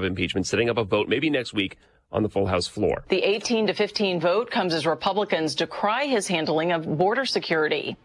impeachment, 0.05 0.46
setting 0.46 0.68
up 0.68 0.77
a 0.77 0.85
vote 0.85 1.09
maybe 1.09 1.31
next 1.31 1.55
week 1.55 1.79
on 2.16 2.22
the 2.22 2.29
full 2.29 2.46
House 2.46 2.66
floor. 2.66 3.05
The 3.09 3.22
18 3.22 3.68
to 3.68 3.74
15 3.74 4.20
vote 4.20 4.50
comes 4.50 4.72
as 4.72 4.87
Republicans 4.87 5.55
decry 5.55 6.07
his 6.07 6.26
handling 6.26 6.72
of 6.72 6.98
border 6.98 7.26
security. 7.26 7.96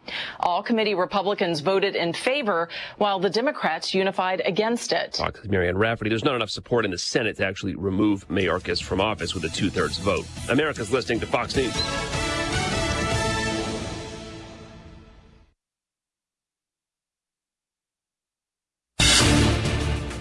All 0.41 0.61
committee 0.61 0.93
Republicans 0.93 1.61
voted 1.61 1.95
in 1.95 2.13
favor, 2.13 2.67
while 2.97 3.19
the 3.19 3.29
Democrats 3.29 3.93
unified 3.93 4.41
against 4.45 4.91
it. 4.91 5.15
Fox's 5.15 5.49
Marianne 5.49 5.77
Rafferty. 5.77 6.09
There's 6.09 6.25
not 6.25 6.35
enough 6.35 6.49
support 6.49 6.83
in 6.83 6.91
the 6.91 6.97
Senate 6.97 7.37
to 7.37 7.45
actually 7.45 7.75
remove 7.75 8.27
Mayorkas 8.27 8.83
from 8.83 8.99
office 8.99 9.33
with 9.33 9.45
a 9.45 9.49
two-thirds 9.49 9.97
vote. 9.97 10.25
America's 10.49 10.91
listening 10.91 11.21
to 11.21 11.25
Fox 11.25 11.55
News. 11.55 12.40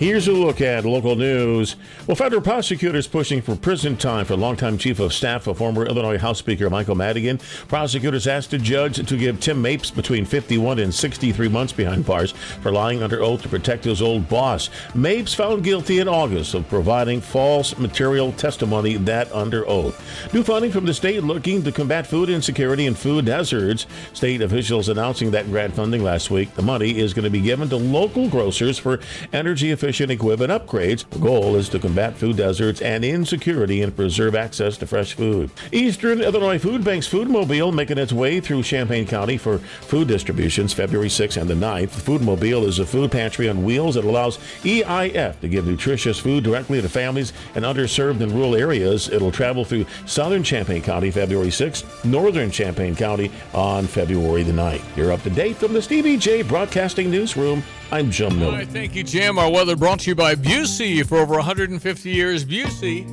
Here's 0.00 0.28
a 0.28 0.32
look 0.32 0.62
at 0.62 0.86
local 0.86 1.14
news. 1.14 1.76
Well, 2.06 2.14
federal 2.14 2.40
prosecutors 2.40 3.06
pushing 3.06 3.42
for 3.42 3.54
prison 3.54 3.98
time 3.98 4.24
for 4.24 4.34
longtime 4.34 4.78
chief 4.78 4.98
of 4.98 5.12
staff 5.12 5.46
of 5.46 5.58
former 5.58 5.84
Illinois 5.84 6.16
House 6.16 6.38
Speaker 6.38 6.70
Michael 6.70 6.94
Madigan. 6.94 7.36
Prosecutors 7.68 8.26
asked 8.26 8.54
a 8.54 8.58
judge 8.58 9.06
to 9.06 9.16
give 9.18 9.40
Tim 9.40 9.60
Mapes 9.60 9.90
between 9.90 10.24
51 10.24 10.78
and 10.78 10.94
63 10.94 11.48
months 11.48 11.74
behind 11.74 12.06
bars 12.06 12.32
for 12.32 12.72
lying 12.72 13.02
under 13.02 13.22
oath 13.22 13.42
to 13.42 13.50
protect 13.50 13.84
his 13.84 14.00
old 14.00 14.26
boss. 14.26 14.70
Mapes 14.94 15.34
found 15.34 15.64
guilty 15.64 15.98
in 15.98 16.08
August 16.08 16.54
of 16.54 16.66
providing 16.70 17.20
false 17.20 17.76
material 17.76 18.32
testimony 18.32 18.96
that 18.96 19.30
under 19.32 19.68
oath. 19.68 20.32
New 20.32 20.42
funding 20.42 20.72
from 20.72 20.86
the 20.86 20.94
state 20.94 21.24
looking 21.24 21.62
to 21.62 21.72
combat 21.72 22.06
food 22.06 22.30
insecurity 22.30 22.86
and 22.86 22.96
food 22.96 23.26
deserts. 23.26 23.86
State 24.14 24.40
officials 24.40 24.88
announcing 24.88 25.30
that 25.32 25.44
grant 25.50 25.74
funding 25.74 26.02
last 26.02 26.30
week. 26.30 26.54
The 26.54 26.62
money 26.62 26.98
is 26.98 27.12
going 27.12 27.24
to 27.24 27.30
be 27.30 27.42
given 27.42 27.68
to 27.68 27.76
local 27.76 28.30
grocers 28.30 28.78
for 28.78 28.98
energy 29.34 29.70
efficient 29.90 30.12
equipment 30.12 30.52
upgrades. 30.52 31.04
The 31.10 31.18
goal 31.18 31.56
is 31.56 31.68
to 31.70 31.80
combat 31.80 32.14
food 32.14 32.36
deserts 32.36 32.80
and 32.80 33.04
insecurity 33.04 33.82
and 33.82 33.94
preserve 33.94 34.36
access 34.36 34.76
to 34.76 34.86
fresh 34.86 35.14
food. 35.14 35.50
Eastern 35.72 36.20
Illinois 36.20 36.60
Food 36.60 36.84
Bank's 36.84 37.08
Food 37.08 37.28
Mobile 37.28 37.72
making 37.72 37.98
its 37.98 38.12
way 38.12 38.38
through 38.38 38.62
Champaign 38.62 39.04
County 39.04 39.36
for 39.36 39.58
food 39.58 40.06
distributions 40.06 40.72
February 40.72 41.08
6th 41.08 41.40
and 41.40 41.50
the 41.50 41.54
9th. 41.54 41.90
The 41.90 42.00
Food 42.02 42.22
Mobile 42.22 42.66
is 42.66 42.78
a 42.78 42.86
food 42.86 43.10
pantry 43.10 43.48
on 43.48 43.64
wheels 43.64 43.96
that 43.96 44.04
allows 44.04 44.38
EIF 44.62 45.40
to 45.40 45.48
give 45.48 45.66
nutritious 45.66 46.20
food 46.20 46.44
directly 46.44 46.80
to 46.80 46.88
families 46.88 47.32
in 47.56 47.64
underserved 47.64 48.20
and 48.20 48.30
rural 48.30 48.54
areas. 48.54 49.08
It'll 49.08 49.32
travel 49.32 49.64
through 49.64 49.86
southern 50.06 50.44
Champaign 50.44 50.82
County 50.82 51.10
February 51.10 51.48
6th, 51.48 52.04
northern 52.04 52.52
Champaign 52.52 52.94
County 52.94 53.32
on 53.54 53.88
February 53.88 54.44
the 54.44 54.52
9th. 54.52 54.84
You're 54.96 55.10
up 55.10 55.24
to 55.24 55.30
date 55.30 55.56
from 55.56 55.72
the 55.72 55.82
Stevie 55.82 56.16
Jay 56.16 56.42
Broadcasting 56.42 57.10
Newsroom. 57.10 57.64
I'm 57.92 58.10
Jim 58.10 58.32
All 58.34 58.38
Miller. 58.38 58.52
right, 58.58 58.68
thank 58.68 58.94
you, 58.94 59.02
Jim. 59.02 59.38
Our 59.38 59.50
weather 59.50 59.74
brought 59.74 60.00
to 60.00 60.10
you 60.10 60.14
by 60.14 60.36
Busey 60.36 61.04
for 61.04 61.18
over 61.18 61.34
150 61.34 62.10
years. 62.10 62.44
Busey, 62.44 63.04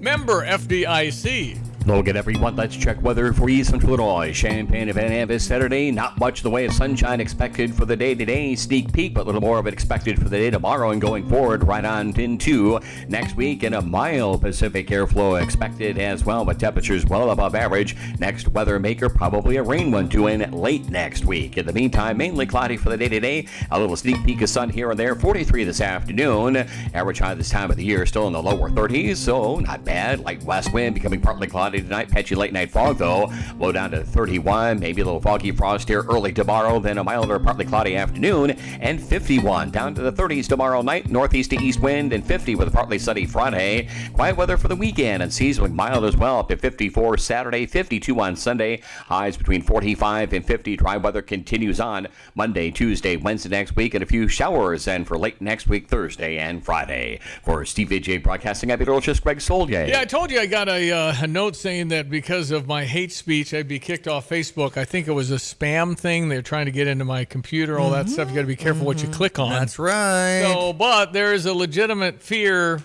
member 0.00 0.44
FDIC. 0.44 1.58
Look 1.84 2.06
at 2.06 2.14
everyone. 2.14 2.54
Let's 2.54 2.76
check 2.76 3.02
weather 3.02 3.32
for 3.32 3.48
East 3.48 3.70
Central 3.70 3.94
Illinois. 3.94 4.32
Champaign 4.32 4.88
and 4.88 4.94
Van 4.94 5.38
Saturday. 5.40 5.90
Not 5.90 6.16
much 6.16 6.42
the 6.42 6.50
way 6.50 6.64
of 6.64 6.72
sunshine 6.72 7.20
expected 7.20 7.74
for 7.74 7.86
the 7.86 7.96
day 7.96 8.14
today. 8.14 8.54
Sneak 8.54 8.92
peek, 8.92 9.14
but 9.14 9.22
a 9.22 9.24
little 9.24 9.40
more 9.40 9.58
of 9.58 9.66
it 9.66 9.72
expected 9.72 10.16
for 10.16 10.28
the 10.28 10.38
day 10.38 10.48
tomorrow 10.48 10.90
and 10.90 11.00
going 11.00 11.28
forward 11.28 11.64
right 11.64 11.84
on 11.84 12.14
into 12.20 12.78
next 13.08 13.34
week. 13.34 13.64
And 13.64 13.74
a 13.74 13.82
mild 13.82 14.42
Pacific 14.42 14.86
airflow 14.88 15.42
expected 15.42 15.98
as 15.98 16.24
well, 16.24 16.44
but 16.44 16.60
temperatures 16.60 17.04
well 17.04 17.32
above 17.32 17.56
average. 17.56 17.96
Next 18.20 18.46
weather 18.46 18.78
maker, 18.78 19.08
probably 19.08 19.56
a 19.56 19.62
rain 19.64 19.90
one 19.90 20.08
to 20.10 20.28
in 20.28 20.48
late 20.52 20.88
next 20.88 21.24
week. 21.24 21.58
In 21.58 21.66
the 21.66 21.72
meantime, 21.72 22.16
mainly 22.16 22.46
cloudy 22.46 22.76
for 22.76 22.90
the 22.90 22.96
day 22.96 23.08
today. 23.08 23.48
A 23.72 23.80
little 23.80 23.96
sneak 23.96 24.24
peek 24.24 24.40
of 24.42 24.48
sun 24.48 24.70
here 24.70 24.92
and 24.92 25.00
there. 25.00 25.16
43 25.16 25.64
this 25.64 25.80
afternoon. 25.80 26.58
Average 26.94 27.18
high 27.18 27.34
this 27.34 27.50
time 27.50 27.72
of 27.72 27.76
the 27.76 27.84
year 27.84 28.06
still 28.06 28.28
in 28.28 28.32
the 28.32 28.42
lower 28.42 28.70
30s, 28.70 29.16
so 29.16 29.58
not 29.58 29.84
bad. 29.84 30.20
Light 30.20 30.44
west 30.44 30.72
wind 30.72 30.94
becoming 30.94 31.20
partly 31.20 31.48
cloudy 31.48 31.71
tonight. 31.80 32.10
Patchy 32.10 32.34
late 32.34 32.52
night 32.52 32.70
fog 32.70 32.98
though. 32.98 33.32
Low 33.58 33.72
down 33.72 33.92
to 33.92 34.04
31. 34.04 34.78
Maybe 34.78 35.00
a 35.00 35.04
little 35.04 35.20
foggy 35.20 35.52
frost 35.52 35.88
here 35.88 36.02
early 36.02 36.32
tomorrow. 36.32 36.78
Then 36.78 36.98
a 36.98 37.04
milder, 37.04 37.38
partly 37.38 37.64
cloudy 37.64 37.96
afternoon 37.96 38.50
and 38.80 39.02
51 39.02 39.70
down 39.70 39.94
to 39.94 40.02
the 40.02 40.12
30s 40.12 40.48
tomorrow 40.48 40.82
night. 40.82 41.08
Northeast 41.08 41.50
to 41.50 41.56
east 41.56 41.80
wind 41.80 42.12
and 42.12 42.24
50 42.24 42.54
with 42.56 42.68
a 42.68 42.70
partly 42.70 42.98
sunny 42.98 43.26
Friday. 43.26 43.88
Quiet 44.12 44.36
weather 44.36 44.56
for 44.56 44.68
the 44.68 44.76
weekend 44.76 45.22
and 45.22 45.32
seasonally 45.32 45.72
mild 45.72 46.04
as 46.04 46.16
well. 46.16 46.38
Up 46.38 46.48
to 46.48 46.56
54 46.56 47.16
Saturday, 47.18 47.66
52 47.66 48.20
on 48.20 48.36
Sunday. 48.36 48.82
Highs 49.06 49.36
between 49.36 49.62
45 49.62 50.32
and 50.32 50.44
50. 50.44 50.76
Dry 50.76 50.96
weather 50.96 51.22
continues 51.22 51.80
on 51.80 52.08
Monday, 52.34 52.70
Tuesday, 52.70 53.16
Wednesday 53.16 53.50
next 53.50 53.76
week, 53.76 53.94
and 53.94 54.02
a 54.02 54.06
few 54.06 54.28
showers. 54.28 54.88
And 54.88 55.06
for 55.06 55.18
late 55.18 55.40
next 55.40 55.68
week, 55.68 55.88
Thursday 55.88 56.38
and 56.38 56.64
Friday. 56.64 57.20
For 57.44 57.64
Steve 57.64 57.90
J 58.02 58.18
Broadcasting, 58.18 58.70
I'm 58.70 58.78
meteorologist 58.78 59.22
Greg 59.22 59.38
Soulje. 59.38 59.88
Yeah, 59.88 60.00
I 60.00 60.04
told 60.04 60.30
you 60.30 60.40
I 60.40 60.46
got 60.46 60.68
a, 60.68 60.90
uh, 60.90 61.14
a 61.22 61.26
note 61.26 61.56
saying 61.62 61.88
that 61.88 62.10
because 62.10 62.50
of 62.50 62.66
my 62.66 62.84
hate 62.84 63.12
speech, 63.12 63.54
I'd 63.54 63.68
be 63.68 63.78
kicked 63.78 64.08
off 64.08 64.28
Facebook. 64.28 64.76
I 64.76 64.84
think 64.84 65.06
it 65.06 65.12
was 65.12 65.30
a 65.30 65.36
spam 65.36 65.96
thing. 65.96 66.28
They're 66.28 66.42
trying 66.42 66.66
to 66.66 66.72
get 66.72 66.88
into 66.88 67.04
my 67.04 67.24
computer, 67.24 67.78
all 67.78 67.90
that 67.90 68.08
stuff. 68.08 68.28
You 68.28 68.34
got 68.34 68.40
to 68.40 68.46
be 68.48 68.56
careful 68.56 68.84
what 68.84 69.00
you 69.00 69.08
click 69.08 69.38
on. 69.38 69.50
That's 69.50 69.78
right. 69.78 70.42
So, 70.44 70.72
but 70.72 71.12
there 71.12 71.32
is 71.32 71.46
a 71.46 71.54
legitimate 71.54 72.20
fear 72.20 72.82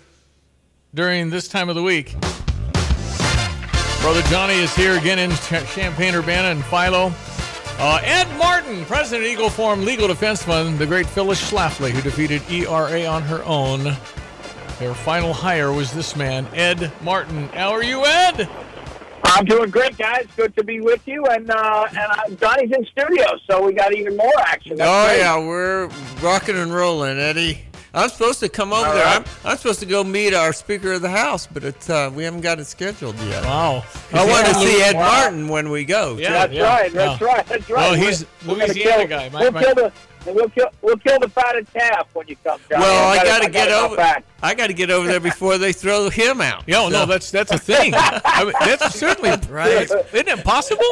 during 0.94 1.32
this 1.32 1.48
time 1.48 1.70
of 1.70 1.76
the 1.76 1.84
week. 1.84 2.16
Brother 4.02 4.22
Jonny 4.30 4.54
is 4.54 4.74
here 4.76 4.98
again 4.98 5.20
in 5.20 5.32
Champaign 5.32 6.14
Urbana 6.14 6.50
and 6.50 6.64
Philo. 6.66 7.12
Uh, 7.80 8.00
Ed 8.04 8.28
Martin, 8.38 8.86
President 8.86 9.26
of 9.26 9.32
Eagle 9.32 9.50
Forum 9.50 9.86
Legal 9.86 10.08
Defense 10.08 10.44
Fund, 10.44 10.80
the 10.80 10.86
great 10.86 11.06
Phyllis 11.06 11.52
Schlafly, 11.52 11.90
who 11.92 12.02
defeated 12.02 12.42
ERA 12.50 13.06
on 13.06 13.24
her 13.24 13.44
own. 13.44 13.96
Their 14.80 14.94
final 14.94 15.34
hire 15.34 15.72
was 15.72 15.92
this 15.92 16.16
man, 16.16 16.48
Ed 16.54 16.92
Martin. 17.02 17.50
How 17.50 17.72
are 17.72 17.84
you, 17.84 18.06
Ed? 18.06 18.48
I'm 19.38 19.46
doing 19.46 19.70
great, 19.70 19.98
guys. 19.98 20.26
Good 20.36 20.56
to 20.58 20.64
be 20.64 20.80
with 20.82 21.08
you, 21.08 21.24
and 21.26 21.50
uh, 21.50 21.86
and 21.90 21.98
uh, 21.98 22.16
Jonny's 22.38 22.72
in 22.76 22.86
studio, 22.88 23.26
so 23.50 23.64
we 23.64 23.74
got 23.74 23.94
even 23.96 24.18
more 24.18 24.32
action. 24.40 24.76
That's 24.78 24.90
oh 24.90 25.08
great. 25.08 25.20
yeah, 25.20 25.38
we're 25.38 25.88
rocking 26.22 26.58
and 26.58 26.74
rolling, 26.74 27.18
Eddie. 27.20 27.64
I'm 27.94 28.10
supposed 28.10 28.40
to 28.42 28.50
come 28.50 28.74
over 28.74 28.86
All 28.86 28.94
there. 28.94 29.06
right. 29.06 29.18
I'm, 29.46 29.52
I'm 29.52 29.58
supposed 29.58 29.80
to 29.80 29.86
go 29.86 30.04
meet 30.04 30.34
our 30.34 30.54
Speaker 30.54 30.94
of 30.94 31.02
the 31.02 31.10
House, 31.10 31.48
but 31.48 31.64
it's 31.64 31.90
uh, 31.90 32.12
we 32.14 32.24
haven't 32.24 32.42
got 32.42 32.60
it 32.60 32.66
scheduled 32.66 33.18
yet. 33.22 33.44
Wow. 33.44 33.84
I 34.14 34.28
want 34.28 34.46
to 34.48 34.54
see 34.56 34.82
Ed 34.82 34.96
Wow. 34.96 35.08
Martin 35.08 35.48
when 35.48 35.70
we 35.70 35.84
go. 35.86 36.18
Yeah, 36.18 36.32
that's 36.34 36.54
yeah, 36.54 36.64
right. 36.64 36.92
That's 36.94 37.22
yeah. 37.22 37.28
right. 37.28 37.46
That's 37.48 37.70
right. 37.70 37.92
Oh, 37.92 37.94
he's 37.96 38.26
We're- 38.46 38.60
we're 38.60 38.66
Louisiana 38.68 38.98
kill- 38.98 39.08
guy. 39.08 39.30
My- 39.30 39.40
we'll 39.42 39.52
my- 39.52 39.64
kill 39.64 39.76
the 39.76 39.92
we'll 40.36 40.50
kill 40.50 40.70
we'll 40.82 40.98
kill 40.98 41.20
the 41.20 41.30
fatted 41.30 41.72
calf 41.74 42.08
when 42.14 42.28
you 42.28 42.36
come, 42.44 42.60
Jonny. 42.70 42.82
Well, 42.84 43.08
I 43.10 43.16
gotta- 43.18 43.28
got 43.30 43.42
to 43.44 43.50
get 43.50 43.70
gotta 43.70 43.86
over. 43.86 43.96
come. 43.96 44.24
I 44.44 44.54
got 44.54 44.68
to 44.68 44.74
get 44.74 44.92
over 44.92 45.08
there 45.08 45.20
before 45.20 45.58
they 45.58 45.74
throw 45.74 46.10
him 46.10 46.42
out. 46.42 46.68
Yo, 46.68 46.90
no, 46.90 47.00
So- 47.02 47.06
that's 47.08 47.32
that's 47.32 47.52
a 47.52 47.58
thing. 47.58 47.94
I 47.98 48.44
mean, 48.44 48.54
that's 48.60 48.94
certainly 48.96 49.30
Right. 49.50 49.90
Isn't 49.90 50.28
it 50.28 50.44
possible? 50.44 50.84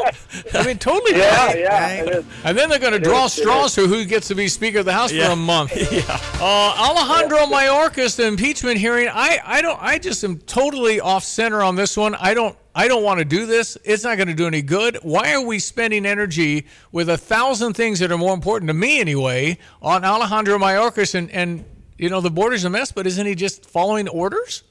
I 0.54 0.66
mean, 0.66 0.78
totally. 0.78 1.18
Yeah, 1.20 1.46
right. 1.46 1.60
yeah. 1.60 1.88
it 1.90 2.10
is. 2.10 2.26
And 2.44 2.58
then 2.58 2.70
they're 2.70 2.80
going 2.80 2.94
to 2.94 3.00
draw 3.00 3.26
is, 3.26 3.34
straws 3.34 3.76
for 3.76 3.82
who 3.82 4.06
gets 4.06 4.28
to 4.30 4.36
be 4.36 4.48
Speaker 4.48 4.80
of 4.80 4.86
the 4.86 4.94
House 4.94 5.12
for 5.12 5.18
a 5.22 5.36
month. 5.36 5.74
yeah. 5.92 6.20
Uh, 6.40 6.46
Alejandro 6.78 7.46
Mayorkas, 7.46 8.16
the 8.16 8.26
impeachment 8.26 8.78
hearing. 8.78 9.08
I, 9.12 9.40
I 9.46 9.62
don't. 9.62 9.82
I 9.82 10.00
just 10.00 10.24
am 10.24 10.38
totally 10.40 11.00
off 11.00 11.24
center 11.24 11.62
on 11.62 11.76
this 11.76 11.96
one. 11.98 12.16
I 12.16 12.34
don't. 12.34 12.56
I 12.78 12.90
don't 12.90 13.04
want 13.04 13.20
to 13.20 13.26
do 13.26 13.46
this. 13.46 13.78
It's 13.86 14.04
not 14.04 14.18
going 14.18 14.28
to 14.28 14.34
do 14.34 14.48
any 14.48 14.62
good. 14.62 14.98
Why 15.02 15.34
are 15.34 15.42
we 15.42 15.60
spending 15.60 16.06
energy 16.06 16.68
with 16.92 17.10
a 17.10 17.18
thousand 17.18 17.74
things 17.74 18.00
that 18.00 18.12
are 18.12 18.18
more 18.18 18.34
important 18.34 18.68
to 18.68 18.74
me 18.74 19.00
anyway 19.00 19.58
on 19.82 20.04
Alejandro 20.04 20.58
Mayorkas 20.58 21.16
and 21.16 21.32
and 21.32 21.64
you 21.98 22.10
know 22.10 22.20
the 22.20 22.30
border's 22.30 22.66
a 22.66 22.70
mess, 22.70 22.92
but 22.92 23.08
isn't 23.08 23.26
he 23.26 23.34
just 23.34 23.66
following 23.66 24.10
orders? 24.10 24.64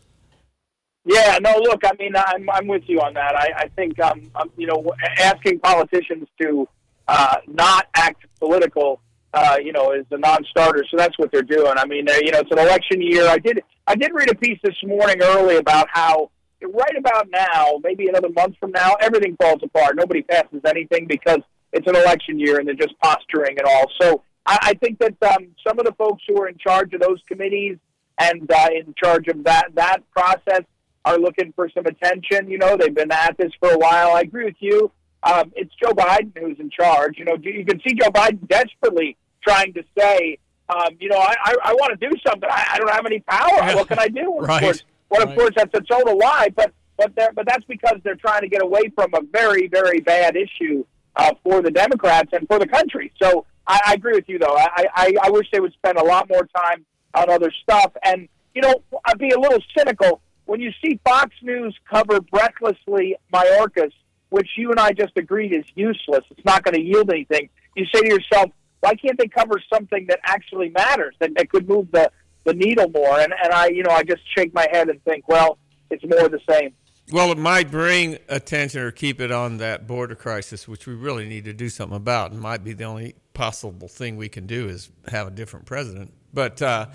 Yeah, 1.07 1.39
no, 1.41 1.55
look, 1.59 1.81
I 1.85 1.93
mean, 1.99 2.13
I'm, 2.17 2.49
I'm 2.51 2.67
with 2.67 2.83
you 2.87 3.01
on 3.01 3.13
that. 3.13 3.37
I, 3.37 3.53
I 3.57 3.69
think, 3.69 4.01
um, 4.01 4.31
um, 4.37 4.51
you 4.57 4.67
know, 4.67 4.91
asking 5.19 5.59
politicians 5.61 6.27
to 6.41 6.67
uh, 7.09 7.37
not 7.47 7.89
act 7.95 8.25
political, 8.39 9.03
uh, 9.35 9.59
you 9.63 9.71
know, 9.71 9.93
is 9.93 10.07
a 10.13 10.17
non-starter. 10.17 10.83
So 10.91 10.97
that's 10.97 11.19
what 11.19 11.31
they're 11.31 11.43
doing. 11.43 11.75
I 11.77 11.85
mean, 11.85 12.09
uh, 12.09 12.15
you 12.23 12.31
know, 12.31 12.39
it's 12.39 12.51
an 12.51 12.59
election 12.59 13.03
year. 13.03 13.29
I 13.29 13.37
did, 13.37 13.63
I 13.87 13.97
did 13.97 14.13
read 14.15 14.31
a 14.31 14.35
piece 14.35 14.59
this 14.65 14.77
morning 14.83 15.17
early 15.23 15.57
about 15.57 15.89
how 15.93 16.31
right 16.73 16.97
about 16.97 17.29
now, 17.31 17.81
maybe 17.83 18.09
another 18.09 18.31
month 18.31 18.57
from 18.59 18.73
now, 18.73 18.95
everything 19.01 19.37
falls 19.41 19.61
apart. 19.63 19.97
Nobody 19.97 20.23
passes 20.23 20.61
anything 20.65 21.07
because 21.07 21.41
it's 21.73 21.87
an 21.87 21.97
election 21.97 22.39
year 22.39 22.59
and 22.59 22.69
they're 22.69 22.75
just 22.75 22.99
posturing 23.01 23.59
and 23.59 23.67
all. 23.67 23.87
So 24.01 24.23
I, 24.47 24.59
I 24.63 24.75
think 24.75 24.99
that 25.01 25.15
um, 25.23 25.49
some 25.67 25.79
of 25.79 25.85
the 25.85 25.93
folks 25.93 26.23
who 26.29 26.41
are 26.41 26.49
in 26.49 26.59
charge 26.59 26.95
of 26.95 27.01
those 27.01 27.21
committees 27.29 27.79
and 28.19 28.51
uh, 28.51 28.69
in 28.73 28.95
charge 29.03 29.29
of 29.29 29.45
that 29.45 29.75
that 29.75 29.99
process 30.13 30.63
are 31.05 31.19
looking 31.19 31.53
for 31.55 31.69
some 31.71 31.85
attention. 31.87 32.49
You 32.49 32.59
know, 32.59 32.77
they've 32.77 32.95
been 32.95 33.13
at 33.13 33.37
this 33.37 33.53
for 33.61 33.73
a 33.73 33.79
while. 33.79 34.13
I 34.13 34.21
agree 34.21 34.45
with 34.45 34.57
you. 34.61 34.91
Um, 35.23 35.53
it's 35.57 35.73
Joe 35.83 35.93
Biden 35.93 36.33
who's 36.39 36.59
in 36.59 36.71
charge. 36.71 37.19
You 37.19 37.25
know, 37.25 37.37
you 37.41 37.65
can 37.65 37.81
see 37.87 37.95
Joe 37.95 38.11
Biden 38.11 38.47
desperately 38.49 39.17
trying 39.43 39.73
to 39.75 39.83
say, 39.99 40.39
um, 40.69 40.97
you 40.99 41.09
know, 41.09 41.19
I, 41.19 41.35
I, 41.45 41.57
I 41.65 41.73
want 41.75 41.99
to 41.99 42.09
do 42.09 42.15
something. 42.27 42.49
I, 42.51 42.67
I 42.73 42.79
don't 42.79 42.91
have 42.91 43.07
any 43.07 43.21
power. 43.21 43.77
What 43.77 43.89
can 43.89 43.99
I 43.99 44.09
do? 44.09 44.39
Right. 44.41 44.57
Of 44.57 44.63
course, 44.63 44.85
well, 45.11 45.23
of 45.23 45.29
Right. 45.31 45.39
course, 45.39 45.51
that's 45.57 45.75
a 45.75 45.81
total 45.83 46.19
lie. 46.19 46.49
But 46.55 46.73
but 46.97 47.15
they're- 47.17 47.33
but 47.35 47.47
that's 47.47 47.65
because 47.65 47.99
they're 48.05 48.15
trying 48.15 48.43
to 48.43 48.49
get 48.49 48.63
away 48.63 48.89
from 48.95 49.13
a 49.15 49.21
very 49.33 49.67
very 49.69 50.01
bad 50.01 50.37
issue 50.37 50.85
uh, 51.17 51.33
for 51.43 51.61
the 51.63 51.71
Democrats 51.71 52.31
and 52.33 52.47
for 52.49 52.59
the 52.59 52.67
country. 52.67 53.13
So 53.23 53.47
I, 53.67 53.81
I 53.87 53.95
agree 53.95 54.15
with 54.15 54.29
you, 54.29 54.39
though. 54.39 54.57
I, 54.57 54.87
I 54.95 55.15
I 55.25 55.31
wish 55.31 55.47
they 55.53 55.61
would 55.61 55.73
spend 55.75 55.99
a 55.99 56.05
lot 56.05 56.29
more 56.29 56.47
time 56.57 56.85
on 57.15 57.31
other 57.31 57.51
stuff. 57.63 57.93
And 58.05 58.29
you 58.55 58.63
know, 58.63 58.75
I'd 59.05 59.19
be 59.19 59.31
a 59.31 59.39
little 59.39 59.59
cynical 59.77 60.21
when 60.47 60.61
you 60.61 60.71
see 60.85 61.01
Fox 61.05 61.31
News 61.43 61.77
cover 61.91 62.21
breathlessly 62.21 63.17
Mayorkas, 63.33 63.93
which 64.31 64.49
you 64.57 64.71
and 64.71 64.79
I 64.79 64.93
just 64.93 65.13
agreed 65.17 65.53
is 65.53 65.65
useless. 65.75 66.25
It's 66.31 66.45
not 66.45 66.63
going 66.63 66.75
to 66.75 66.81
yield 66.81 67.11
anything. 67.11 67.49
You 67.75 67.87
say 67.93 68.01
to 68.03 68.09
yourself, 68.09 68.51
why 68.81 68.95
can't 68.95 69.19
they 69.19 69.27
cover 69.27 69.61
something 69.73 70.07
that 70.09 70.21
actually 70.25 70.69
matters 70.71 71.15
that, 71.19 71.35
that 71.37 71.49
could 71.51 71.69
move 71.69 71.89
the 71.93 72.11
the 72.45 72.55
needle 72.55 72.89
more? 72.91 73.21
And 73.21 73.33
and 73.43 73.53
I 73.53 73.69
you 73.69 73.83
know 73.83 73.91
I 73.91 74.03
just 74.03 74.23
shake 74.37 74.55
my 74.55 74.67
head 74.71 74.89
and 74.89 75.03
think, 75.05 75.29
well, 75.29 75.59
it's 75.91 76.05
more 76.05 76.29
the 76.29 76.41
same. 76.49 76.73
Well, 77.13 77.31
it 77.33 77.39
might 77.39 77.71
bring 77.71 78.19
attention 78.29 78.81
or 78.81 78.91
keep 78.91 79.21
it 79.21 79.31
on 79.31 79.59
that 79.59 79.87
border 79.87 80.15
crisis, 80.15 80.67
which 80.67 80.87
we 80.87 80.95
really 80.95 81.29
need 81.29 81.45
to 81.45 81.53
do 81.53 81.69
something 81.69 81.97
about. 81.97 82.33
It 82.33 82.39
might 82.39 82.65
be 82.65 82.73
the 82.73 82.85
only 82.85 83.15
possible 83.35 83.89
thing 83.89 84.17
we 84.17 84.31
can 84.31 84.47
do 84.47 84.69
is 84.69 84.91
have 85.09 85.27
a 85.29 85.31
different 85.31 85.67
president. 85.67 86.15
But 86.33 86.63
uh, 86.63 86.87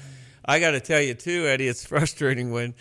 I 0.43 0.59
got 0.59 0.71
to 0.71 0.79
tell 0.79 1.01
you 1.01 1.13
too, 1.13 1.45
Eddie, 1.45 1.67
it's 1.67 1.85
frustrating 1.87 2.51
when 2.51 2.73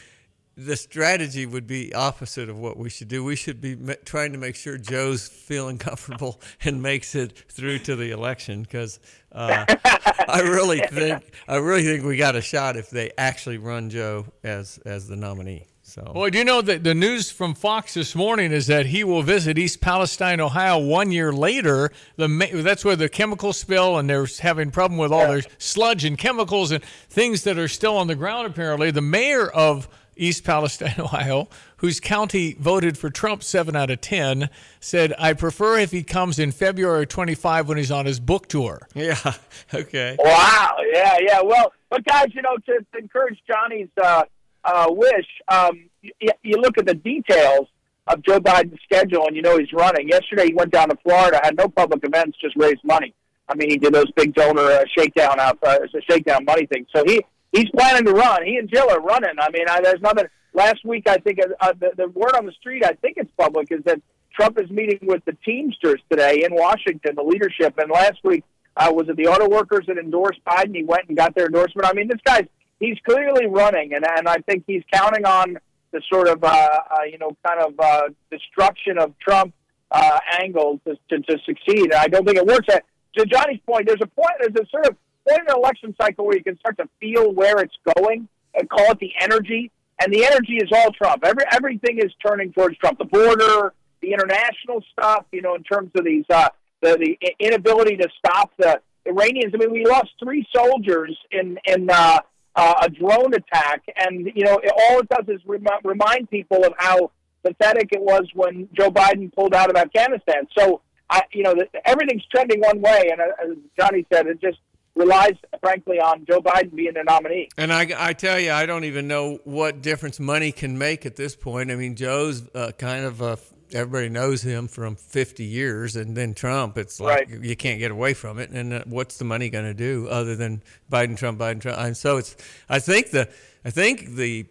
the 0.59 0.75
strategy 0.75 1.47
would 1.47 1.69
be 1.69 1.95
opposite 1.95 2.49
of 2.49 2.59
what 2.59 2.77
we 2.77 2.91
should 2.91 3.07
do. 3.07 3.23
We 3.23 3.37
should 3.37 3.61
be 3.61 3.77
ma- 3.77 3.95
trying 4.05 4.33
to 4.33 4.39
make 4.39 4.57
sure 4.57 4.77
Joe's 4.77 5.29
feeling 5.29 5.79
comfortable 5.79 6.41
and 6.65 6.83
makes 6.83 7.15
it 7.15 7.45
through 7.49 7.79
to 7.81 7.95
the 7.95 8.11
election 8.11 8.63
because 8.63 8.99
uh, 9.31 9.65
I 10.29 10.41
really 10.41 10.81
think 10.81 11.33
I 11.47 11.57
really 11.57 11.85
think 11.85 12.05
we 12.05 12.17
got 12.17 12.35
a 12.35 12.41
shot 12.41 12.77
if 12.77 12.91
they 12.91 13.13
actually 13.17 13.59
run 13.59 13.89
Joe 13.89 14.27
as 14.43 14.79
as 14.85 15.07
the 15.07 15.15
nominee. 15.15 15.67
So. 15.83 16.03
Boy, 16.03 16.29
do 16.29 16.37
you 16.37 16.45
know 16.45 16.61
that 16.61 16.85
the 16.85 16.95
news 16.95 17.31
from 17.31 17.55
Fox 17.55 17.95
this 17.95 18.15
morning 18.15 18.53
is 18.53 18.67
that 18.67 18.85
he 18.85 19.05
will 19.05 19.23
visit 19.23 19.59
East 19.59 19.81
Palestine, 19.81 20.39
Ohio, 20.39 20.79
one 20.79 21.11
year 21.13 21.33
later. 21.33 21.91
The 22.17 22.29
that's 22.63 22.85
where 22.85 22.97
the 22.97 23.09
chemical 23.09 23.55
spill, 23.55 23.97
and 23.97 24.11
they're 24.11 24.27
having 24.41 24.71
problem 24.71 24.99
with 24.99 25.13
all 25.13 25.29
their 25.29 25.43
sludge 25.57 26.05
and 26.05 26.19
chemicals 26.19 26.73
and 26.73 26.85
things 26.85 27.45
that 27.45 27.57
are 27.59 27.69
still 27.69 27.97
on 27.97 28.07
the 28.07 28.17
ground. 28.17 28.47
Apparently, 28.47 28.91
the 28.91 29.01
mayor 29.01 29.49
of 29.49 29.89
East 30.19 30.45
Palestine, 30.45 30.95
Ohio, 30.99 31.49
whose 31.79 32.01
county 32.01 32.57
voted 32.59 32.99
for 32.99 33.09
Trump 33.09 33.43
seven 33.43 33.75
out 33.77 33.91
of 33.91 34.01
ten, 34.01 34.51
said, 34.81 35.15
"I 35.19 35.33
prefer 35.33 35.79
if 35.79 35.91
he 35.91 36.03
comes 36.03 36.39
in 36.39 36.53
February 36.53 37.07
25 37.07 37.69
when 37.69 37.79
he's 37.79 37.91
on 37.91 38.07
his 38.07 38.21
book 38.21 38.49
tour." 38.49 38.87
Yeah. 38.95 39.17
Okay. 39.75 40.17
Wow. 40.19 40.77
Yeah. 40.95 41.19
Yeah. 41.21 41.41
Well, 41.43 41.73
but 41.91 42.03
guys, 42.05 42.29
you 42.33 42.41
know, 42.41 42.57
to, 42.57 42.85
to 42.93 42.99
encourage 42.99 43.39
Jonny's 43.47 43.91
uh, 44.03 44.25
uh, 44.65 44.87
wish, 44.89 45.27
um, 45.49 45.91
you, 46.01 46.31
you 46.43 46.57
look 46.57 46.79
at 46.79 46.87
the 46.87 46.95
details 46.95 47.69
of 48.07 48.23
Joe 48.23 48.41
Biden's 48.41 48.81
schedule, 48.83 49.27
and 49.27 49.37
you 49.37 49.43
know 49.43 49.59
he's 49.59 49.73
running. 49.73 50.09
Yesterday, 50.09 50.47
he 50.47 50.55
went 50.55 50.73
down 50.73 50.89
to 50.89 50.97
Florida, 51.03 51.41
had 51.43 51.57
no 51.57 51.69
public 51.69 52.01
events, 52.03 52.39
just 52.41 52.57
raised 52.57 52.83
money. 52.85 53.15
I 53.49 53.55
mean, 53.55 53.71
he 53.71 53.77
did 53.79 53.93
those 53.93 54.11
big 54.13 54.35
donor 54.35 54.63
uh, 54.63 54.85
shakedown 54.97 55.41
out, 55.41 55.59
uh, 55.63 55.79
shakedown 56.09 56.45
money 56.45 56.67
things. 56.67 56.87
So 56.95 57.03
he 57.07 57.21
he's 57.53 57.69
planning 57.71 58.05
to 58.07 58.13
run. 58.13 58.45
He 58.45 58.57
and 58.57 58.69
Jill 58.69 58.91
are 58.91 59.01
running. 59.01 59.37
I 59.39 59.51
mean, 59.51 59.69
I, 59.69 59.81
there's 59.81 60.01
nothing. 60.01 60.27
Last 60.55 60.85
week, 60.85 61.09
I 61.09 61.19
think 61.19 61.39
uh, 61.41 61.49
uh, 61.61 61.73
the, 61.79 61.91
the 61.97 62.09
word 62.09 62.35
on 62.35 62.47
the 62.47 62.53
street, 62.53 62.85
I 62.85 62.93
think 62.93 63.17
it's 63.17 63.31
public, 63.37 63.71
is 63.71 63.85
that 63.85 64.01
Trump 64.35 64.59
is 64.61 64.71
meeting 64.71 65.01
with 65.03 65.25
the 65.25 65.37
Teamsters 65.45 66.01
today 66.11 66.45
in 66.45 66.55
Washington, 66.55 67.15
the 67.17 67.23
leadership. 67.23 67.79
And 67.79 67.91
last 67.91 68.19
week, 68.25 68.45
uh, 68.77 68.91
was 68.93 69.09
it 69.09 69.17
the 69.17 69.27
auto 69.27 69.49
workers 69.49 69.85
that 69.89 69.99
endorsed 69.99 70.41
Biden? 70.47 70.75
He 70.75 70.85
went 70.85 71.09
and 71.09 71.17
got 71.17 71.35
their 71.35 71.47
endorsement. 71.47 71.87
I 71.87 71.93
mean, 71.93 72.09
this 72.09 72.21
guy's 72.25 72.47
he's 72.81 72.97
clearly 73.07 73.47
running, 73.47 73.95
and 73.95 74.05
and 74.07 74.29
I 74.29 74.37
think 74.47 74.65
he's 74.67 74.83
counting 74.93 75.25
on 75.27 75.59
the 75.93 76.01
sort 76.13 76.29
of 76.29 76.43
uh, 76.43 76.49
uh, 76.49 77.03
you 77.11 77.19
know 77.19 77.37
kind 77.47 77.61
of 77.61 77.75
uh, 77.79 78.03
destruction 78.31 78.99
of 78.99 79.19
Trump 79.19 79.55
uh, 79.91 80.19
angle 80.41 80.81
to, 80.87 80.97
to 81.11 81.23
to 81.23 81.39
succeed. 81.45 81.93
I 81.93 82.09
don't 82.09 82.25
think 82.25 82.39
it 82.39 82.47
works. 82.47 82.69
Uh, 82.73 82.81
To 83.17 83.25
Jonny's 83.25 83.61
point, 83.67 83.87
there's 83.87 84.03
a 84.03 84.07
point. 84.07 84.37
There's 84.39 84.55
a 84.55 84.69
sort 84.71 84.87
of 84.87 84.97
point 85.29 85.41
in 85.41 85.55
an 85.55 85.59
election 85.59 85.95
cycle 86.01 86.27
where 86.27 86.37
you 86.37 86.45
can 86.45 86.59
start 86.59 86.79
to 86.79 86.89
feel 87.01 87.33
where 87.33 87.59
it's 87.59 87.77
going 87.97 88.29
and 88.55 88.69
call 88.69 88.93
it 88.93 88.99
the 88.99 89.13
energy. 89.21 89.71
And 90.01 90.13
the 90.13 90.25
energy 90.25 90.57
is 90.57 90.71
all 90.73 90.93
Trump. 90.93 91.25
Every 91.25 91.45
everything 91.51 91.99
is 91.99 92.13
turning 92.25 92.53
towards 92.53 92.79
Trump. 92.79 92.99
The 92.99 93.05
border, 93.05 93.73
the 94.01 94.13
international 94.13 94.85
stuff. 94.93 95.25
You 95.33 95.43
know, 95.43 95.57
in 95.57 95.65
terms 95.65 95.91
of 95.97 96.05
these 96.05 96.25
uh, 96.31 96.49
the 96.83 96.97
the 97.21 97.35
inability 97.45 97.97
to 97.97 98.09
stop 98.19 98.53
the 98.59 98.81
Iranians. 99.07 99.53
I 99.55 99.59
mean, 99.59 99.73
we 99.73 99.85
lost 99.85 100.11
three 100.23 100.47
soldiers 100.55 101.17
in 101.33 101.59
in 101.67 101.89
uh, 101.91 102.21
uh, 102.55 102.75
a 102.83 102.91
drone 102.91 103.35
attack, 103.35 103.83
and 103.97 104.31
you 104.35 104.45
know, 104.45 104.59
it, 104.63 104.73
all 104.73 105.01
it 105.01 105.09
does 105.09 105.29
is 105.29 105.41
rem- 105.47 105.67
remind 105.85 106.31
people 106.31 106.65
of 106.65 106.73
how 106.77 107.11
pathetic 107.43 107.89
it 107.93 108.01
was 108.01 108.29
when 108.35 108.69
Joe 108.75 108.91
Biden 108.91 109.33
pulled 109.35 109.55
out 109.55 109.71
of 109.71 109.77
Afghanistan. 109.77 110.47
So, 110.57 110.81
I, 111.09 111.23
you 111.33 111.43
know, 111.45 111.55
the, 111.55 111.67
everything's 111.85 112.25
trending 112.27 112.61
one 112.61 112.81
way, 112.81 113.11
and 113.11 113.21
uh, 113.21 113.25
as 113.43 113.57
Jonny 113.79 114.07
said, 114.13 114.27
it 114.27 114.41
just 114.41 114.59
relies, 114.99 115.35
frankly, 115.61 115.99
on 116.01 116.25
Joe 116.27 116.41
Biden 116.41 116.75
being 116.75 116.93
the 116.95 117.05
nominee. 117.05 117.49
And 117.57 117.73
I, 117.73 117.89
I 117.97 118.13
tell 118.13 118.39
you, 118.39 118.53
I 118.53 118.67
don't 118.67 118.85
even 118.85 119.09
know 119.09 119.39
what 119.45 119.81
difference 119.83 120.19
money 120.21 120.53
can 120.53 120.77
make 120.77 121.07
at 121.07 121.17
this 121.17 121.37
point. 121.37 121.71
I 121.71 121.77
mean, 121.77 121.95
Joe's 121.97 122.43
uh, 122.55 122.73
kind 122.77 123.05
of 123.05 123.23
uh, 123.23 123.37
everybody 123.73 124.09
knows 124.09 124.43
him 124.43 124.67
from 124.69 124.97
50 124.97 125.45
years, 125.45 125.95
and 125.97 126.17
then 126.17 126.35
Trump, 126.35 126.77
it's 126.79 127.01
like 127.01 127.29
Right. 127.31 127.45
you 127.45 127.57
can't 127.57 127.79
get 127.79 127.91
away 127.91 128.15
from 128.15 128.39
it. 128.39 128.51
And 128.51 128.73
uh, 128.73 128.83
what's 128.87 129.19
the 129.19 129.25
money 129.25 129.49
going 129.51 129.67
to 129.67 129.75
do 129.75 130.09
other 130.09 130.35
than 130.37 130.63
Biden, 130.91 131.17
Trump, 131.17 131.39
Biden, 131.39 131.61
Trump? 131.61 131.79
And 131.79 131.97
so 131.97 132.17
it's, 132.17 132.37
I 132.69 132.79
think 132.79 133.11
the, 133.11 133.29
I 133.65 133.71
think 133.71 134.15
the 134.15 134.47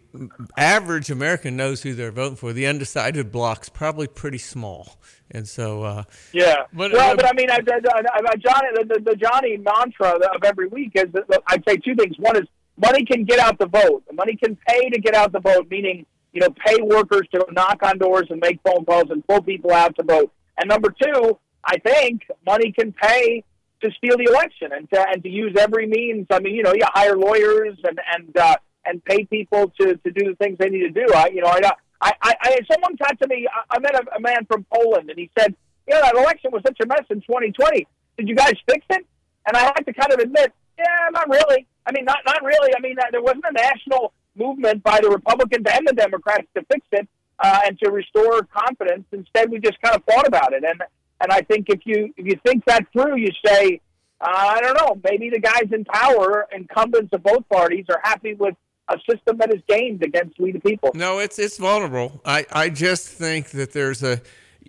average 0.56 1.10
American 1.10 1.56
knows 1.56 1.82
who 1.82 1.94
they're 1.94 2.12
voting 2.12 2.36
for. 2.36 2.52
The 2.52 2.66
undecided 2.66 3.32
block's 3.32 3.68
probably 3.68 4.06
pretty 4.06 4.38
small, 4.38 5.00
and 5.30 5.46
so 5.46 5.82
uh, 5.82 6.04
Yeah. 6.32 6.64
But- 6.72 6.92
well, 6.92 7.12
uh, 7.12 7.16
but 7.16 7.26
I 7.26 7.32
mean, 7.34 7.50
I, 7.50 7.56
I, 7.56 8.00
I, 8.14 8.36
Jonny, 8.36 8.68
the, 8.74 9.00
the, 9.04 9.16
Jonny 9.16 9.56
mantra 9.56 10.12
of 10.34 10.44
every 10.44 10.68
week 10.68 10.92
is 10.94 11.12
that 11.12 11.42
I'd 11.46 11.62
say 11.68 11.76
two 11.76 11.94
things. 11.94 12.16
One 12.18 12.36
is 12.36 12.48
money 12.76 13.04
can 13.04 13.24
get 13.24 13.38
out 13.38 13.58
the 13.58 13.66
vote. 13.66 14.04
Money 14.12 14.36
can 14.36 14.56
pay 14.66 14.88
to 14.90 15.00
get 15.00 15.14
out 15.14 15.32
the 15.32 15.40
vote, 15.40 15.68
meaning 15.70 16.06
you 16.32 16.40
know 16.40 16.48
pay 16.64 16.76
workers 16.82 17.26
to 17.32 17.44
knock 17.52 17.82
on 17.82 17.98
doors 17.98 18.26
and 18.30 18.40
make 18.40 18.60
phone 18.64 18.84
calls 18.84 19.10
and 19.10 19.26
pull 19.26 19.42
people 19.42 19.72
out 19.72 19.96
to 19.96 20.04
vote. 20.04 20.32
And 20.58 20.68
number 20.68 20.90
two, 20.90 21.38
I 21.64 21.78
think 21.78 22.22
money 22.46 22.72
can 22.72 22.92
pay 22.92 23.44
to 23.82 23.90
steal 23.92 24.16
the 24.16 24.24
election 24.24 24.72
and 24.72 24.90
to, 24.90 25.08
and 25.08 25.22
to 25.22 25.28
use 25.28 25.54
every 25.58 25.86
means. 25.86 26.26
I 26.30 26.40
mean, 26.40 26.54
you 26.54 26.62
know, 26.62 26.72
you 26.74 26.84
hire 26.86 27.16
lawyers 27.16 27.78
and 27.84 28.00
and 28.14 28.36
uh, 28.36 28.56
and 28.84 29.04
pay 29.04 29.24
people 29.24 29.72
to, 29.80 29.96
to 29.96 30.10
do 30.10 30.30
the 30.30 30.36
things 30.36 30.56
they 30.58 30.70
need 30.70 30.80
to 30.80 30.90
do. 30.90 31.12
I, 31.14 31.28
you 31.28 31.42
know, 31.42 31.48
I, 31.48 31.60
I, 32.00 32.12
I, 32.22 32.34
I 32.42 32.58
someone 32.70 32.96
talked 32.96 33.20
to 33.22 33.28
me. 33.28 33.46
I, 33.46 33.76
I 33.76 33.78
met 33.80 33.94
a, 33.94 34.16
a 34.16 34.20
man 34.20 34.44
from 34.46 34.64
Poland, 34.72 35.10
and 35.10 35.18
he 35.18 35.30
said, 35.38 35.54
"Yeah, 35.86 36.00
that 36.00 36.14
election 36.14 36.50
was 36.52 36.62
such 36.66 36.78
a 36.82 36.86
mess 36.86 37.04
in 37.10 37.20
2020. 37.20 37.86
Did 38.16 38.28
you 38.28 38.34
guys 38.34 38.54
fix 38.68 38.84
it?" 38.90 39.06
And 39.46 39.56
I 39.56 39.62
had 39.62 39.82
to 39.86 39.92
kind 39.92 40.12
of 40.12 40.20
admit, 40.20 40.52
"Yeah, 40.78 41.08
not 41.12 41.28
really. 41.28 41.66
I 41.86 41.92
mean, 41.92 42.04
not 42.04 42.18
not 42.26 42.42
really. 42.42 42.72
I 42.76 42.80
mean, 42.80 42.98
uh, 42.98 43.04
there 43.10 43.22
wasn't 43.22 43.44
a 43.48 43.52
national 43.52 44.12
movement 44.36 44.82
by 44.82 45.00
the 45.00 45.10
Republicans 45.10 45.66
and 45.70 45.86
the 45.86 45.92
Democrats 45.92 46.46
to 46.54 46.64
fix 46.72 46.86
it 46.92 47.08
uh, 47.38 47.60
and 47.66 47.78
to 47.80 47.90
restore 47.90 48.42
confidence. 48.44 49.04
Instead, 49.12 49.50
we 49.50 49.58
just 49.58 49.80
kind 49.82 49.96
of 49.96 50.04
thought 50.04 50.26
about 50.26 50.52
it. 50.52 50.64
And 50.64 50.82
and 51.20 51.32
I 51.32 51.42
think 51.42 51.66
if 51.68 51.80
you 51.84 52.12
if 52.16 52.26
you 52.26 52.38
think 52.44 52.64
that 52.66 52.86
through, 52.92 53.16
you 53.16 53.30
say, 53.44 53.80
uh, 54.20 54.26
I 54.30 54.60
don't 54.60 54.76
know, 54.76 55.00
maybe 55.02 55.30
the 55.30 55.40
guys 55.40 55.64
in 55.72 55.84
power, 55.84 56.46
incumbents 56.54 57.12
of 57.12 57.22
both 57.22 57.48
parties, 57.48 57.86
are 57.88 58.00
happy 58.02 58.34
with 58.34 58.54
a 58.88 58.98
system 59.10 59.36
that 59.38 59.52
is 59.54 59.60
gamed 59.68 60.02
against 60.02 60.38
we 60.38 60.52
the 60.52 60.60
people. 60.60 60.90
No, 60.94 61.18
it's 61.18 61.38
it's 61.38 61.58
vulnerable. 61.58 62.20
I, 62.24 62.46
I 62.52 62.70
just 62.70 63.08
think 63.08 63.50
that 63.50 63.72
there's 63.72 64.02
a, 64.02 64.20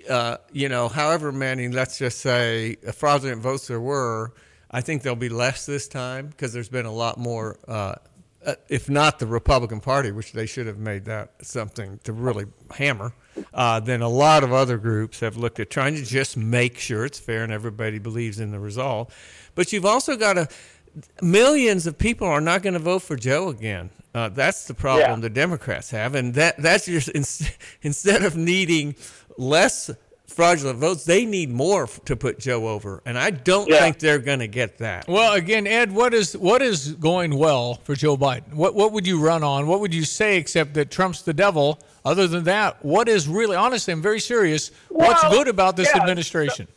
uh, 0.09 0.37
you 0.51 0.69
know, 0.69 0.87
however 0.87 1.31
many, 1.31 1.69
let's 1.69 1.97
just 1.97 2.19
say, 2.19 2.77
uh, 2.85 2.91
fraudulent 2.91 3.41
votes 3.41 3.67
there 3.67 3.81
were, 3.81 4.33
I 4.71 4.81
think 4.81 5.01
there'll 5.01 5.15
be 5.15 5.29
less 5.29 5.65
this 5.65 5.87
time 5.87 6.27
because 6.27 6.53
there's 6.53 6.69
been 6.69 6.85
a 6.85 6.93
lot 6.93 7.17
more, 7.17 7.57
uh, 7.67 7.95
uh, 8.45 8.55
if 8.69 8.89
not 8.89 9.19
the 9.19 9.27
Republican 9.27 9.79
Party, 9.79 10.11
which 10.11 10.31
they 10.31 10.45
should 10.45 10.67
have 10.67 10.77
made 10.77 11.05
that 11.05 11.33
something 11.41 11.99
to 12.03 12.13
really 12.13 12.45
hammer, 12.71 13.13
uh, 13.53 13.79
then 13.79 14.01
a 14.01 14.09
lot 14.09 14.43
of 14.43 14.53
other 14.53 14.77
groups 14.77 15.19
have 15.19 15.37
looked 15.37 15.59
at 15.59 15.69
trying 15.69 15.95
to 15.95 16.03
just 16.03 16.37
make 16.37 16.77
sure 16.77 17.05
it's 17.05 17.19
fair 17.19 17.43
and 17.43 17.51
everybody 17.51 17.99
believes 17.99 18.39
in 18.39 18.51
the 18.51 18.59
result. 18.59 19.11
But 19.55 19.73
you've 19.73 19.85
also 19.85 20.15
got 20.15 20.37
a 20.37 20.47
millions 21.21 21.87
of 21.87 21.97
people 21.97 22.27
are 22.27 22.41
not 22.41 22.61
going 22.61 22.73
to 22.73 22.79
vote 22.79 22.99
for 22.99 23.15
Joe 23.15 23.49
again. 23.49 23.89
Uh, 24.13 24.29
that's 24.29 24.65
the 24.65 24.73
problem 24.73 25.09
Yeah. 25.09 25.15
the 25.21 25.29
Democrats 25.29 25.91
have, 25.91 26.15
and 26.15 26.33
that 26.33 26.57
that's 26.57 26.85
just 26.85 27.09
ins- 27.15 27.49
instead 27.81 28.23
of 28.23 28.35
needing 28.35 28.95
less 29.37 29.91
fraudulent 30.27 30.79
votes, 30.79 31.05
they 31.05 31.25
need 31.25 31.49
more 31.49 31.83
f- 31.83 31.99
to 32.05 32.15
put 32.15 32.39
Joe 32.39 32.67
over, 32.69 33.01
and 33.05 33.17
I 33.19 33.29
don't 33.29 33.67
Yeah. 33.69 33.79
think 33.81 33.99
they're 33.99 34.19
going 34.19 34.39
to 34.39 34.47
get 34.47 34.77
that. 34.79 35.07
Well, 35.07 35.33
again, 35.33 35.67
Ed, 35.67 35.91
what 35.91 36.13
is 36.13 36.35
what 36.37 36.61
is 36.61 36.93
going 36.93 37.35
well 37.37 37.79
for 37.83 37.93
Joe 37.95 38.17
Biden? 38.17 38.53
What 38.53 38.73
what 38.75 38.91
would 38.93 39.05
you 39.05 39.19
run 39.19 39.43
on? 39.43 39.67
What 39.67 39.79
would 39.79 39.93
you 39.93 40.05
say 40.05 40.37
except 40.37 40.73
that 40.75 40.89
Trump's 40.91 41.21
the 41.21 41.33
devil? 41.33 41.79
Other 42.05 42.27
than 42.27 42.45
that, 42.45 42.83
what 42.83 43.07
is 43.09 43.27
really 43.27 43.55
honestly? 43.55 43.91
I'm 43.91 44.01
very 44.01 44.19
serious. 44.21 44.71
what's 44.89 45.23
good 45.29 45.47
about 45.47 45.75
this 45.75 45.89
yeah, 45.93 46.01
administration? 46.01 46.67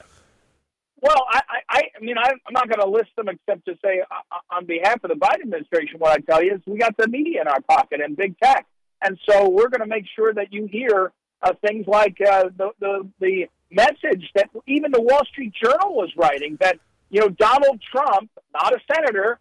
Well, 1.02 1.26
I, 1.28 1.40
I, 1.48 1.60
I 1.68 1.82
I 1.96 2.00
mean, 2.00 2.14
I'm 2.16 2.38
I'm 2.46 2.52
not 2.52 2.68
going 2.68 2.80
to 2.80 2.88
list 2.88 3.10
them 3.16 3.28
except 3.28 3.66
to 3.66 3.76
say 3.84 4.02
uh, 4.08 4.54
on 4.54 4.66
behalf 4.66 5.02
of 5.02 5.10
the 5.10 5.16
Biden 5.16 5.42
administration, 5.42 5.98
what 5.98 6.12
I 6.12 6.18
tell 6.18 6.42
you 6.42 6.54
is 6.54 6.60
we 6.64 6.78
got 6.78 6.96
the 6.96 7.08
media 7.08 7.40
in 7.42 7.48
our 7.48 7.60
pocket 7.60 8.00
and 8.00 8.16
big 8.16 8.38
tech, 8.38 8.66
and 9.02 9.18
so 9.28 9.48
we're 9.50 9.68
going 9.68 9.80
to 9.80 9.86
make 9.86 10.04
sure 10.14 10.32
that 10.32 10.52
you 10.52 10.66
hear 10.66 11.12
uh, 11.42 11.52
things 11.66 11.86
like 11.88 12.18
uh, 12.20 12.44
the, 12.56 12.70
the 12.78 13.08
the 13.20 13.46
message 13.72 14.30
that 14.36 14.48
even 14.68 14.92
the 14.92 15.00
Wall 15.02 15.24
Street 15.24 15.52
Journal 15.60 15.94
was 15.94 16.10
writing 16.16 16.56
that 16.60 16.78
you 17.10 17.20
know 17.20 17.28
Donald 17.30 17.82
Trump, 17.90 18.30
not 18.54 18.72
a 18.72 18.78
senator, 18.94 19.40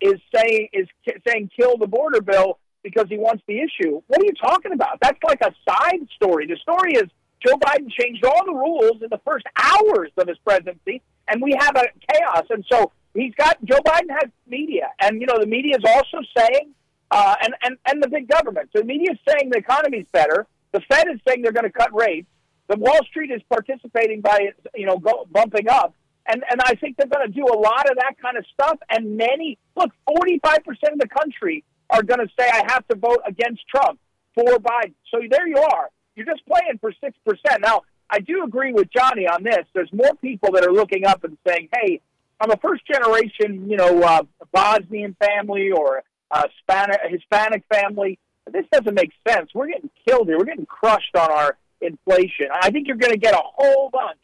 is 0.00 0.18
saying 0.34 0.68
is 0.72 0.88
saying 1.28 1.50
kill 1.54 1.76
the 1.76 1.86
border 1.86 2.22
bill 2.22 2.58
because 2.82 3.06
he 3.10 3.18
wants 3.18 3.42
the 3.46 3.58
issue. 3.58 4.00
What 4.06 4.22
are 4.22 4.24
you 4.24 4.32
talking 4.40 4.72
about? 4.72 4.98
That's 5.02 5.18
like 5.22 5.42
a 5.42 5.52
side 5.68 6.08
story. 6.14 6.46
The 6.46 6.56
story 6.56 6.94
is 6.94 7.10
Joe 7.44 7.56
Biden 7.56 7.90
changed 7.90 8.24
all 8.24 8.44
the 8.44 8.52
rules 8.52 9.02
in 9.02 9.08
the 9.10 9.20
first 9.24 9.46
hours 9.56 10.10
of 10.16 10.28
his 10.28 10.38
presidency, 10.38 11.02
and 11.28 11.42
we 11.42 11.54
have 11.58 11.76
a 11.76 11.84
chaos. 12.12 12.44
And 12.50 12.64
so 12.70 12.92
he's 13.14 13.34
got 13.34 13.62
Joe 13.64 13.78
Biden 13.84 14.10
has 14.10 14.30
media, 14.46 14.90
and 15.00 15.20
you 15.20 15.26
know 15.26 15.38
the 15.38 15.46
media 15.46 15.76
is 15.76 15.84
also 15.84 16.18
saying, 16.36 16.72
uh, 17.10 17.34
and 17.42 17.54
and 17.62 17.76
and 17.86 18.02
the 18.02 18.08
big 18.08 18.28
government. 18.28 18.70
So 18.74 18.80
the 18.80 18.86
media 18.86 19.12
is 19.12 19.18
saying 19.28 19.50
the 19.50 19.58
economy's 19.58 20.06
better. 20.12 20.46
The 20.72 20.80
Fed 20.88 21.06
is 21.12 21.20
saying 21.26 21.42
they're 21.42 21.52
going 21.52 21.64
to 21.64 21.70
cut 21.70 21.94
rates. 21.94 22.28
The 22.68 22.76
Wall 22.76 22.98
Street 23.08 23.30
is 23.30 23.42
participating 23.48 24.20
by 24.20 24.50
you 24.74 24.86
know 24.86 24.98
go, 24.98 25.26
bumping 25.30 25.68
up. 25.68 25.94
And, 26.28 26.42
and 26.50 26.60
I 26.64 26.74
think 26.74 26.96
they're 26.96 27.06
going 27.06 27.26
to 27.26 27.32
do 27.32 27.44
a 27.44 27.56
lot 27.56 27.88
of 27.88 27.96
that 27.98 28.14
kind 28.20 28.36
of 28.36 28.44
stuff. 28.52 28.78
And 28.90 29.16
many, 29.16 29.58
look, 29.76 29.92
45% 30.08 30.58
of 30.92 30.98
the 30.98 31.06
country 31.06 31.62
are 31.90 32.02
going 32.02 32.18
to 32.18 32.26
say, 32.36 32.48
I 32.52 32.62
have 32.66 32.86
to 32.88 32.96
vote 32.96 33.20
against 33.24 33.62
Trump 33.68 34.00
for 34.34 34.58
Biden. 34.58 34.94
So 35.10 35.20
there 35.30 35.46
you 35.46 35.58
are. 35.58 35.90
You're 36.16 36.26
just 36.26 36.42
playing 36.46 36.78
for 36.80 36.92
6%. 36.92 37.60
Now, 37.60 37.82
I 38.10 38.20
do 38.20 38.42
agree 38.44 38.72
with 38.72 38.88
Jonny 38.90 39.26
on 39.26 39.44
this. 39.44 39.66
There's 39.74 39.92
more 39.92 40.14
people 40.20 40.50
that 40.52 40.64
are 40.64 40.72
looking 40.72 41.04
up 41.04 41.22
and 41.24 41.36
saying, 41.46 41.68
hey, 41.74 42.00
I'm 42.40 42.50
a 42.50 42.56
first 42.56 42.82
generation, 42.86 43.68
you 43.68 43.76
know, 43.76 44.02
uh, 44.02 44.22
Bosnian 44.52 45.16
family 45.20 45.70
or 45.70 46.02
a 46.30 46.44
Hispanic, 46.48 47.00
Hispanic 47.08 47.64
family. 47.72 48.18
This 48.50 48.64
doesn't 48.72 48.94
make 48.94 49.10
sense. 49.28 49.50
We're 49.54 49.68
getting 49.68 49.90
killed 50.06 50.28
here. 50.28 50.38
We're 50.38 50.44
getting 50.44 50.66
crushed 50.66 51.16
on 51.16 51.30
our 51.30 51.56
inflation. 51.80 52.46
I 52.52 52.70
think 52.70 52.88
you're 52.88 52.96
going 52.96 53.12
to 53.12 53.18
get 53.18 53.34
a 53.34 53.42
whole 53.42 53.90
bunch 53.90 54.18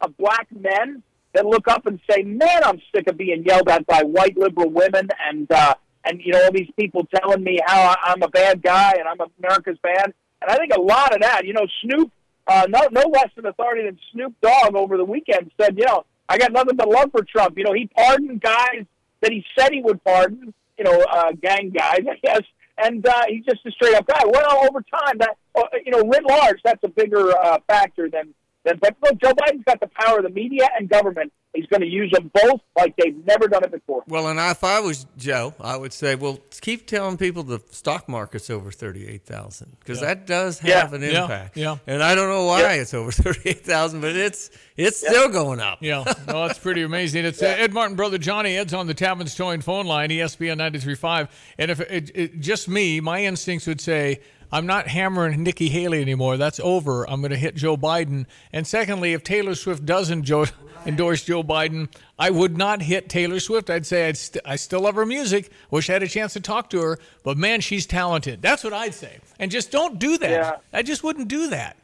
of 0.00 0.16
black 0.16 0.48
men 0.50 1.02
that 1.34 1.46
look 1.46 1.68
up 1.68 1.86
and 1.86 2.00
say, 2.10 2.22
"Man, 2.22 2.64
I'm 2.64 2.80
sick 2.94 3.08
of 3.08 3.16
being 3.16 3.44
yelled 3.44 3.68
at 3.68 3.86
by 3.86 4.02
white 4.02 4.36
liberal 4.36 4.70
women 4.70 5.08
and 5.28 5.50
uh, 5.52 5.74
and 6.04 6.20
you 6.20 6.32
know 6.32 6.42
all 6.44 6.52
these 6.52 6.70
people 6.76 7.06
telling 7.14 7.44
me 7.44 7.58
how 7.64 7.94
I'm 8.02 8.22
a 8.22 8.28
bad 8.28 8.62
guy 8.62 8.94
and 8.98 9.06
I'm 9.08 9.18
America's 9.38 9.78
bad." 9.82 10.12
And 10.40 10.50
I 10.50 10.56
think 10.56 10.72
a 10.74 10.80
lot 10.80 11.14
of 11.14 11.22
that, 11.22 11.44
you 11.44 11.52
know, 11.52 11.66
Snoop, 11.82 12.12
uh, 12.46 12.66
no 12.68 12.88
no 12.90 13.02
less 13.08 13.28
an 13.36 13.46
authority 13.46 13.84
than 13.84 13.98
Snoop 14.12 14.34
Dogg 14.40 14.74
over 14.74 14.96
the 14.96 15.04
weekend 15.04 15.50
said, 15.60 15.76
you 15.76 15.84
know, 15.84 16.04
I 16.28 16.38
got 16.38 16.52
nothing 16.52 16.76
but 16.76 16.88
love 16.88 17.10
for 17.10 17.22
Trump. 17.24 17.58
You 17.58 17.64
know, 17.64 17.72
he 17.72 17.86
pardoned 17.86 18.40
guys 18.40 18.84
that 19.20 19.32
he 19.32 19.44
said 19.58 19.72
he 19.72 19.80
would 19.80 20.02
pardon, 20.04 20.54
you 20.78 20.84
know, 20.84 21.04
uh, 21.10 21.32
gang 21.32 21.70
guys, 21.70 22.00
I 22.10 22.16
guess. 22.22 22.42
And 22.78 23.06
uh, 23.06 23.22
he's 23.28 23.44
just 23.44 23.66
a 23.66 23.70
straight 23.72 23.94
up 23.94 24.06
guy. 24.06 24.22
Well, 24.24 24.68
over 24.68 24.82
time, 24.82 25.18
that 25.18 25.36
uh, 25.56 25.62
you 25.84 25.90
know, 25.90 26.02
writ 26.02 26.24
large, 26.24 26.60
that's 26.64 26.82
a 26.84 26.88
bigger 26.88 27.36
uh, 27.36 27.58
factor 27.66 28.08
than 28.08 28.34
than. 28.64 28.78
But 28.78 28.96
look, 29.02 29.20
Joe 29.20 29.32
Biden's 29.32 29.64
got 29.64 29.80
the 29.80 29.88
power 29.88 30.18
of 30.18 30.24
the 30.24 30.30
media 30.30 30.68
and 30.78 30.88
government. 30.88 31.32
He's 31.54 31.66
going 31.66 31.80
to 31.80 31.86
use 31.88 32.12
them 32.12 32.30
both 32.34 32.60
like 32.76 32.94
they've 32.96 33.16
never 33.26 33.48
done 33.48 33.64
it 33.64 33.70
before. 33.72 34.04
Well, 34.06 34.28
and 34.28 34.38
if 34.38 34.62
I 34.62 34.80
was 34.80 35.06
Joe, 35.16 35.54
I 35.60 35.76
would 35.76 35.92
say, 35.94 36.14
well, 36.14 36.38
keep 36.60 36.86
telling 36.86 37.16
people 37.16 37.42
the 37.42 37.60
stock 37.70 38.06
market's 38.08 38.50
over 38.50 38.70
thirty-eight 38.70 39.24
thousand 39.24 39.76
because 39.80 40.00
Yeah. 40.00 40.08
that 40.08 40.26
does 40.26 40.62
Yeah. 40.62 40.80
have 40.80 40.92
an 40.92 41.02
Yeah. 41.02 41.22
impact. 41.22 41.56
Yeah. 41.56 41.78
And 41.86 42.02
I 42.02 42.14
don't 42.14 42.28
know 42.28 42.44
why 42.44 42.60
Yeah. 42.60 42.72
it's 42.82 42.92
over 42.94 43.10
thirty-eight 43.12 43.64
thousand, 43.64 44.02
but 44.02 44.14
it's 44.14 44.50
it's 44.76 44.98
still 44.98 45.28
going 45.30 45.58
up. 45.58 45.78
Yeah, 45.80 46.04
no, 46.28 46.46
that's 46.46 46.58
pretty 46.58 46.82
amazing. 46.82 47.24
It's 47.24 47.42
uh, 47.42 47.46
Ed 47.46 47.72
Martin, 47.72 47.96
brother 47.96 48.18
Jonny. 48.18 48.56
Ed's 48.56 48.74
on 48.74 48.86
the 48.86 48.94
Tapman's 48.94 49.34
Towing 49.34 49.62
phone 49.62 49.86
line, 49.86 50.10
ESPN 50.10 50.58
93.5. 50.58 51.28
And 51.58 51.70
if 51.70 51.80
it, 51.80 52.10
it, 52.14 52.40
just 52.40 52.68
me, 52.68 53.00
my 53.00 53.24
instincts 53.24 53.66
would 53.66 53.80
say, 53.80 54.20
I'm 54.50 54.66
not 54.66 54.88
hammering 54.88 55.42
Nikki 55.42 55.68
Haley 55.68 56.00
anymore. 56.00 56.36
That's 56.36 56.60
over. 56.60 57.08
I'm 57.08 57.20
going 57.20 57.30
to 57.30 57.36
hit 57.36 57.54
Joe 57.54 57.76
Biden. 57.76 58.26
And 58.52 58.66
secondly, 58.66 59.12
if 59.12 59.22
Taylor 59.22 59.54
Swift 59.54 59.84
doesn't 59.84 60.24
Joe, 60.24 60.46
endorse 60.86 61.24
Joe 61.24 61.42
Biden, 61.42 61.88
I 62.18 62.30
would 62.30 62.56
not 62.56 62.82
hit 62.82 63.08
Taylor 63.08 63.40
Swift. 63.40 63.68
I'd 63.68 63.86
say 63.86 64.08
I'd 64.08 64.16
st- 64.16 64.44
I 64.46 64.56
still 64.56 64.80
love 64.80 64.94
her 64.94 65.06
music. 65.06 65.50
Wish 65.70 65.90
I 65.90 65.94
had 65.94 66.02
a 66.02 66.08
chance 66.08 66.32
to 66.32 66.40
talk 66.40 66.70
to 66.70 66.80
her. 66.80 66.98
But 67.22 67.36
man, 67.36 67.60
she's 67.60 67.86
talented. 67.86 68.40
That's 68.40 68.64
what 68.64 68.72
I'd 68.72 68.94
say. 68.94 69.18
And 69.38 69.50
just 69.50 69.70
don't 69.70 69.98
do 69.98 70.16
that. 70.18 70.30
Yeah. 70.30 70.56
I 70.72 70.82
just 70.82 71.04
wouldn't 71.04 71.28
do 71.28 71.48
that. 71.50 71.76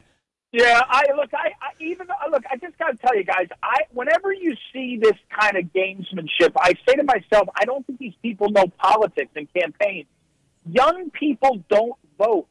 Yeah, 0.51 0.81
I 0.87 1.03
look. 1.17 1.31
I, 1.33 1.51
I 1.61 1.71
even 1.83 2.07
uh, 2.09 2.29
look. 2.31 2.43
I 2.49 2.55
just 2.55 2.77
got 2.77 2.91
to 2.91 2.97
tell 2.97 3.13
you 3.13 3.25
guys. 3.25 3.47
I 3.61 3.79
whenever 3.91 4.31
you 4.31 4.55
see 4.71 4.97
this 4.97 5.17
kind 5.37 5.57
of 5.57 5.65
gamesmanship, 5.73 6.53
I 6.57 6.75
say 6.87 6.95
to 6.95 7.03
myself, 7.03 7.49
I 7.59 7.65
don't 7.65 7.85
think 7.85 7.99
these 7.99 8.13
people 8.21 8.49
know 8.51 8.65
politics 8.77 9.31
and 9.35 9.49
campaigns. 9.53 10.07
Young 10.65 11.09
people 11.09 11.61
don't 11.69 11.97
vote. 12.17 12.47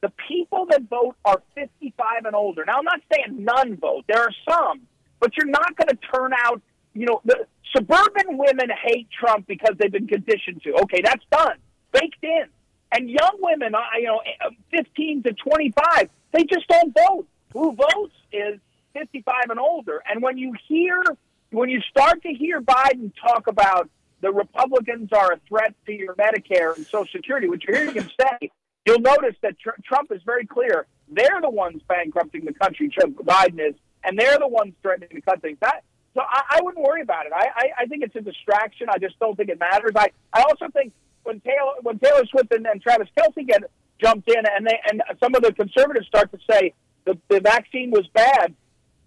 The 0.00 0.12
people 0.28 0.66
that 0.70 0.82
vote 0.88 1.16
are 1.24 1.42
55 1.54 2.24
and 2.26 2.34
older. 2.34 2.64
Now, 2.66 2.78
I'm 2.78 2.84
not 2.84 3.00
saying 3.12 3.44
none 3.44 3.76
vote. 3.76 4.04
There 4.08 4.20
are 4.20 4.32
some, 4.48 4.82
but 5.20 5.36
you're 5.36 5.46
not 5.46 5.76
going 5.76 5.88
to 5.88 5.98
turn 6.14 6.32
out. 6.44 6.60
You 6.94 7.06
know, 7.06 7.20
the 7.24 7.46
suburban 7.74 8.38
women 8.38 8.68
hate 8.84 9.08
Trump 9.10 9.46
because 9.46 9.76
they've 9.78 9.92
been 9.92 10.06
conditioned 10.06 10.62
to. 10.62 10.74
Okay, 10.82 11.00
that's 11.02 11.24
done, 11.30 11.58
baked 11.92 12.22
in. 12.22 12.44
And 12.92 13.10
young 13.10 13.38
women, 13.40 13.74
uh, 13.74 13.80
you 13.96 14.04
know, 14.04 14.22
uh, 14.44 14.50
15 14.70 15.24
to 15.24 15.32
25, 15.32 16.08
they 16.32 16.44
just 16.44 16.66
don't 16.68 16.94
vote. 16.94 17.26
who 17.52 17.74
votes 17.74 18.14
is 18.32 18.60
55 18.92 19.50
and 19.50 19.58
older. 19.58 20.02
And 20.08 20.22
when 20.22 20.38
you 20.38 20.54
hear, 20.68 21.02
when 21.50 21.68
you 21.68 21.80
start 21.80 22.22
to 22.22 22.28
hear 22.28 22.60
Biden 22.60 23.12
talk 23.20 23.46
about 23.46 23.88
the 24.20 24.32
Republicans 24.32 25.12
are 25.12 25.32
a 25.32 25.40
threat 25.48 25.74
to 25.86 25.92
your 25.92 26.14
Medicare 26.14 26.76
and 26.76 26.86
Social 26.86 27.06
Security, 27.12 27.48
which 27.48 27.64
you're 27.66 27.76
hearing 27.76 27.94
him 27.94 28.10
say, 28.20 28.50
you'll 28.86 29.00
notice 29.00 29.34
that 29.42 29.58
tr- 29.58 29.80
Trump 29.84 30.12
is 30.12 30.22
very 30.24 30.46
clear. 30.46 30.86
They're 31.08 31.40
the 31.42 31.50
ones 31.50 31.82
bankrupting 31.88 32.44
the 32.44 32.54
country, 32.54 32.88
Trump, 32.88 33.16
Biden 33.18 33.60
is, 33.60 33.74
and 34.04 34.18
they're 34.18 34.38
the 34.38 34.48
ones 34.48 34.74
threatening 34.82 35.10
to 35.10 35.20
cut 35.20 35.42
things. 35.42 35.58
That, 35.60 35.84
so 36.14 36.22
I, 36.22 36.58
I 36.58 36.60
wouldn't 36.62 36.84
worry 36.84 37.02
about 37.02 37.26
it. 37.26 37.32
I, 37.34 37.48
I, 37.54 37.82
I 37.82 37.86
think 37.86 38.02
it's 38.02 38.16
a 38.16 38.20
distraction. 38.20 38.88
I 38.90 38.98
just 38.98 39.18
don't 39.18 39.36
think 39.36 39.50
it 39.50 39.60
matters. 39.60 39.92
I, 39.94 40.08
I 40.32 40.42
also 40.42 40.68
think 40.72 40.92
when 41.24 41.40
Taylor 41.40 41.74
when 41.82 41.98
Taylor 41.98 42.24
Swift 42.26 42.52
and, 42.54 42.66
and 42.66 42.80
Travis 42.80 43.08
Kelce 43.18 43.46
get 43.46 43.64
jumped 44.02 44.28
in, 44.28 44.42
and 44.56 44.66
they 44.66 44.78
and 44.90 45.02
some 45.22 45.34
of 45.34 45.42
the 45.42 45.52
conservatives 45.52 46.06
start 46.06 46.30
to 46.32 46.38
say 46.50 46.72
the, 47.04 47.18
the 47.28 47.40
vaccine 47.40 47.90
was 47.90 48.06
bad. 48.14 48.54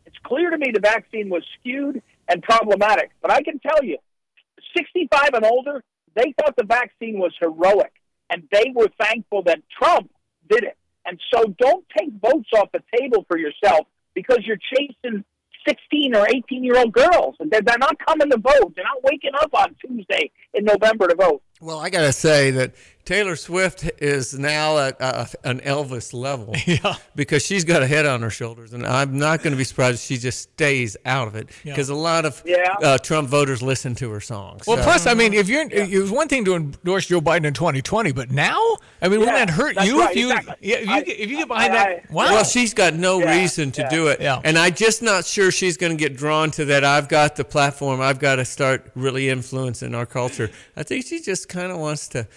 It's 0.06 0.18
clear 0.24 0.50
to 0.50 0.58
me 0.58 0.72
the 0.74 0.80
vaccine 0.80 1.30
was 1.30 1.44
skewed 1.60 2.02
and 2.28 2.44
problematic. 2.44 3.12
But 3.22 3.32
I 3.32 3.42
can 3.42 3.60
tell 3.60 3.84
you, 3.84 3.98
65 4.76 5.34
and 5.34 5.46
older, 5.46 5.84
they 6.16 6.34
thought 6.40 6.56
the 6.56 6.64
vaccine 6.64 7.20
was 7.20 7.32
heroic, 7.40 7.94
and 8.30 8.44
they 8.52 8.72
were 8.74 8.90
thankful 9.02 9.44
that 9.44 9.60
Trump 9.78 10.12
did 10.50 10.64
it. 10.64 10.78
And 11.06 11.20
so 11.34 11.56
don't 11.60 11.86
take 11.98 12.10
votes 12.22 12.50
off 12.56 12.70
the 12.72 12.82
table 12.98 13.26
for 13.28 13.38
yourself 13.38 13.88
because 14.14 14.40
you're 14.44 14.60
chasing 14.76 15.24
16 15.68 16.16
or 16.16 16.28
18 16.28 16.64
year 16.64 16.78
old 16.78 16.94
girls. 16.94 17.36
And 17.40 17.50
they're, 17.52 17.62
they're 17.62 17.78
not 17.78 17.98
coming 18.06 18.30
to 18.30 18.38
vote. 18.38 18.74
They're 18.76 18.86
not 18.86 19.04
waking 19.04 19.32
up 19.42 19.54
on 19.54 19.76
Tuesday 19.86 20.32
in 20.54 20.66
November 20.66 21.08
to 21.08 21.16
vote. 21.16 21.42
Well, 21.62 21.80
I 21.80 21.90
got 21.90 22.02
to 22.02 22.14
say 22.14 22.52
that 22.52 22.74
Taylor 23.10 23.36
Swift 23.36 23.90
is 23.98 24.38
now 24.38 24.78
at 24.78 25.02
uh, 25.02 25.26
an 25.44 25.62
Elvis 25.62 26.14
level. 26.14 26.54
Yeah. 26.68 26.94
Because 27.16 27.44
she's 27.44 27.64
got 27.64 27.82
a 27.82 27.88
head 27.88 28.06
on 28.06 28.22
her 28.22 28.30
shoulders, 28.30 28.74
and 28.74 28.86
I'm 28.86 29.18
not 29.18 29.42
going 29.42 29.50
to 29.52 29.58
be 29.58 29.64
surprised 29.64 29.96
if 29.96 30.02
she 30.02 30.18
just 30.18 30.42
stays 30.42 30.96
out 31.06 31.28
of 31.28 31.36
it. 31.36 31.50
Yeah. 31.64 31.74
Because 31.74 31.90
a 31.90 31.96
lot 31.96 32.26
of 32.26 32.44
Yeah. 32.46 32.72
uh, 32.84 33.00
Trump 33.00 33.28
voters 33.28 33.64
listen 33.64 33.96
to 33.96 34.12
her 34.12 34.20
songs. 34.22 34.68
Well, 34.68 34.78
So- 34.78 34.84
plus, 34.84 35.08
I 35.08 35.16
mean, 35.16 35.34
if 35.34 35.50
you're, 35.50 35.68
it 35.72 35.92
was 36.00 36.12
one 36.12 36.28
thing 36.28 36.46
to 36.46 36.54
endorse 36.56 37.08
Joe 37.08 37.20
Biden 37.20 37.46
in 37.46 37.54
2020, 37.56 38.12
but 38.12 38.30
now, 38.30 38.60
I 39.02 39.08
mean, 39.08 39.20
wouldn't 39.22 39.38
that 39.38 39.50
hurt 39.50 39.84
you 39.84 40.00
right, 40.02 40.12
if 40.12 40.16
you, 40.18 40.30
exactly. 40.30 40.56
yeah, 40.62 40.76
if 40.78 40.86
you, 40.86 40.94
I- 40.94 41.02
get- 41.02 41.20
if 41.20 41.32
you 41.32 41.38
get 41.38 41.48
behind 41.48 41.74
I- 41.74 41.76
that? 41.78 42.12
Wow. 42.12 42.26
Well, 42.26 42.44
she's 42.44 42.76
got 42.76 42.94
no 42.94 43.20
Yeah, 43.20 43.40
reason 43.42 43.72
to 43.72 43.82
yeah, 43.82 43.90
do 43.90 44.08
it. 44.10 44.22
yeah. 44.22 44.40
And 44.44 44.56
I'm 44.56 44.76
just 44.76 45.02
not 45.02 45.26
sure 45.26 45.50
she's 45.50 45.78
going 45.78 45.98
to 45.98 46.00
get 46.00 46.16
drawn 46.16 46.52
to 46.52 46.66
that. 46.66 46.84
I've 46.84 47.10
got 47.10 47.36
the 47.36 47.44
platform. 47.46 48.02
I've 48.02 48.20
got 48.20 48.36
to 48.36 48.46
start 48.46 48.92
really 48.96 49.30
influencing 49.30 49.96
our 49.96 50.06
culture. 50.06 50.52
I 50.78 50.84
think 50.84 51.08
she 51.08 51.20
just 51.22 51.50
kind 51.50 51.72
of 51.72 51.80
wants 51.80 52.08
to, 52.10 52.28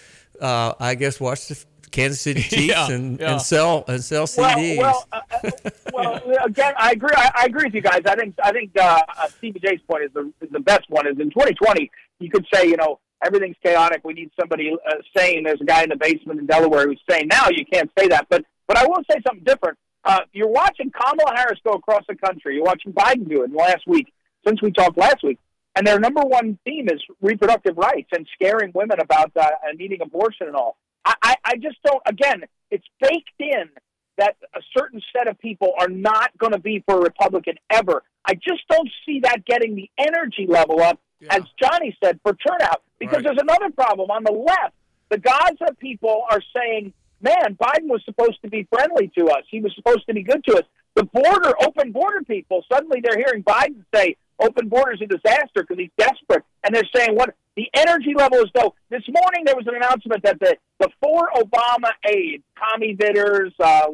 uh, 0.43 0.75
I 0.81 0.95
guess, 0.97 1.21
watch 1.21 1.49
the 1.49 1.65
Kansas 1.91 2.21
City 2.21 2.43
Chiefs 2.53 2.67
Yeah, 2.67 2.91
and, 2.91 3.19
yeah. 3.21 3.33
and 3.33 3.41
sell 3.43 3.85
and 3.89 4.03
sell 4.03 4.27
Well, 4.37 4.57
CDs. 4.59 4.79
well, 4.79 5.09
uh, 5.13 5.21
uh, 5.45 5.51
well, 5.93 6.23
again, 6.45 6.75
I 6.79 6.91
agree. 6.93 7.11
I, 7.15 7.31
I 7.35 7.45
agree 7.47 7.65
with 7.67 7.75
you 7.75 7.83
guys. 7.83 8.01
I 8.07 8.15
think 8.17 8.35
I 8.43 8.53
think 8.53 8.71
uh, 8.79 9.01
uh, 9.19 9.29
Stevie 9.29 9.61
Jay's 9.61 9.81
point 9.89 10.05
is 10.05 10.11
the 10.15 10.33
is 10.41 10.51
the 10.51 10.61
best 10.61 10.89
one. 10.89 11.07
Is 11.07 11.19
in 11.21 11.31
2020, 11.31 11.91
you 12.21 12.31
could 12.31 12.47
say, 12.53 12.67
you 12.67 12.77
know, 12.77 12.99
everything's 13.25 13.57
chaotic. 13.63 14.01
We 14.05 14.15
need 14.15 14.31
somebody 14.39 14.73
uh, 14.89 14.95
saying 15.17 15.45
there's 15.45 15.61
a 15.61 15.65
guy 15.65 15.83
in 15.85 15.91
the 15.91 15.97
basement 15.97 16.41
in 16.41 16.47
Delaware 16.47 16.87
who's 16.87 17.01
saying 17.09 17.29
now 17.31 17.49
you 17.51 17.65
can't 17.73 17.91
say 17.99 18.09
that. 18.09 18.27
But 18.31 18.45
but 18.67 18.77
I 18.79 18.87
will 18.87 19.03
say 19.11 19.19
something 19.27 19.45
different. 19.45 19.79
Uh, 20.05 20.21
you're 20.33 20.49
watching 20.49 20.91
Kamala 20.91 21.37
Harris 21.37 21.61
go 21.63 21.73
across 21.75 22.03
the 22.09 22.17
country. 22.17 22.57
You're 22.57 22.65
watching 22.65 22.93
Biden 22.93 23.29
do 23.29 23.45
it 23.45 23.53
last 23.53 23.87
week 23.87 24.13
since 24.47 24.61
we 24.63 24.73
talked 24.73 24.97
last 24.99 25.23
week. 25.23 25.39
And 25.75 25.87
their 25.87 25.99
number 25.99 26.23
one 26.23 26.59
theme 26.65 26.89
is 26.89 27.03
reproductive 27.21 27.77
rights 27.77 28.11
and 28.13 28.27
scaring 28.35 28.73
women 28.75 29.01
about 29.01 29.33
uh, 29.37 29.49
needing 29.77 30.03
abortion 30.03 30.47
and 30.47 30.57
all. 30.57 30.77
I, 31.05 31.15
I, 31.23 31.35
I 31.45 31.57
just 31.57 31.77
don't. 31.85 32.03
Again, 32.07 32.45
it's 32.71 32.87
baked 33.01 33.31
in 33.39 33.71
that 34.19 34.37
a 34.55 34.61
certain 34.77 35.01
set 35.17 35.29
of 35.29 35.39
people 35.39 35.73
are 35.79 35.89
not 35.89 36.37
going 36.37 36.53
to 36.53 36.59
be 36.59 36.85
for 36.87 36.99
a 36.99 37.01
Republican 37.01 37.55
ever. 37.71 38.03
I 38.25 38.35
just 38.35 38.63
don't 38.69 38.89
see 39.07 39.21
that 39.21 39.45
getting 39.47 39.75
the 39.75 39.91
energy 39.99 40.47
level 40.47 40.81
up, 40.81 41.01
as 41.31 41.43
Jonny 41.61 41.97
said, 42.03 42.21
for 42.23 42.35
turnout. 42.35 42.83
Because 42.99 43.23
there's 43.23 43.41
another 43.41 43.71
problem 43.71 44.11
on 44.11 44.23
the 44.23 44.33
left. 44.33 44.75
The 45.09 45.19
Gaza 45.19 45.75
people 45.81 46.25
are 46.31 46.41
saying, 46.55 46.93
"Man, 47.21 47.57
Biden 47.61 47.89
was 47.89 48.03
supposed 48.05 48.41
to 48.43 48.49
be 48.49 48.69
friendly 48.71 49.11
to 49.19 49.29
us. 49.29 49.43
He 49.51 49.61
was 49.61 49.75
supposed 49.75 50.07
to 50.07 50.15
be 50.15 50.23
good 50.23 50.45
to 50.45 50.59
us." 50.59 50.65
The 50.95 51.05
border, 51.05 51.55
open 51.63 51.91
border 51.93 52.23
people, 52.23 52.65
suddenly 52.71 53.01
they're 53.03 53.17
hearing 53.17 53.43
Biden 53.43 53.85
say, 53.95 54.17
"Open 54.43 54.69
borders 54.69 55.01
a 55.03 55.07
disaster" 55.07 55.63
because 55.63 55.79
he's 55.79 55.91
desperate, 55.97 56.45
and 56.65 56.75
they're 56.75 56.89
saying, 56.95 57.15
"What?" 57.17 57.35
The 57.57 57.69
energy 57.75 58.15
level 58.17 58.39
is 58.39 58.51
low. 58.55 58.75
This 58.89 59.03
morning 59.09 59.45
there 59.45 59.57
was 59.57 59.67
an 59.67 59.75
announcement 59.75 60.23
that 60.23 60.41
the 60.41 60.57
the 60.81 60.89
four 61.03 61.31
Obama 61.37 61.91
aides, 62.09 62.43
Tommy 62.59 62.95
Vietor, 62.95 63.51
uh, 63.61 63.87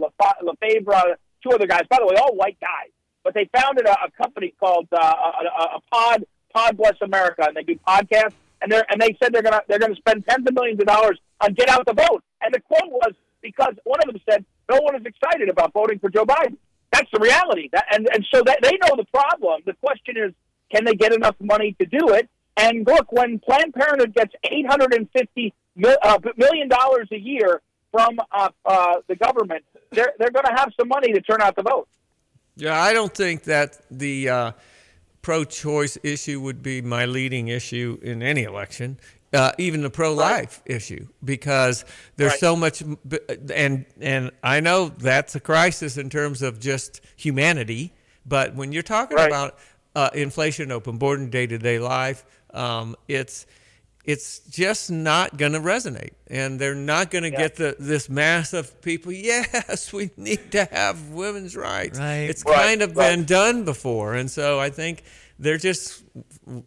Lefebvre, 0.43 1.19
two 1.43 1.51
other 1.51 1.67
guys, 1.67 1.83
by 1.91 1.99
the 1.99 2.07
way, 2.07 2.15
all 2.21 2.35
white 2.35 2.59
guys, 2.61 2.91
but 3.25 3.35
they 3.35 3.49
founded 3.55 3.87
a, 3.87 3.93
a 3.93 4.11
company 4.17 4.55
called 4.61 4.87
uh, 4.93 4.99
a, 4.99 5.63
a, 5.63 5.65
a 5.77 5.81
Pod 5.93 6.25
Pod 6.55 6.77
Bless 6.77 6.95
America, 7.03 7.45
and 7.47 7.57
they 7.57 7.63
do 7.63 7.79
podcasts. 7.87 8.35
And 8.61 8.73
they 8.73 8.83
and 8.89 9.01
they 9.01 9.17
said 9.23 9.33
they're 9.33 9.43
gonna 9.43 9.63
they're 9.69 9.79
gonna 9.79 9.95
spend 9.97 10.25
tens 10.29 10.47
of 10.47 10.55
millions 10.55 10.81
of 10.81 10.87
dollars 10.87 11.19
on 11.41 11.55
get 11.55 11.69
out 11.69 11.87
the 11.87 11.95
vote. 11.95 12.25
And 12.41 12.53
the 12.53 12.61
quote 12.61 12.91
was 12.91 13.13
because 13.41 13.75
one 13.85 14.01
of 14.01 14.13
them 14.13 14.21
said 14.29 14.45
no 14.69 14.81
one 14.81 14.97
is 14.97 15.03
excited 15.05 15.49
about 15.49 15.73
voting 15.73 15.99
for 15.99 16.11
Joe 16.11 16.25
Biden. 16.25 16.57
That's 16.93 17.11
the 17.13 17.21
reality. 17.21 17.69
That, 17.73 17.87
and 17.93 18.09
and 18.13 18.27
so 18.33 18.43
that 18.43 18.59
they 18.63 18.73
know 18.83 18.97
the 18.97 19.05
problem. 19.13 19.63
The 19.67 19.75
question 19.75 20.17
is, 20.17 20.33
can 20.73 20.85
they 20.85 20.95
get 20.95 21.13
enough 21.13 21.37
money 21.41 21.77
to 21.81 21.87
do 21.87 22.11
it? 22.15 22.29
And 22.57 22.87
look, 22.87 23.13
when 23.13 23.39
Planned 23.39 23.75
Parenthood 23.75 24.15
gets 24.15 24.35
eight 24.45 24.67
hundred 24.67 24.95
and 24.95 25.09
fifty 25.17 25.53
uh, 26.03 26.19
million 26.37 26.69
dollars 26.69 27.09
a 27.13 27.19
year 27.19 27.61
from 27.93 28.19
uh, 28.33 28.49
uh, 28.65 28.97
the 29.07 29.17
government, 29.17 29.65
they're 29.91 30.13
they're 30.19 30.31
going 30.31 30.47
to 30.47 30.55
have 30.57 30.73
some 30.79 30.89
money 30.89 31.13
to 31.13 31.21
turn 31.21 31.41
out 31.41 31.57
the 31.57 31.63
vote. 31.63 31.89
Yeah, 32.57 32.81
I 32.81 32.93
don't 32.93 33.15
think 33.15 33.45
that 33.45 33.79
the 33.91 34.29
uh, 34.29 34.53
pro-choice 35.23 35.99
issue 36.03 36.41
would 36.41 36.63
be 36.63 36.83
my 36.83 37.05
leading 37.05 37.47
issue 37.49 37.99
in 38.03 38.23
any 38.23 38.43
election, 38.43 38.99
uh, 39.33 39.53
even 39.59 39.83
the 39.83 39.91
pro-life 39.91 40.63
issue, 40.65 41.07
because 41.25 41.85
there's 42.17 42.33
Right. 42.33 42.41
so 42.41 42.57
much, 42.57 42.83
and 43.55 43.85
and 44.01 44.31
I 44.43 44.61
know 44.61 44.89
that's 44.89 45.35
a 45.35 45.41
crisis 45.41 45.97
in 45.99 46.09
terms 46.11 46.43
of 46.43 46.59
just 46.61 47.01
humanity, 47.17 47.93
but 48.27 48.55
when 48.55 48.73
you're 48.73 48.83
talking 48.83 49.17
Right. 49.17 49.27
about 49.27 49.59
uh, 49.95 50.11
inflation, 50.15 50.71
open 50.73 50.97
border, 50.99 51.27
day-to-day 51.27 51.79
life, 51.79 52.25
um, 52.55 52.97
it's 53.09 53.47
it's 54.05 54.39
just 54.49 54.91
not 54.91 55.37
going 55.37 55.53
to 55.53 55.61
resonate 55.61 56.13
and 56.29 56.59
they're 56.59 56.75
not 56.75 57.11
going 57.11 57.25
to 57.25 57.31
get 57.31 57.57
the 57.57 57.77
this 57.79 58.09
mass 58.09 58.55
of 58.55 58.81
people 58.81 59.13
yes 59.33 59.93
we 59.93 60.09
need 60.17 60.51
to 60.53 60.65
have 60.67 61.11
women's 61.11 61.55
rights 61.55 61.99
Right. 61.99 62.31
it's 62.31 62.43
Right, 62.47 62.57
kind 62.57 62.83
of 62.83 62.97
right. 62.97 63.11
been 63.17 63.25
done 63.27 63.65
before 63.67 64.15
and 64.15 64.31
so 64.31 64.59
i 64.59 64.71
think 64.71 65.03
they're 65.39 65.59
just 65.59 66.05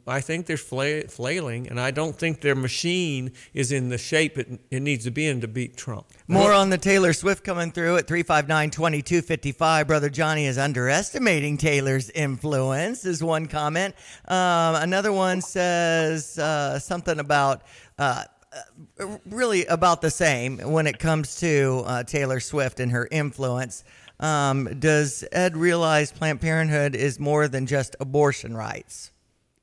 i 0.08 0.22
think 0.22 0.46
they're 0.46 0.58
flailing 0.58 1.68
and 1.68 1.80
i 1.80 1.92
don't 1.92 2.18
think 2.18 2.42
their 2.42 2.56
machine 2.56 3.32
is 3.54 3.72
in 3.72 3.90
the 3.90 3.98
shape 3.98 4.38
it, 4.38 4.60
it 4.70 4.82
needs 4.82 5.04
to 5.04 5.12
be 5.12 5.28
in 5.28 5.42
to 5.42 5.48
beat 5.48 5.76
trump 5.76 6.06
More 6.28 6.54
on 6.54 6.70
the 6.70 6.78
Taylor 6.78 7.12
Swift 7.12 7.44
coming 7.44 7.72
through 7.72 7.98
at 7.98 8.08
359 8.08 8.70
2255. 8.72 9.88
Brother 9.88 10.10
Jonny 10.10 10.46
is 10.46 10.58
underestimating 10.58 11.58
Taylor's 11.58 12.10
influence, 12.12 13.04
is 13.06 13.22
one 13.22 13.48
comment. 13.48 13.96
Um, 14.30 14.76
another 14.76 15.12
one 15.12 15.42
says 15.42 16.40
uh, 16.40 16.80
something 16.80 17.20
about. 17.20 17.64
Uh, 18.00 18.24
uh, 19.00 19.18
really 19.26 19.66
about 19.68 20.02
the 20.02 20.12
same 20.12 20.58
when 20.58 20.86
it 20.86 21.00
comes 21.00 21.36
to 21.40 21.84
uh, 21.86 22.04
Taylor 22.04 22.42
Swift 22.42 22.82
and 22.82 22.92
her 22.92 23.08
influence. 23.10 23.86
Um, 24.22 24.80
does 24.80 25.24
Ed 25.32 25.58
realize 25.58 26.12
Planned 26.12 26.42
Parenthood 26.42 26.96
is 26.96 27.20
more 27.20 27.48
than 27.48 27.66
just 27.66 27.96
abortion 28.00 28.56
rights? 28.56 29.12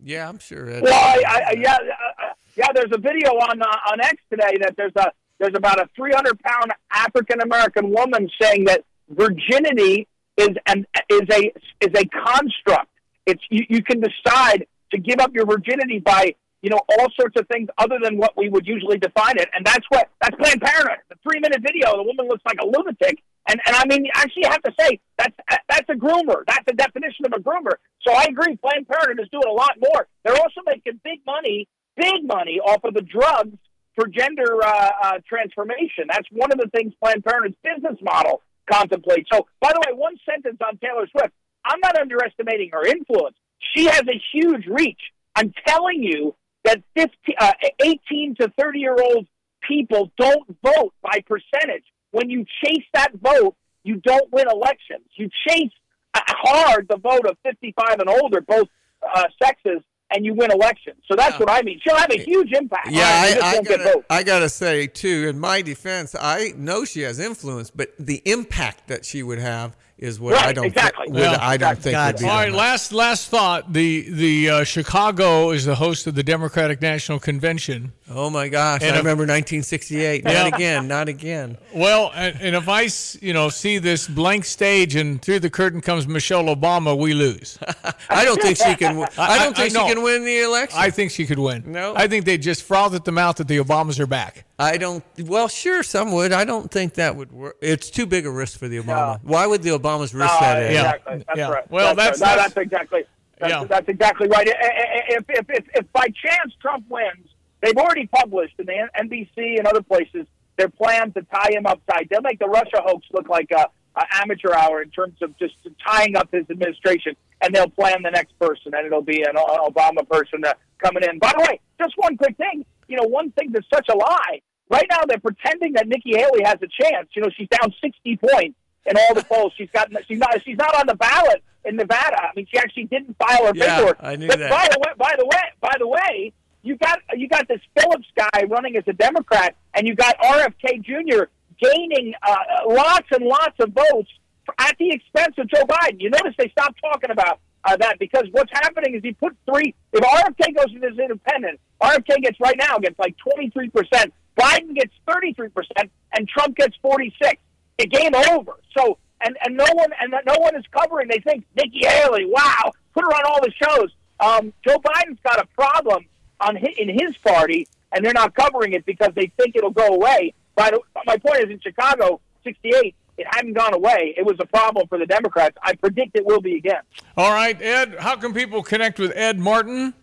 yeah 0.01 0.29
i'm 0.29 0.39
sure 0.39 0.69
it 0.69 0.83
Well, 0.83 0.95
I, 0.95 1.23
I, 1.27 1.55
yeah, 1.61 1.73
uh, 1.75 1.75
uh, 1.75 2.33
yeah. 2.57 2.67
There's 2.75 2.93
a 2.93 2.99
video 2.99 3.31
on 3.31 3.61
uh, 3.61 3.91
on 3.91 4.01
X 4.01 4.17
today 4.31 4.57
that 4.61 4.75
there's 4.77 4.93
a 4.97 5.11
there's 5.39 5.55
about 5.57 5.81
a 5.81 5.89
300 5.97 6.39
pound 6.41 6.73
African 6.93 7.41
American 7.41 7.91
woman 7.91 8.29
saying 8.41 8.65
that 8.65 8.85
virginity 9.09 10.07
is 10.37 10.51
an 10.67 10.87
is 11.11 11.23
a 11.33 11.53
is 11.81 11.93
a 11.97 12.05
construct. 12.07 12.91
It's 13.27 13.43
you, 13.51 13.65
you 13.69 13.83
can 13.83 14.01
decide 14.01 14.67
to 14.93 14.99
give 14.99 15.19
up 15.21 15.33
your 15.35 15.47
virginity 15.47 15.99
by 15.99 16.35
you 16.63 16.71
know 16.71 16.81
all 16.91 17.09
sorts 17.19 17.39
of 17.39 17.47
things 17.49 17.69
other 17.79 17.99
than 18.03 18.19
what 18.19 18.37
we 18.37 18.49
would 18.49 18.67
usually 18.67 18.99
define 18.99 19.37
it, 19.37 19.49
and 19.55 19.67
that's 19.67 19.87
what 19.89 20.11
that's 20.21 20.37
Planned 20.37 20.61
Parenthood. 20.61 20.99
The 21.09 21.17
three 21.23 21.41
minute 21.41 21.61
video, 21.61 21.97
the 21.97 22.05
woman 22.05 22.29
looks 22.29 22.43
like 22.47 22.59
a 22.63 22.67
lunatic, 22.67 23.23
and 23.49 23.61
and 23.67 23.77
I 23.77 23.85
mean 23.87 24.07
actually 24.15 24.43
you 24.45 24.51
have 24.51 24.63
to 24.63 24.75
say 24.79 25.01
that's 25.17 25.35
that's 25.69 25.89
a 25.89 25.95
groomer. 25.95 26.45
That's 26.47 26.65
the 26.67 26.75
definition 26.75 27.27
of 27.27 27.33
a 27.33 27.43
groomer. 27.43 27.77
So 28.07 28.13
I 28.13 28.27
agree, 28.29 28.57
Planned 28.57 28.87
Parenthood 28.89 29.21
is 29.21 29.31
doing 29.31 29.49
a 29.49 29.53
lot 29.53 29.77
more. 29.81 30.07
They're 30.25 30.37
also 30.37 30.61
making 30.67 31.01
big 31.03 31.21
money, 31.27 31.69
big 31.97 32.25
money 32.25 32.61
off 32.65 32.85
of 32.85 32.95
the 32.95 33.03
drugs 33.03 33.57
for 33.95 34.07
gender 34.07 34.63
uh, 34.63 34.91
uh, 35.03 35.19
transformation. 35.29 36.07
That's 36.09 36.29
one 36.31 36.53
of 36.53 36.59
the 36.59 36.69
things 36.75 36.93
Planned 37.03 37.25
Parenthood's 37.25 37.59
business 37.63 37.99
model 38.01 38.43
contemplates. 38.71 39.29
So, 39.33 39.47
by 39.61 39.73
the 39.73 39.81
way, 39.87 39.97
one 39.97 40.17
sentence 40.29 40.59
on 40.65 40.79
Taylor 40.79 41.09
Swift. 41.11 41.35
I'm 41.65 41.81
not 41.83 41.99
underestimating 42.01 42.71
her 42.73 42.87
influence. 42.87 43.37
She 43.75 43.87
has 43.87 44.03
a 44.03 44.23
huge 44.33 44.67
reach. 44.67 45.01
I'm 45.35 45.53
telling 45.67 46.03
you 46.03 46.35
that 46.65 46.83
15, 46.97 47.35
uh, 47.41 47.53
18 47.81 48.37
to 48.41 48.53
30 48.59 48.79
year 48.79 48.97
old 48.99 49.27
people 49.67 50.11
don't 50.19 50.47
vote 50.63 50.95
by 51.03 51.21
percentage. 51.27 51.85
When 52.11 52.31
you 52.31 52.45
chase 52.65 52.85
that 52.95 53.13
vote, 53.15 53.55
you 53.85 53.97
don't 53.97 54.33
win 54.33 54.47
elections. 54.51 55.07
You 55.17 55.29
chase 55.47 55.71
hard 56.15 56.87
the 56.89 56.97
vote 56.99 57.27
of 57.27 57.37
55 57.43 58.01
and 58.01 58.09
older, 58.09 58.41
both 58.41 58.69
uh, 59.15 59.25
sexes, 59.43 59.83
and 60.11 60.25
you 60.25 60.35
win 60.35 60.51
elections. 60.51 61.03
So 61.07 61.17
that's 61.17 61.39
what 61.39 61.51
I 61.51 61.63
mean. 61.63 61.81
She'll 61.83 61.97
have 61.97 62.11
a 62.11 62.19
huge 62.19 62.53
impact. 62.53 62.91
Yeah, 62.91 63.29
just 63.29 63.43
I, 63.43 63.51
I, 63.51 63.63
gotta. 63.63 64.05
I 64.11 64.23
gotta 64.23 64.49
say 64.49 64.87
too. 64.87 65.29
In 65.29 65.39
my 65.39 65.63
defense, 65.63 66.15
I 66.19 66.53
know 66.57 66.85
she 66.85 67.03
has 67.03 67.19
influence, 67.19 67.71
but 67.71 67.91
the 67.99 68.23
impact 68.25 68.89
that 68.89 69.05
she 69.05 69.23
would 69.23 69.39
have 69.39 69.77
is 69.99 70.21
what 70.21 70.35
I 70.37 70.53
don't. 70.53 70.67
exactly. 70.67 71.07
Thi- 71.07 71.13
would, 71.13 71.21
Yeah. 71.23 71.39
I 71.41 71.57
don't 71.57 71.77
think 71.79 71.97
would 71.97 72.17
be. 72.19 72.25
All 72.25 72.31
that 72.31 72.43
right, 72.45 72.51
much. 72.51 72.57
last 72.59 72.93
last 72.93 73.29
thought. 73.29 73.73
The 73.73 74.09
the 74.11 74.51
uh, 74.51 74.65
Chicago 74.65 75.51
is 75.51 75.65
the 75.65 75.75
host 75.75 76.07
of 76.07 76.15
the 76.15 76.23
Democratic 76.23 76.81
National 76.81 77.19
Convention. 77.19 77.93
Oh 78.11 78.31
my 78.31 78.49
gosh! 78.49 78.83
And 78.83 78.91
I 78.93 78.95
if- 78.95 78.99
remember 79.05 79.23
1968. 79.23 80.23
Yeah. 80.25 80.33
Not 80.33 80.55
again. 80.55 80.89
Not 80.89 81.09
again. 81.09 81.59
Well, 81.75 82.13
and, 82.15 82.37
and 82.41 82.57
if 82.57 82.69
I 82.69 82.89
you 83.25 83.33
know 83.33 83.49
see 83.49 83.79
this 83.79 84.07
blank 84.09 84.45
stage 84.45 84.95
and 84.97 85.21
through 85.21 85.41
the 85.41 85.51
curtain 85.51 85.81
comes 85.81 86.07
Michelle 86.07 86.45
Obama, 86.45 86.97
we 86.97 87.13
lose. 87.15 87.59
I 88.09 88.25
don't 88.25 88.41
think 88.41 88.57
she 88.57 88.75
can. 88.77 89.05
I 89.19 89.39
don't 89.45 89.57
think 89.57 89.69
she 89.71 89.75
know. 89.75 89.87
can 89.87 90.03
win 90.03 90.25
the 90.25 90.41
election. 90.43 90.79
I 90.81 90.91
think 90.91 91.11
she 91.11 91.27
could 91.27 91.39
win. 91.39 91.65
No. 91.67 91.95
I 91.97 92.07
think 92.09 92.25
they 92.25 92.39
just 92.39 92.63
froth 92.63 92.95
at 92.95 93.05
the 93.05 93.13
mouth 93.13 93.37
that 93.37 93.49
the 93.49 93.59
Obamas 93.59 93.99
are 94.01 94.07
back. 94.07 94.45
I 94.59 94.77
don't. 94.77 95.05
Well, 95.21 95.47
sure, 95.49 95.83
some 95.85 96.11
would. 96.13 96.33
I 96.33 96.45
don't 96.45 96.69
think 96.71 96.95
that 96.95 97.15
would 97.15 97.31
work. 97.31 97.57
It's 97.63 97.91
too 97.91 98.07
big 98.07 98.27
a 98.27 98.31
risk 98.31 98.59
for 98.59 98.67
the 98.67 98.79
Obama. 98.79 99.21
Why 99.23 99.47
would 99.47 99.63
the 99.63 99.71
Obamas 99.71 100.13
risk 100.13 100.15
No, 100.15 100.27
that? 100.41 100.63
Ed? 100.63 100.71
exactly. 100.73 101.19
That's 101.27 101.39
Yeah. 101.39 101.51
right. 101.51 101.71
Well, 101.71 101.95
that's, 101.95 102.19
that's- 102.19 102.21
right. 102.21 102.27
No, 102.31 102.37
that's- 102.37 102.55
that's 102.55 102.65
exactly. 102.67 103.05
That's, 103.39 103.53
Yeah. 103.53 103.65
that's 103.65 103.89
exactly 103.89 104.27
right. 104.29 104.49
If, 104.49 105.25
if, 105.29 105.47
if, 105.49 105.65
if 105.75 105.93
by 105.93 106.07
chance 106.09 106.53
Trump 106.61 106.87
wins, 106.89 107.29
they've 107.61 107.77
already 107.77 108.09
published 108.09 108.55
in 108.59 108.67
the 108.67 108.89
NBC 108.99 109.59
and 109.59 109.67
other 109.69 109.81
places 109.83 110.27
their 110.57 110.69
plan 110.69 111.13
to 111.13 111.23
tie 111.23 111.53
him 111.53 111.65
upside. 111.65 112.09
They'll 112.11 112.21
make 112.21 112.41
the 112.41 112.49
Russia 112.49 112.83
hoax 112.85 113.07
look 113.13 113.29
like 113.29 113.53
a, 113.53 113.69
a 113.95 114.03
amateur 114.21 114.53
hour 114.53 114.83
in 114.83 114.91
terms 114.91 115.23
of 115.23 115.39
just 115.39 115.55
tying 115.87 116.17
up 116.17 116.31
his 116.33 116.51
administration, 116.51 117.15
and 117.41 117.55
they'll 117.55 117.71
plan 117.71 118.03
the 118.03 118.11
next 118.11 118.37
person, 118.41 118.75
and 118.75 118.85
it'll 118.85 119.03
be 119.03 119.23
an 119.23 119.37
Obama 119.37 120.09
person 120.09 120.45
uh, 120.45 120.53
coming 120.83 121.05
in. 121.05 121.21
By 121.21 121.33
the 121.37 121.45
way, 121.49 121.61
just 121.81 121.95
one 121.97 122.17
quick 122.17 122.37
thing. 122.37 122.65
You 122.89 122.97
know, 122.97 123.05
one 123.05 123.31
thing 123.33 123.53
that's 123.53 123.67
such 123.73 123.89
a 123.89 123.97
lie. 123.97 124.41
Right 124.71 124.87
now, 124.91 125.01
they're 125.09 125.19
pretending 125.19 125.75
that 125.75 125.87
Nikki 125.89 126.17
Haley 126.17 126.43
has 126.45 126.57
a 126.63 126.69
chance. 126.83 127.09
You 127.15 127.23
know, 127.23 127.31
she's 127.37 127.49
down 127.49 127.73
60 127.83 128.17
points 128.19 128.59
in 128.87 128.97
all 128.99 129.15
the 129.15 129.25
polls. 129.25 129.53
She's 129.57 129.71
got 129.71 129.89
she's 130.07 130.19
not 130.19 130.43
she's 130.45 130.57
not 130.57 130.75
on 130.75 130.87
the 130.87 130.95
ballot 130.95 131.43
in 131.65 131.77
Nevada. 131.77 132.23
I 132.23 132.31
mean, 132.37 132.47
she 132.51 132.59
actually 132.59 132.85
didn't 132.85 133.17
file 133.19 133.47
her 133.47 133.53
Yeah, 133.55 133.77
paperwork. 133.77 133.97
I 134.01 134.17
knew 134.17 134.27
but 134.29 134.39
that. 134.39 134.51
by 134.51 134.69
the 134.71 134.79
way, 134.81 134.93
by 134.99 135.15
the 135.19 135.25
way, 135.27 135.43
by 135.61 135.75
the 135.79 135.87
way, 135.89 136.33
you 136.63 136.77
got 136.77 136.99
you 137.17 137.29
got 137.29 137.49
this 137.49 137.61
Phillips 137.79 138.07
guy 138.17 138.45
running 138.49 138.77
as 138.77 138.85
a 138.87 138.93
Democrat, 138.93 139.57
and 139.75 139.87
you 139.87 139.95
got 139.95 140.19
RFK 140.19 140.83
Jr. 140.85 141.25
gaining 141.61 142.15
uh, 142.23 142.37
lots 142.69 143.07
and 143.13 143.25
lots 143.25 143.55
of 143.61 143.73
votes 143.73 144.11
at 144.59 144.77
the 144.79 144.91
expense 144.91 145.35
of 145.39 145.49
Joe 145.49 145.65
Biden. 145.65 146.01
You 146.01 146.11
notice 146.11 146.35
they 146.39 146.49
stopped 146.51 146.79
talking 146.83 147.11
about 147.11 147.41
uh, 147.65 147.77
that 147.77 147.99
because 147.99 148.25
what's 148.33 148.51
happening 148.53 148.95
is 148.95 149.03
he 149.03 149.13
put 149.13 149.37
three. 149.51 149.75
If 149.93 150.03
RFK 150.03 150.57
goes 150.57 150.75
in 150.75 150.85
as 150.85 150.99
independent, 150.99 151.61
RFK 151.81 152.23
gets 152.23 152.41
right 152.41 152.57
now 152.59 152.79
gets 152.79 152.99
like 152.99 153.17
twenty 153.19 153.51
three 153.51 153.71
percent. 153.71 154.13
Biden 154.37 154.75
gets 154.75 154.93
thirty 155.07 155.33
three 155.33 155.49
percent, 155.49 155.91
and 156.13 156.29
Trump 156.29 156.57
gets 156.57 156.77
forty 156.83 157.15
six. 157.21 157.41
A 157.81 157.87
game 157.87 158.13
over. 158.31 158.55
So 158.77 158.99
and 159.21 159.37
and 159.45 159.57
no 159.57 159.67
one 159.73 159.91
and 160.01 160.15
no 160.27 160.39
one 160.39 160.57
is 160.57 160.65
covering. 160.73 161.09
They 161.09 161.21
think 161.21 161.45
Nikki 161.57 161.87
Haley, 161.87 162.27
wow, 162.27 162.73
put 162.95 163.05
her 163.05 163.11
on 163.11 163.25
all 163.27 163.41
the 163.41 163.53
shows. 163.53 163.95
Um, 164.21 164.53
Joe 164.67 164.79
Biden's 164.79 165.19
got 165.23 165.41
a 165.41 165.47
problem 165.55 166.07
on 166.41 166.57
hi 166.57 166.75
in 166.77 166.89
his 166.89 167.17
party, 167.19 167.69
and 167.93 168.05
they're 168.05 168.13
not 168.13 168.35
covering 168.35 168.73
it 168.73 168.85
because 168.85 169.11
they 169.15 169.31
think 169.39 169.57
it'll 169.57 169.71
go 169.71 169.95
away. 169.95 170.35
The, 170.57 170.81
my 171.07 171.17
point 171.19 171.45
is, 171.45 171.51
in 171.51 171.61
Chicago, 171.61 172.21
'68, 172.43 172.95
it 173.17 173.27
hadn't 173.31 173.55
gone 173.55 173.75
away. 173.75 174.15
It 174.17 174.27
was 174.27 174.37
a 174.41 174.47
problem 174.47 174.89
for 174.89 174.99
the 174.99 175.07
Democrats. 175.07 175.57
I 175.63 175.75
predict 175.75 176.17
it 176.17 176.27
will 176.27 176.41
be 176.41 176.57
again. 176.57 176.83
All 177.17 177.33
right, 177.33 177.61
Ed. 177.63 177.97
How 178.01 178.17
can 178.17 178.35
people 178.35 178.63
connect 178.63 178.99
with 178.99 179.13
Ed 179.15 179.39
Martin? 179.39 179.95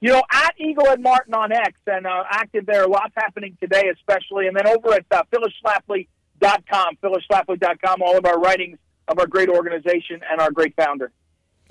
You 0.00 0.10
know, 0.12 0.22
at 0.30 0.54
EagleEdMartin 0.60 1.34
on 1.34 1.50
X, 1.52 1.72
and 1.86 2.06
uh, 2.06 2.22
active 2.30 2.66
there. 2.66 2.86
Lots 2.86 3.12
happening 3.16 3.56
today, 3.60 3.90
especially, 3.92 4.46
and 4.46 4.56
then 4.56 4.66
over 4.68 4.94
at 4.94 5.04
uh, 5.10 5.22
phyllisschlafly.com, 5.32 6.96
phyllisschlafly.com, 7.02 8.02
all 8.02 8.16
of 8.16 8.24
our 8.24 8.38
writings 8.38 8.78
of 9.08 9.18
our 9.18 9.26
great 9.26 9.48
organization 9.48 10.20
and 10.30 10.40
our 10.40 10.50
great 10.50 10.74
founder. 10.76 11.10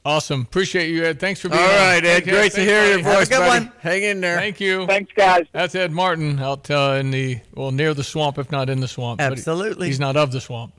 Awesome. 0.03 0.41
Appreciate 0.41 0.89
you, 0.89 1.03
Ed. 1.03 1.19
Thanks 1.19 1.41
for 1.41 1.49
being 1.49 1.61
All 1.61 1.67
on. 1.67 1.75
right, 1.75 1.97
Ed. 2.05 2.23
Thank 2.23 2.25
you. 2.28 2.32
Great 2.34 2.51
to 2.53 2.57
Thanks, 2.57 2.69
hear 2.71 2.86
your 2.95 3.03
buddy. 3.03 3.17
voice, 3.17 3.30
buddy. 3.30 3.71
Hang 3.80 4.03
in 4.03 4.21
there. 4.21 4.38
Thank 4.38 4.59
you. 4.61 4.86
Thanks, 4.88 5.11
guys. 5.15 5.45
That's 5.51 5.75
Ed 5.75 5.91
Martin 5.91 6.39
out 6.39 6.69
uh, 6.71 6.97
in 6.99 7.11
the 7.11 7.39
well 7.55 7.71
near 7.71 7.93
the 7.93 8.03
swamp, 8.05 8.38
if 8.38 8.49
not 8.51 8.69
in 8.69 8.80
the 8.80 8.88
swamp. 8.88 9.19
but 9.19 9.25
he- 9.25 9.32
Absolutely. 9.34 9.88
he's 9.88 9.99
not 9.99 10.15
of 10.15 10.32
the 10.32 10.39
swamp. 10.41 10.73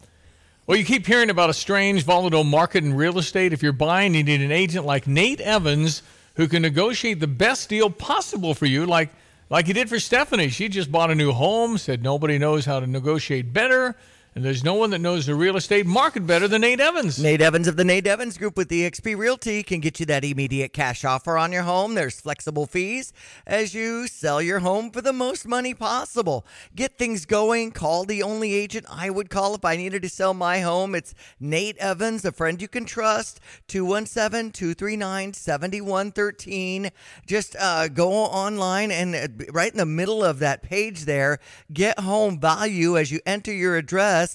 Well, 0.66 0.76
you 0.78 0.84
keep 0.84 1.06
hearing 1.06 1.30
about 1.30 1.48
a 1.50 1.54
strange, 1.54 2.04
volatile 2.04 2.44
market 2.44 2.84
in 2.84 2.92
real 2.94 3.18
estate. 3.18 3.52
If 3.54 3.62
you're 3.62 3.72
buying, 3.72 4.14
you 4.14 4.22
need 4.22 4.40
an 4.42 4.52
agent 4.52 4.84
like 4.86 5.06
Nate 5.06 5.40
Evans 5.40 6.02
who 6.38 6.48
can 6.48 6.62
negotiate 6.62 7.20
the 7.20 7.26
best 7.26 7.68
deal 7.68 7.90
possible 7.90 8.54
for 8.54 8.64
you, 8.64 8.86
like 8.86 9.10
like 9.50 9.66
he 9.66 9.72
did 9.72 9.88
for 9.88 9.98
Stephanie. 9.98 10.48
She 10.48 10.68
just 10.68 10.90
bought 10.90 11.10
a 11.10 11.14
new 11.14 11.32
home, 11.32 11.76
said 11.78 12.02
nobody 12.02 12.38
knows 12.38 12.64
how 12.64 12.80
to 12.80 12.86
negotiate 12.86 13.52
better, 13.52 13.96
and 14.38 14.44
there's 14.44 14.62
no 14.62 14.74
one 14.74 14.90
that 14.90 15.00
knows 15.00 15.26
the 15.26 15.34
real 15.34 15.56
estate 15.56 15.84
market 15.84 16.24
better 16.24 16.46
than 16.46 16.60
Nate 16.60 16.78
Evans. 16.78 17.20
Nate 17.20 17.40
Evans 17.40 17.66
of 17.66 17.76
the 17.76 17.82
Nate 17.82 18.06
Evans 18.06 18.38
Group 18.38 18.56
with 18.56 18.68
EXP 18.68 19.16
Realty 19.16 19.64
can 19.64 19.80
get 19.80 19.98
you 19.98 20.06
that 20.06 20.24
immediate 20.24 20.72
cash 20.72 21.04
offer 21.04 21.36
on 21.36 21.50
your 21.50 21.64
home. 21.64 21.96
There's 21.96 22.20
flexible 22.20 22.64
fees 22.64 23.12
as 23.48 23.74
you 23.74 24.06
sell 24.06 24.40
your 24.40 24.60
home 24.60 24.92
for 24.92 25.00
the 25.00 25.12
most 25.12 25.44
money 25.44 25.74
possible. 25.74 26.46
Get 26.76 26.96
things 26.96 27.26
going. 27.26 27.72
Call 27.72 28.04
the 28.04 28.22
only 28.22 28.54
agent 28.54 28.86
I 28.88 29.10
would 29.10 29.28
call 29.28 29.56
if 29.56 29.64
I 29.64 29.74
needed 29.74 30.02
to 30.02 30.08
sell 30.08 30.34
my 30.34 30.60
home. 30.60 30.94
It's 30.94 31.16
Nate 31.40 31.76
Evans, 31.78 32.24
a 32.24 32.30
friend 32.30 32.62
you 32.62 32.68
can 32.68 32.84
trust. 32.84 33.40
217 33.66 34.52
239 34.52 35.32
7113. 35.32 36.90
Just 37.26 37.56
uh, 37.58 37.88
go 37.88 38.12
online 38.12 38.92
and 38.92 39.16
uh, 39.16 39.26
right 39.50 39.72
in 39.72 39.78
the 39.78 39.84
middle 39.84 40.22
of 40.22 40.38
that 40.38 40.62
page 40.62 41.06
there, 41.06 41.40
get 41.72 41.98
home 41.98 42.38
value 42.38 42.96
as 42.96 43.10
you 43.10 43.18
enter 43.26 43.52
your 43.52 43.76
address 43.76 44.27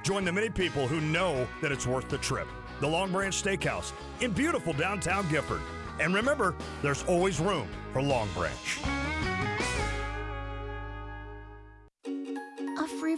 Join 0.02 0.24
the 0.24 0.32
many 0.32 0.48
people 0.48 0.88
who 0.88 1.00
know 1.00 1.46
that 1.60 1.70
it's 1.70 1.86
worth 1.86 2.08
the 2.08 2.18
trip. 2.18 2.48
The 2.80 2.88
Long 2.88 3.12
Branch 3.12 3.34
Steakhouse 3.40 3.92
in 4.20 4.32
beautiful 4.32 4.72
downtown 4.72 5.28
Gifford. 5.28 5.60
And 6.00 6.14
remember, 6.14 6.56
there's 6.80 7.04
always 7.04 7.38
room 7.38 7.68
for 7.92 8.02
Long 8.02 8.28
Branch. 8.34 8.80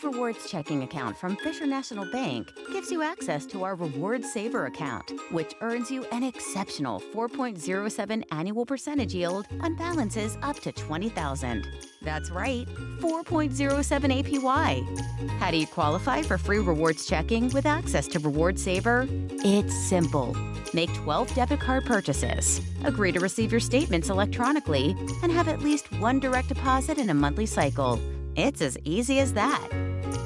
Rewards 0.05 0.51
checking 0.51 0.83
account 0.83 1.17
from 1.17 1.35
Fisher 1.37 1.67
National 1.67 2.05
Bank 2.13 2.53
gives 2.71 2.91
you 2.91 3.03
access 3.03 3.47
to 3.47 3.65
our 3.65 3.75
Reward 3.75 4.25
Saver 4.25 4.67
account, 4.67 5.13
which 5.31 5.55
earns 5.63 5.91
you 5.91 6.05
an 6.13 6.23
exceptional 6.23 7.01
4.07 7.15 8.23
annual 8.31 8.67
percentage 8.67 9.15
yield 9.15 9.49
on 9.61 9.75
balances 9.77 10.37
up 10.43 10.61
to 10.61 10.73
20,000. 10.73 11.67
That's 12.03 12.31
right, 12.31 12.67
4.07 12.99 14.23
APY. 14.23 15.31
How 15.41 15.51
do 15.51 15.57
you 15.57 15.67
qualify 15.67 16.21
for 16.23 16.37
free 16.37 16.59
rewards 16.59 17.07
checking 17.07 17.49
with 17.51 17.65
access 17.65 18.07
to 18.09 18.19
Reward 18.19 18.59
Saver? 18.59 19.09
It's 19.11 19.75
simple. 19.75 20.37
Make 20.75 20.93
12 20.95 21.35
debit 21.35 21.61
card 21.61 21.87
purchases, 21.87 22.61
agree 22.85 23.13
to 23.13 23.21
receive 23.21 23.53
your 23.53 23.61
statements 23.61 24.11
electronically, 24.11 24.95
and 25.23 25.33
have 25.33 25.49
at 25.49 25.63
least 25.63 25.91
one 25.99 26.21
direct 26.21 26.49
deposit 26.49 26.99
in 26.99 27.09
a 27.09 27.15
monthly 27.15 27.47
cycle. 27.47 27.99
It's 28.37 28.61
as 28.61 28.77
easy 28.85 29.21
as 29.21 29.33
that. 29.35 29.69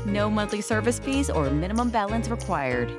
No 0.08 0.30
monthly 0.30 0.62
service 0.62 0.98
fees 0.98 1.28
or 1.28 1.50
minimum 1.50 1.90
balance 1.90 2.30
required. 2.30 2.90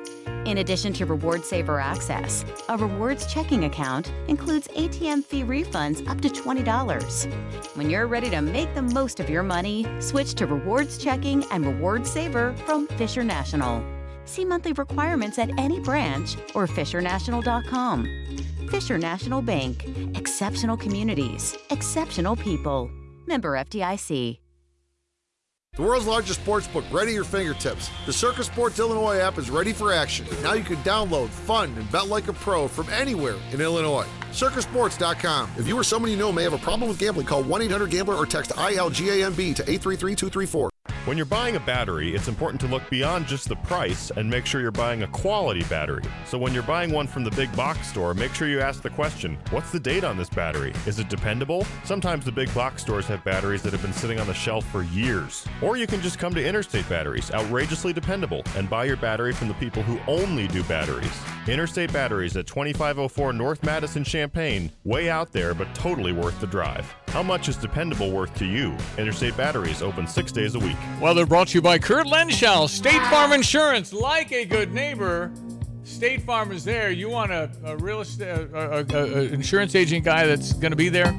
In 0.46 0.58
addition 0.58 0.92
to 0.92 1.06
Reward 1.06 1.44
Saver 1.44 1.80
access, 1.80 2.44
a 2.68 2.76
rewards 2.76 3.26
checking 3.26 3.64
account 3.64 4.12
includes 4.28 4.68
ATM 4.68 5.24
fee 5.24 5.42
refunds 5.42 6.08
up 6.08 6.20
to 6.20 6.28
$20. 6.28 7.76
When 7.76 7.90
you're 7.90 8.06
ready 8.06 8.30
to 8.30 8.40
make 8.40 8.72
the 8.76 8.82
most 8.82 9.18
of 9.18 9.28
your 9.28 9.42
money, 9.42 9.84
switch 9.98 10.34
to 10.34 10.46
Rewards 10.46 10.98
Checking 10.98 11.44
and 11.50 11.66
Rewards 11.66 12.08
Saver 12.08 12.54
from 12.64 12.86
Fisher 12.86 13.24
National. 13.24 13.84
See 14.24 14.44
monthly 14.44 14.72
requirements 14.72 15.40
at 15.40 15.50
any 15.58 15.80
branch 15.80 16.36
or 16.54 16.68
FisherNational.com. 16.68 18.06
Fisher 18.70 18.98
National 18.98 19.42
Bank. 19.42 19.84
Exceptional 20.14 20.76
communities, 20.76 21.58
exceptional 21.70 22.36
people. 22.36 22.88
Member 23.26 23.54
FDIC. 23.54 24.38
The 25.74 25.86
world's 25.86 26.06
largest 26.06 26.40
sports 26.40 26.66
book 26.66 26.84
right 26.90 27.06
at 27.06 27.14
your 27.14 27.24
fingertips. 27.24 27.90
The 28.04 28.12
Circa 28.12 28.44
Sports 28.44 28.78
Illinois 28.78 29.18
app 29.18 29.38
is 29.38 29.48
ready 29.48 29.72
for 29.72 29.92
action. 29.92 30.26
Now 30.42 30.52
you 30.54 30.62
can 30.64 30.76
download, 30.78 31.28
fund, 31.30 31.78
and 31.78 31.90
bet 31.90 32.08
like 32.08 32.28
a 32.28 32.32
pro 32.32 32.68
from 32.68 32.90
anywhere 32.90 33.36
in 33.52 33.60
Illinois. 33.60 34.06
circasports.com. 34.32 35.50
If 35.56 35.66
you 35.66 35.78
or 35.78 35.84
someone 35.84 36.10
you 36.10 36.16
know 36.16 36.32
may 36.32 36.42
have 36.42 36.52
a 36.52 36.58
problem 36.58 36.88
with 36.88 36.98
gambling, 36.98 37.26
call 37.26 37.42
1 37.44 37.62
800 37.62 37.88
Gambler 37.88 38.16
or 38.16 38.26
text 38.26 38.50
ILGAMB 38.50 39.54
to 39.56 39.62
833 39.62 40.14
234. 40.16 40.70
When 41.06 41.16
you're 41.16 41.26
buying 41.26 41.56
a 41.56 41.60
battery, 41.60 42.14
it's 42.14 42.28
important 42.28 42.60
to 42.60 42.66
look 42.66 42.88
beyond 42.90 43.26
just 43.26 43.48
the 43.48 43.56
price 43.56 44.10
and 44.10 44.28
make 44.28 44.44
sure 44.46 44.60
you're 44.60 44.70
buying 44.70 45.02
a 45.02 45.08
quality 45.08 45.64
battery. 45.64 46.04
So 46.26 46.38
when 46.38 46.52
you're 46.52 46.62
buying 46.62 46.92
one 46.92 47.06
from 47.06 47.24
the 47.24 47.30
big 47.30 47.54
box 47.56 47.88
store, 47.88 48.14
make 48.14 48.34
sure 48.34 48.48
you 48.48 48.60
ask 48.60 48.82
the 48.82 48.90
question 48.90 49.38
what's 49.50 49.72
the 49.72 49.80
date 49.80 50.04
on 50.04 50.16
this 50.16 50.28
battery? 50.28 50.74
Is 50.86 50.98
it 50.98 51.08
dependable? 51.08 51.66
Sometimes 51.84 52.24
the 52.24 52.32
big 52.32 52.52
box 52.54 52.82
stores 52.82 53.06
have 53.06 53.24
batteries 53.24 53.62
that 53.62 53.72
have 53.72 53.82
been 53.82 53.92
sitting 53.94 54.20
on 54.20 54.26
the 54.26 54.34
shelf 54.34 54.64
for 54.70 54.82
years. 54.84 55.46
Or 55.62 55.76
you 55.76 55.86
can 55.86 56.02
just 56.02 56.18
come 56.18 56.34
to 56.34 56.46
Interstate 56.46 56.88
Batteries, 56.88 57.30
outrageously 57.30 57.92
dependable, 57.92 58.42
and 58.54 58.68
buy 58.68 58.84
your 58.84 58.96
battery 58.96 59.32
from 59.32 59.48
the 59.48 59.54
people 59.54 59.82
who 59.82 59.98
only 60.06 60.48
do 60.48 60.62
batteries. 60.64 61.10
Interstate 61.48 61.92
Batteries 61.92 62.36
at 62.36 62.46
2504 62.46 63.32
North 63.32 63.64
Madison 63.64 64.04
Champaign, 64.04 64.70
way 64.84 65.08
out 65.10 65.32
there, 65.32 65.54
but 65.54 65.74
totally 65.74 66.12
worth 66.12 66.38
the 66.40 66.46
drive. 66.46 66.94
How 67.10 67.24
much 67.24 67.48
is 67.48 67.56
dependable 67.56 68.12
worth 68.12 68.32
to 68.36 68.44
you? 68.44 68.76
Interstate 68.96 69.36
Batteries 69.36 69.82
open 69.82 70.06
six 70.06 70.30
days 70.30 70.54
a 70.54 70.60
week. 70.60 70.76
Well, 71.00 71.12
they're 71.12 71.26
brought 71.26 71.48
to 71.48 71.54
you 71.54 71.62
by 71.62 71.80
Kurt 71.80 72.06
Lenschow, 72.06 72.68
State 72.68 73.02
Farm 73.08 73.32
Insurance. 73.32 73.92
Like 73.92 74.30
a 74.30 74.44
good 74.44 74.72
neighbor, 74.72 75.32
State 75.82 76.22
Farm 76.22 76.52
is 76.52 76.62
there. 76.62 76.92
You 76.92 77.08
want 77.10 77.32
a, 77.32 77.50
a 77.64 77.76
real 77.78 78.00
estate, 78.00 78.28
a, 78.28 78.86
a, 78.94 79.22
insurance 79.24 79.74
agent 79.74 80.04
guy 80.04 80.24
that's 80.24 80.52
going 80.52 80.70
to 80.70 80.76
be 80.76 80.88
there? 80.88 81.12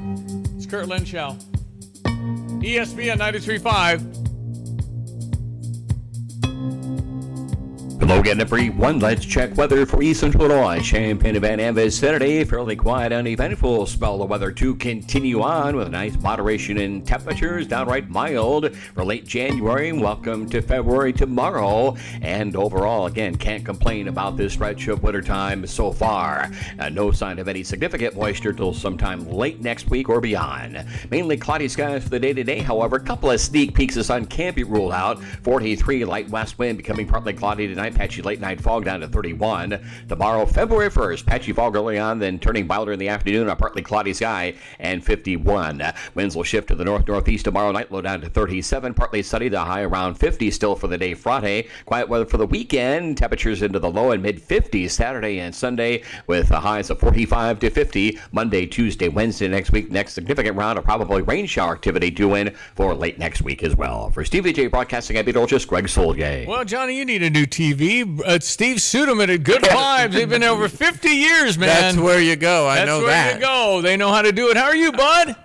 It's 0.56 0.64
Kurt 0.64 0.86
Lenschow. 0.86 1.38
E 2.64 2.76
ESPN 2.76 3.18
93.5. 3.18 4.21
Hello 8.02 8.18
again, 8.18 8.40
everyone. 8.40 8.98
Let's 8.98 9.24
check 9.24 9.56
weather 9.56 9.86
for 9.86 10.02
East 10.02 10.18
Central 10.18 10.46
Illinois. 10.46 10.82
Champaign 10.82 11.36
and 11.36 11.40
Van 11.40 11.60
Ambas 11.60 11.96
Saturday, 11.96 12.42
fairly 12.42 12.74
quiet 12.74 13.12
and 13.12 13.28
eventful. 13.28 13.86
Spell 13.86 14.20
of 14.20 14.28
weather 14.28 14.50
to 14.50 14.74
continue 14.74 15.40
on 15.40 15.76
with 15.76 15.86
a 15.86 15.90
nice 15.90 16.20
moderation 16.20 16.78
in 16.78 17.02
temperatures, 17.02 17.68
downright 17.68 18.10
mild 18.10 18.74
for 18.74 19.04
late 19.04 19.24
January. 19.24 19.92
Welcome 19.92 20.48
to 20.48 20.60
February 20.60 21.12
tomorrow. 21.12 21.96
And 22.22 22.56
overall, 22.56 23.06
again, 23.06 23.36
can't 23.36 23.64
complain 23.64 24.08
about 24.08 24.36
this 24.36 24.54
stretch 24.54 24.88
of 24.88 25.04
wintertime 25.04 25.64
so 25.68 25.92
far. 25.92 26.50
Uh, 26.80 26.88
no 26.88 27.12
sign 27.12 27.38
of 27.38 27.46
any 27.46 27.62
significant 27.62 28.16
moisture 28.16 28.52
till 28.52 28.74
sometime 28.74 29.30
late 29.30 29.60
next 29.60 29.90
week 29.90 30.08
or 30.08 30.20
beyond. 30.20 30.84
Mainly 31.12 31.36
cloudy 31.36 31.68
skies 31.68 32.02
for 32.02 32.08
the 32.08 32.18
day 32.18 32.32
today, 32.32 32.58
however. 32.58 32.96
A 32.96 33.00
couple 33.00 33.30
of 33.30 33.40
sneak 33.40 33.76
peeks 33.76 33.96
of 33.96 34.06
sun 34.06 34.26
can 34.26 34.54
be 34.54 34.64
ruled 34.64 34.92
out. 34.92 35.22
43 35.44 36.04
light 36.04 36.28
west 36.30 36.58
wind 36.58 36.78
becoming 36.78 37.06
partly 37.06 37.32
cloudy 37.32 37.68
tonight. 37.68 37.91
Patchy 37.94 38.22
late 38.22 38.40
night 38.40 38.60
fog 38.60 38.84
down 38.84 39.00
to 39.00 39.08
31. 39.08 39.78
Tomorrow, 40.08 40.46
February 40.46 40.90
1st, 40.90 41.26
patchy 41.26 41.52
fog 41.52 41.76
early 41.76 41.98
on, 41.98 42.18
then 42.18 42.38
turning 42.38 42.66
milder 42.66 42.92
in 42.92 42.98
the 42.98 43.08
afternoon. 43.08 43.48
A 43.48 43.56
partly 43.56 43.82
cloudy 43.82 44.12
sky 44.12 44.54
and 44.78 45.04
51. 45.04 45.80
Uh, 45.80 45.92
winds 46.14 46.36
will 46.36 46.42
shift 46.42 46.68
to 46.68 46.74
the 46.74 46.84
north 46.84 47.06
northeast 47.06 47.44
tomorrow 47.44 47.72
night, 47.72 47.90
low 47.90 48.00
down 48.00 48.20
to 48.20 48.28
37. 48.28 48.94
Partly 48.94 49.22
sunny, 49.22 49.48
the 49.48 49.60
high 49.60 49.82
around 49.82 50.14
50 50.14 50.50
still 50.50 50.74
for 50.74 50.88
the 50.88 50.98
day 50.98 51.14
Friday. 51.14 51.68
Quiet 51.86 52.08
weather 52.08 52.26
for 52.26 52.36
the 52.36 52.46
weekend. 52.46 53.16
Temperatures 53.16 53.62
into 53.62 53.78
the 53.78 53.90
low 53.90 54.12
and 54.12 54.22
mid 54.22 54.40
50s 54.40 54.90
Saturday 54.90 55.40
and 55.40 55.54
Sunday 55.54 56.02
with 56.26 56.48
the 56.48 56.60
highs 56.60 56.90
of 56.90 56.98
45 57.00 57.60
to 57.60 57.70
50. 57.70 58.18
Monday, 58.32 58.66
Tuesday, 58.66 59.08
Wednesday 59.08 59.48
next 59.48 59.72
week. 59.72 59.90
Next 59.90 60.12
significant 60.12 60.56
round 60.56 60.78
of 60.78 60.84
probably 60.84 61.22
rain 61.22 61.46
shower 61.46 61.72
activity 61.72 62.10
due 62.10 62.34
in 62.34 62.54
for 62.74 62.94
late 62.94 63.18
next 63.18 63.42
week 63.42 63.62
as 63.62 63.76
well. 63.76 64.10
For 64.10 64.24
Stevie 64.24 64.52
Jay 64.52 64.66
Broadcasting 64.66 65.16
Beetlejuice, 65.16 65.66
Greg 65.66 65.84
Soulje. 65.84 66.46
Well, 66.46 66.64
Jonny, 66.64 66.96
you 66.96 67.04
need 67.04 67.22
a 67.22 67.30
new 67.30 67.46
TV. 67.46 67.81
Uh, 67.82 68.38
Steve 68.38 68.76
Suderman 68.76 69.34
at 69.34 69.42
Good 69.42 69.62
Vibes. 69.62 70.12
They've 70.12 70.28
been 70.28 70.42
there 70.42 70.50
over 70.50 70.68
50 70.68 71.08
years, 71.08 71.58
man. 71.58 71.68
That's 71.68 71.96
where 71.96 72.20
you 72.20 72.36
go. 72.36 72.68
I 72.68 72.76
That's 72.76 72.86
know 72.86 73.00
that. 73.06 73.06
That's 73.06 73.46
where 73.46 73.74
you 73.74 73.80
go. 73.80 73.82
They 73.82 73.96
know 73.96 74.10
how 74.12 74.22
to 74.22 74.30
do 74.30 74.50
it. 74.50 74.56
How 74.56 74.66
are 74.66 74.76
you, 74.76 74.92
bud? 74.92 75.36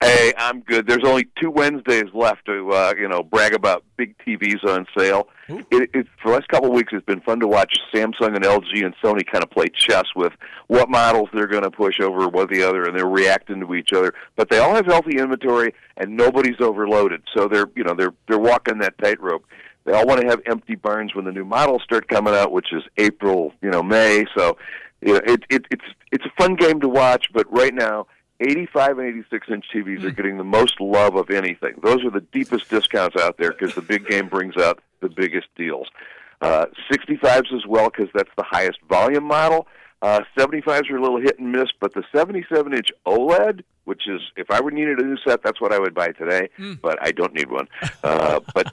Hey, 0.00 0.32
I'm 0.38 0.60
good. 0.60 0.86
There's 0.86 1.02
only 1.04 1.26
two 1.42 1.50
Wednesdays 1.50 2.04
left 2.14 2.44
to 2.46 2.70
uh, 2.70 2.94
you 2.96 3.08
know 3.08 3.24
brag 3.24 3.52
about 3.52 3.82
big 3.96 4.14
TVs 4.18 4.64
on 4.64 4.86
sale. 4.96 5.26
It, 5.48 5.90
it, 5.92 6.06
for 6.22 6.28
the 6.28 6.34
last 6.34 6.48
couple 6.48 6.68
of 6.68 6.74
weeks, 6.74 6.92
it's 6.92 7.04
been 7.04 7.20
fun 7.22 7.40
to 7.40 7.48
watch 7.48 7.74
Samsung 7.92 8.36
and 8.36 8.44
LG 8.44 8.84
and 8.84 8.94
Sony 9.02 9.26
kind 9.26 9.42
of 9.42 9.50
play 9.50 9.66
chess 9.74 10.04
with 10.14 10.32
what 10.68 10.88
models 10.88 11.28
they're 11.32 11.48
going 11.48 11.64
to 11.64 11.70
push 11.70 11.98
over 12.00 12.28
what 12.28 12.48
the 12.48 12.62
other, 12.62 12.84
and 12.84 12.96
they're 12.96 13.08
reacting 13.08 13.58
to 13.60 13.74
each 13.74 13.92
other. 13.92 14.14
But 14.36 14.50
they 14.50 14.58
all 14.58 14.72
have 14.74 14.86
healthy 14.86 15.18
inventory, 15.18 15.74
and 15.96 16.16
nobody's 16.16 16.60
overloaded. 16.60 17.22
So 17.36 17.48
they're 17.48 17.66
you 17.74 17.82
know 17.82 17.94
they're 17.94 18.14
they're 18.28 18.38
walking 18.38 18.78
that 18.78 18.96
tightrope. 18.98 19.46
They 19.88 19.94
all 19.94 20.06
want 20.06 20.20
to 20.20 20.26
have 20.26 20.42
empty 20.44 20.74
barns 20.74 21.14
when 21.14 21.24
the 21.24 21.32
new 21.32 21.46
models 21.46 21.82
start 21.82 22.08
coming 22.08 22.34
out, 22.34 22.52
which 22.52 22.74
is 22.74 22.82
April, 22.98 23.54
you 23.62 23.70
know, 23.70 23.82
May. 23.82 24.26
So, 24.36 24.58
you 25.00 25.14
know, 25.14 25.20
it, 25.24 25.44
it, 25.48 25.64
it's 25.70 25.84
it's 26.12 26.24
a 26.26 26.30
fun 26.36 26.56
game 26.56 26.78
to 26.80 26.88
watch. 26.88 27.28
But 27.32 27.50
right 27.50 27.72
now, 27.72 28.06
85 28.40 28.98
and 28.98 29.08
86 29.08 29.48
inch 29.48 29.64
TVs 29.74 30.04
are 30.04 30.10
getting 30.10 30.36
the 30.36 30.44
most 30.44 30.78
love 30.78 31.16
of 31.16 31.30
anything. 31.30 31.76
Those 31.82 32.04
are 32.04 32.10
the 32.10 32.20
deepest 32.20 32.68
discounts 32.68 33.16
out 33.16 33.38
there 33.38 33.50
because 33.52 33.74
the 33.74 33.80
big 33.80 34.06
game 34.06 34.28
brings 34.28 34.58
out 34.58 34.78
the 35.00 35.08
biggest 35.08 35.46
deals. 35.56 35.88
Uh, 36.42 36.66
65s 36.92 37.50
as 37.54 37.66
well 37.66 37.88
because 37.88 38.10
that's 38.12 38.30
the 38.36 38.44
highest 38.44 38.80
volume 38.90 39.24
model. 39.24 39.66
Uh, 40.02 40.20
75s 40.36 40.90
are 40.90 40.98
a 40.98 41.02
little 41.02 41.18
hit 41.20 41.38
and 41.38 41.50
miss, 41.50 41.70
but 41.80 41.94
the 41.94 42.04
77 42.14 42.74
inch 42.74 42.90
OLED, 43.06 43.62
which 43.86 44.06
is 44.06 44.20
if 44.36 44.50
I 44.50 44.60
were 44.60 44.70
needed 44.70 44.98
a 44.98 45.02
new 45.02 45.16
set, 45.26 45.42
that's 45.42 45.62
what 45.62 45.72
I 45.72 45.78
would 45.78 45.94
buy 45.94 46.08
today. 46.08 46.50
But 46.82 46.98
I 47.00 47.10
don't 47.10 47.32
need 47.32 47.50
one. 47.50 47.68
Uh, 48.04 48.40
but 48.54 48.72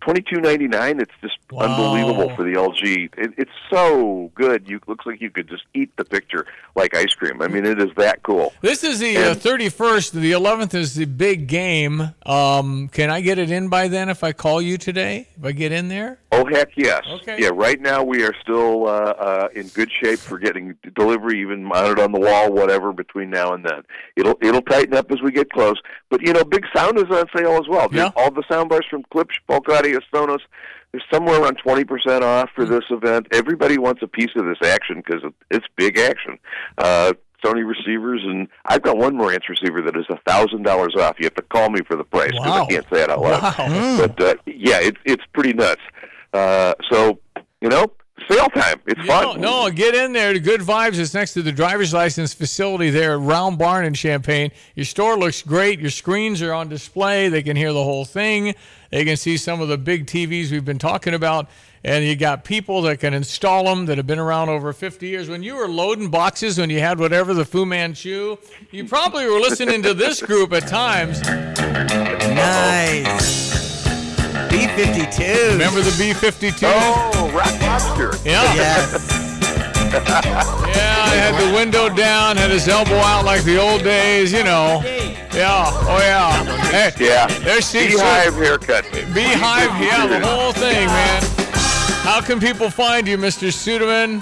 twenty 0.00 0.22
two 0.22 0.40
ninety 0.40 0.68
nine. 0.68 1.00
It's 1.00 1.12
just 1.20 1.38
unbelievable 1.56 2.34
for 2.34 2.42
the 2.42 2.52
LG. 2.52 3.10
It, 3.16 3.32
it's 3.36 3.50
so 3.70 4.30
good. 4.34 4.68
You 4.68 4.80
looks 4.86 5.06
like 5.06 5.20
you 5.20 5.30
could 5.30 5.48
just 5.48 5.64
eat 5.74 5.96
the 5.96 6.04
picture 6.04 6.46
like 6.74 6.94
ice 6.94 7.12
cream. 7.14 7.42
I 7.42 7.48
mean, 7.48 7.64
it 7.64 7.80
is 7.80 7.90
that 7.96 8.22
cool. 8.22 8.52
This 8.60 8.84
is 8.84 9.00
the 9.00 9.16
uh, 9.16 9.34
31st. 9.34 10.12
The 10.12 10.32
11th 10.32 10.74
is 10.74 10.94
the 10.94 11.04
big 11.04 11.46
game. 11.46 12.14
Um, 12.24 12.88
can 12.88 13.10
I 13.10 13.20
get 13.20 13.38
it 13.38 13.50
in 13.50 13.68
by 13.68 13.88
then 13.88 14.08
if 14.08 14.22
I 14.22 14.32
call 14.32 14.62
you 14.62 14.78
today? 14.78 15.28
If 15.36 15.44
I 15.44 15.52
get 15.52 15.72
in 15.72 15.88
there? 15.88 16.18
Oh 16.30 16.44
heck 16.44 16.76
yes! 16.76 17.02
Okay. 17.08 17.40
Yeah, 17.40 17.50
right 17.54 17.80
now 17.80 18.02
we 18.02 18.22
are 18.22 18.34
still 18.42 18.86
uh, 18.86 19.14
uh, 19.18 19.48
in 19.54 19.68
good 19.68 19.90
shape 20.02 20.18
for 20.18 20.38
getting 20.38 20.76
delivery, 20.94 21.40
even 21.40 21.64
mounted 21.64 21.98
on 21.98 22.12
the 22.12 22.20
wall, 22.20 22.52
whatever. 22.52 22.92
Between 22.92 23.30
now 23.30 23.54
and 23.54 23.64
then, 23.64 23.82
it'll 24.14 24.36
it'll 24.42 24.62
tighten 24.62 24.94
up 24.94 25.10
as 25.10 25.22
we 25.22 25.32
get 25.32 25.50
close. 25.50 25.76
But 26.10 26.20
you 26.20 26.34
know, 26.34 26.44
big 26.44 26.64
sound 26.76 26.98
is 26.98 27.04
on 27.04 27.24
sale 27.34 27.54
as 27.54 27.66
well. 27.66 27.88
Yeah. 27.90 28.10
All 28.14 28.30
the 28.30 28.44
sound 28.50 28.68
bars 28.68 28.84
from 28.90 29.04
Klipsch, 29.92 30.02
Polk 30.12 30.22
Audio, 30.28 30.36
Sonos. 30.36 30.40
They're 30.92 31.02
somewhere 31.12 31.40
around 31.42 31.56
twenty 31.56 31.84
percent 31.84 32.24
off 32.24 32.48
Hmm. 32.56 32.62
for 32.62 32.64
this 32.64 32.84
event. 32.90 33.26
Everybody 33.32 33.78
wants 33.78 34.02
a 34.02 34.06
piece 34.08 34.30
of 34.36 34.44
this 34.46 34.58
action 34.68 35.02
because 35.04 35.22
it's 35.50 35.66
big 35.76 35.98
action. 35.98 36.38
Uh, 36.78 37.12
Sony 37.44 37.64
receivers, 37.64 38.20
and 38.24 38.48
I've 38.66 38.82
got 38.82 38.96
one 38.96 39.14
Marantz 39.16 39.48
receiver 39.48 39.80
that 39.82 39.96
is 39.96 40.06
a 40.10 40.18
thousand 40.26 40.64
dollars 40.64 40.94
off. 40.98 41.16
You 41.20 41.24
have 41.26 41.34
to 41.34 41.42
call 41.42 41.70
me 41.70 41.80
for 41.86 41.96
the 41.96 42.04
price 42.04 42.32
because 42.32 42.46
Wow. 42.46 42.64
I 42.64 42.66
can't 42.66 42.86
say 42.92 43.02
it 43.02 43.10
out 43.10 43.20
loud. 43.20 43.42
Wow. 43.58 43.96
But 44.06 44.20
uh, 44.22 44.34
yeah, 44.46 44.78
it's 44.80 44.98
it's 45.04 45.22
pretty 45.34 45.52
nuts. 45.52 45.82
Uh, 46.32 46.74
so 46.90 47.20
you 47.60 47.68
know, 47.68 47.86
sale 48.28 48.48
time. 48.48 48.80
It's 48.86 48.98
No, 49.06 49.32
fun. 49.32 49.40
no, 49.40 49.70
get 49.70 49.94
in 49.94 50.12
there. 50.12 50.32
The 50.32 50.40
Good 50.40 50.60
Vibes 50.62 50.98
is 50.98 51.14
next 51.14 51.32
to 51.34 51.42
the 51.42 51.52
driver's 51.52 51.92
license 51.94 52.34
facility 52.34 52.90
there 52.90 53.12
at 53.14 53.20
Round 53.20 53.58
Barn 53.58 53.84
in 53.84 53.94
Champaign. 53.94 54.50
Your 54.74 54.84
store 54.86 55.16
looks 55.18 55.42
great. 55.42 55.78
Your 55.80 55.90
screens 55.90 56.42
are 56.42 56.52
on 56.52 56.68
display. 56.68 57.28
They 57.28 57.42
can 57.42 57.56
hear 57.56 57.72
the 57.72 57.84
whole 57.84 58.04
thing. 58.04 58.54
They 58.90 59.04
can 59.04 59.16
see 59.16 59.36
some 59.36 59.60
of 59.60 59.68
the 59.68 59.78
big 59.78 60.06
TVs 60.06 60.50
we've 60.50 60.64
been 60.64 60.78
talking 60.78 61.14
about. 61.14 61.48
And 61.84 62.04
you 62.04 62.16
got 62.16 62.42
people 62.42 62.82
that 62.82 62.98
can 62.98 63.14
install 63.14 63.64
them 63.64 63.86
that 63.86 63.98
have 63.98 64.06
been 64.06 64.18
around 64.18 64.48
over 64.48 64.72
50 64.72 65.06
years. 65.06 65.28
When 65.28 65.44
you 65.44 65.54
were 65.54 65.68
loading 65.68 66.08
boxes, 66.10 66.58
when 66.58 66.70
you 66.70 66.80
had 66.80 66.98
whatever, 66.98 67.34
the 67.34 67.44
Fu 67.44 67.64
Manchu, 67.64 68.36
you 68.72 68.84
probably 68.84 69.26
were 69.26 69.38
listening 69.38 69.82
to 69.84 69.94
this 69.94 70.20
group 70.20 70.52
at 70.52 70.66
times. 70.66 71.20
Nice. 72.34 73.67
B52. 74.48 75.52
Remember 75.52 75.80
the 75.80 75.94
B 75.98 76.12
52? 76.12 76.66
Oh, 76.66 77.30
Rock 77.34 77.60
Lobster. 77.62 78.12
Yeah. 78.28 78.54
Yes. 78.54 79.24
Yeah, 79.88 81.02
I 81.06 81.14
had 81.16 81.34
the 81.42 81.54
window 81.56 81.88
down, 81.88 82.36
had 82.36 82.50
his 82.50 82.68
elbow 82.68 82.96
out 82.96 83.24
like 83.24 83.42
the 83.44 83.56
old 83.58 83.82
days, 83.82 84.30
you 84.32 84.44
know. 84.44 84.82
Yeah, 85.32 85.64
oh 85.72 85.98
yeah. 85.98 86.44
Hey, 86.70 86.92
Yeah. 87.02 87.26
there's 87.38 87.64
Steve 87.64 87.92
Beehive 87.92 88.34
haircut. 88.34 88.84
Beehive, 89.14 89.70
yeah, 89.82 90.06
the 90.06 90.20
whole 90.26 90.52
thing, 90.52 90.86
man. 90.88 91.22
How 92.04 92.20
can 92.20 92.38
people 92.38 92.68
find 92.68 93.08
you, 93.08 93.16
Mr. 93.16 93.48
Suderman? 93.48 94.20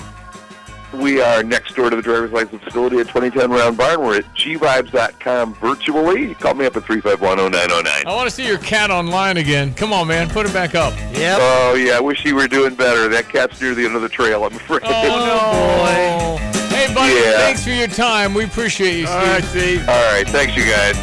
We 0.95 1.21
are 1.21 1.43
next 1.43 1.75
door 1.75 1.91
to 1.91 1.97
the 1.97 2.03
driver's 2.03 2.31
license 2.33 2.63
facility 2.63 2.99
at 2.99 3.09
2010 3.09 3.51
Round 3.51 3.77
Barn. 3.77 4.01
We're 4.01 4.19
at 4.19 4.25
gvibes.com 4.35 5.55
virtually. 5.55 6.35
Call 6.37 6.55
me 6.55 6.65
up 6.65 6.77
at 6.77 6.85
3510909. 6.85 8.07
I 8.07 8.15
want 8.15 8.29
to 8.31 8.35
see 8.35 8.47
your 8.47 8.59
cat 8.59 8.91
online 8.91 9.37
again. 9.37 9.75
Come 9.75 9.93
on, 9.93 10.07
man. 10.09 10.29
Put 10.31 10.47
it 10.47 10.53
back 10.55 10.75
up. 10.75 10.95
Yep. 11.13 11.39
Oh, 11.41 11.75
yeah. 11.75 11.97
I 11.97 12.01
wish 12.01 12.25
you 12.25 12.35
were 12.35 12.49
doing 12.49 12.75
better. 12.75 13.09
That 13.09 13.29
cat's 13.29 13.61
near 13.61 13.75
the 13.75 13.85
end 13.85 13.97
of 13.97 14.03
the 14.03 14.09
trail, 14.09 14.45
I'm 14.45 14.55
afraid. 14.55 14.83
Oh, 14.85 16.39
no. 16.41 16.53
Hey, 16.77 16.93
buddy, 16.93 17.15
Yeah. 17.15 17.39
thanks 17.39 17.65
for 17.65 17.71
your 17.71 17.87
time. 17.89 18.35
We 18.35 18.45
appreciate 18.45 18.97
you, 18.99 19.07
Steve. 19.07 19.17
All 19.19 19.27
right, 19.27 19.45
Steve. 19.45 19.89
All 19.89 20.13
right. 20.13 20.29
Thanks, 20.29 20.55
you 20.57 20.65
guys. 20.65 20.95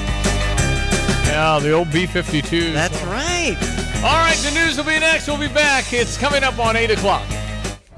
Yeah, 1.28 1.58
the 1.60 1.72
old 1.72 1.92
B-52. 1.92 2.74
That's 2.74 3.02
right. 3.06 3.58
All 4.04 4.18
right, 4.18 4.38
the 4.38 4.52
news 4.52 4.78
will 4.78 4.84
be 4.84 5.00
next. 5.00 5.28
We'll 5.28 5.40
be 5.40 5.48
back. 5.48 5.92
It's 5.92 6.16
coming 6.16 6.44
up 6.44 6.60
on 6.60 6.76
8 6.76 6.92
o'clock. 6.92 7.26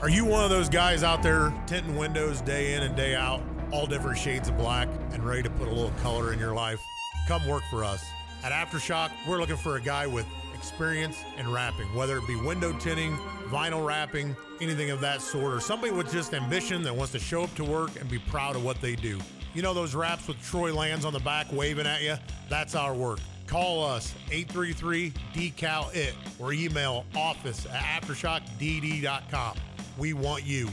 Are 0.06 0.10
you 0.10 0.24
one 0.24 0.44
of 0.44 0.52
those 0.52 0.70
guys 0.70 1.02
out 1.02 1.24
there 1.24 1.52
tinting 1.66 1.98
windows 1.98 2.40
day 2.40 2.76
in 2.76 2.84
and 2.84 2.96
day 2.96 3.16
out, 3.16 3.42
all 3.72 3.88
different 3.88 4.20
shades 4.20 4.48
of 4.48 4.56
black, 4.56 4.88
and 5.12 5.26
ready 5.26 5.42
to 5.42 5.50
put 5.50 5.68
a 5.68 5.72
little 5.72 5.90
color 6.04 6.32
in 6.32 6.38
your 6.38 6.54
life? 6.54 6.80
Come 7.28 7.48
work 7.48 7.64
for 7.72 7.84
us. 7.84 8.06
At 8.44 8.52
Aftershock, 8.52 9.10
we're 9.28 9.40
looking 9.40 9.58
for 9.58 9.78
a 9.78 9.82
guy 9.82 10.06
with 10.06 10.28
experience 10.54 11.18
in 11.40 11.52
wrapping, 11.52 11.88
whether 11.96 12.20
it 12.20 12.28
be 12.28 12.36
window 12.36 12.72
tinting, 12.74 13.18
vinyl 13.48 13.84
wrapping, 13.84 14.36
anything 14.62 14.92
of 14.92 15.02
that 15.02 15.24
sort, 15.24 15.52
or 15.52 15.60
somebody 15.60 15.92
with 15.92 16.12
just 16.12 16.36
ambition 16.36 16.84
that 16.84 16.96
wants 16.96 17.12
to 17.14 17.20
show 17.20 17.42
up 17.42 17.56
to 17.56 17.64
work 17.64 18.00
and 18.00 18.08
be 18.08 18.20
proud 18.20 18.56
of 18.56 18.64
what 18.64 18.80
they 18.82 18.96
do. 18.96 19.20
You 19.56 19.64
know 19.64 19.74
those 19.74 19.96
wraps 19.96 20.28
with 20.28 20.40
Troy 20.44 20.72
Lands 20.72 21.04
on 21.04 21.14
the 21.14 21.20
back 21.22 21.48
waving 21.52 21.88
at 21.88 22.04
you? 22.04 22.18
That's 22.48 22.76
our 22.76 22.94
work. 22.94 23.22
Call 23.48 23.84
us 23.84 24.14
833 24.32 25.14
decal 25.34 25.94
it 25.94 26.14
or 26.40 26.54
email 26.54 27.06
office 27.16 27.66
at 27.66 28.02
aftershockdd.com. 28.02 29.58
We 29.98 30.14
want 30.14 30.44
you. 30.44 30.70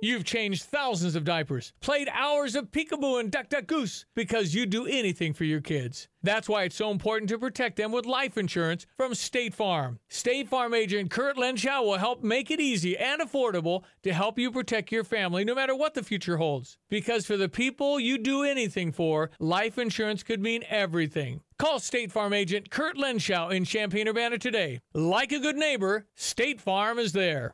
You've 0.00 0.24
changed 0.24 0.62
thousands 0.62 1.16
of 1.16 1.24
diapers, 1.24 1.72
played 1.80 2.08
hours 2.12 2.54
of 2.54 2.70
peekaboo 2.70 3.18
and 3.18 3.32
duck 3.32 3.48
duck 3.48 3.66
goose 3.66 4.06
because 4.14 4.54
you'd 4.54 4.70
do 4.70 4.86
anything 4.86 5.34
for 5.34 5.42
your 5.42 5.60
kids. 5.60 6.06
That's 6.22 6.48
why 6.48 6.64
it's 6.64 6.76
so 6.76 6.92
important 6.92 7.30
to 7.30 7.38
protect 7.38 7.76
them 7.76 7.90
with 7.90 8.06
life 8.06 8.38
insurance 8.38 8.86
from 8.96 9.14
State 9.14 9.54
Farm. 9.54 9.98
State 10.08 10.48
Farm 10.48 10.72
agent 10.72 11.10
Kurt 11.10 11.36
Lenschow 11.36 11.84
will 11.84 11.98
help 11.98 12.22
make 12.22 12.50
it 12.52 12.60
easy 12.60 12.96
and 12.96 13.20
affordable 13.20 13.82
to 14.04 14.12
help 14.12 14.38
you 14.38 14.52
protect 14.52 14.92
your 14.92 15.02
family 15.02 15.44
no 15.44 15.54
matter 15.54 15.74
what 15.74 15.94
the 15.94 16.02
future 16.04 16.36
holds. 16.36 16.78
Because 16.88 17.26
for 17.26 17.36
the 17.36 17.48
people 17.48 17.98
you 17.98 18.18
do 18.18 18.44
anything 18.44 18.92
for, 18.92 19.30
life 19.40 19.78
insurance 19.78 20.22
could 20.22 20.40
mean 20.40 20.62
everything. 20.68 21.40
Call 21.58 21.80
State 21.80 22.12
Farm 22.12 22.32
agent 22.32 22.70
Kurt 22.70 22.96
Lenschow 22.96 23.50
in 23.50 23.64
Champaign 23.64 24.06
Urbana 24.06 24.38
today. 24.38 24.80
Like 24.94 25.32
a 25.32 25.40
good 25.40 25.56
neighbor, 25.56 26.06
State 26.14 26.60
Farm 26.60 27.00
is 27.00 27.12
there. 27.12 27.52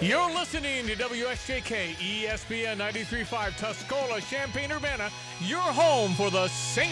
You're 0.00 0.30
listening 0.30 0.86
to 0.86 0.94
WSJK 0.94 1.94
ESPN 1.96 2.76
93.5 2.76 3.52
Tuscola, 3.58 4.20
Champaign 4.30 4.70
Urbana, 4.70 5.10
your 5.40 5.58
home 5.58 6.12
for 6.14 6.30
the 6.30 6.46
St. 6.46 6.80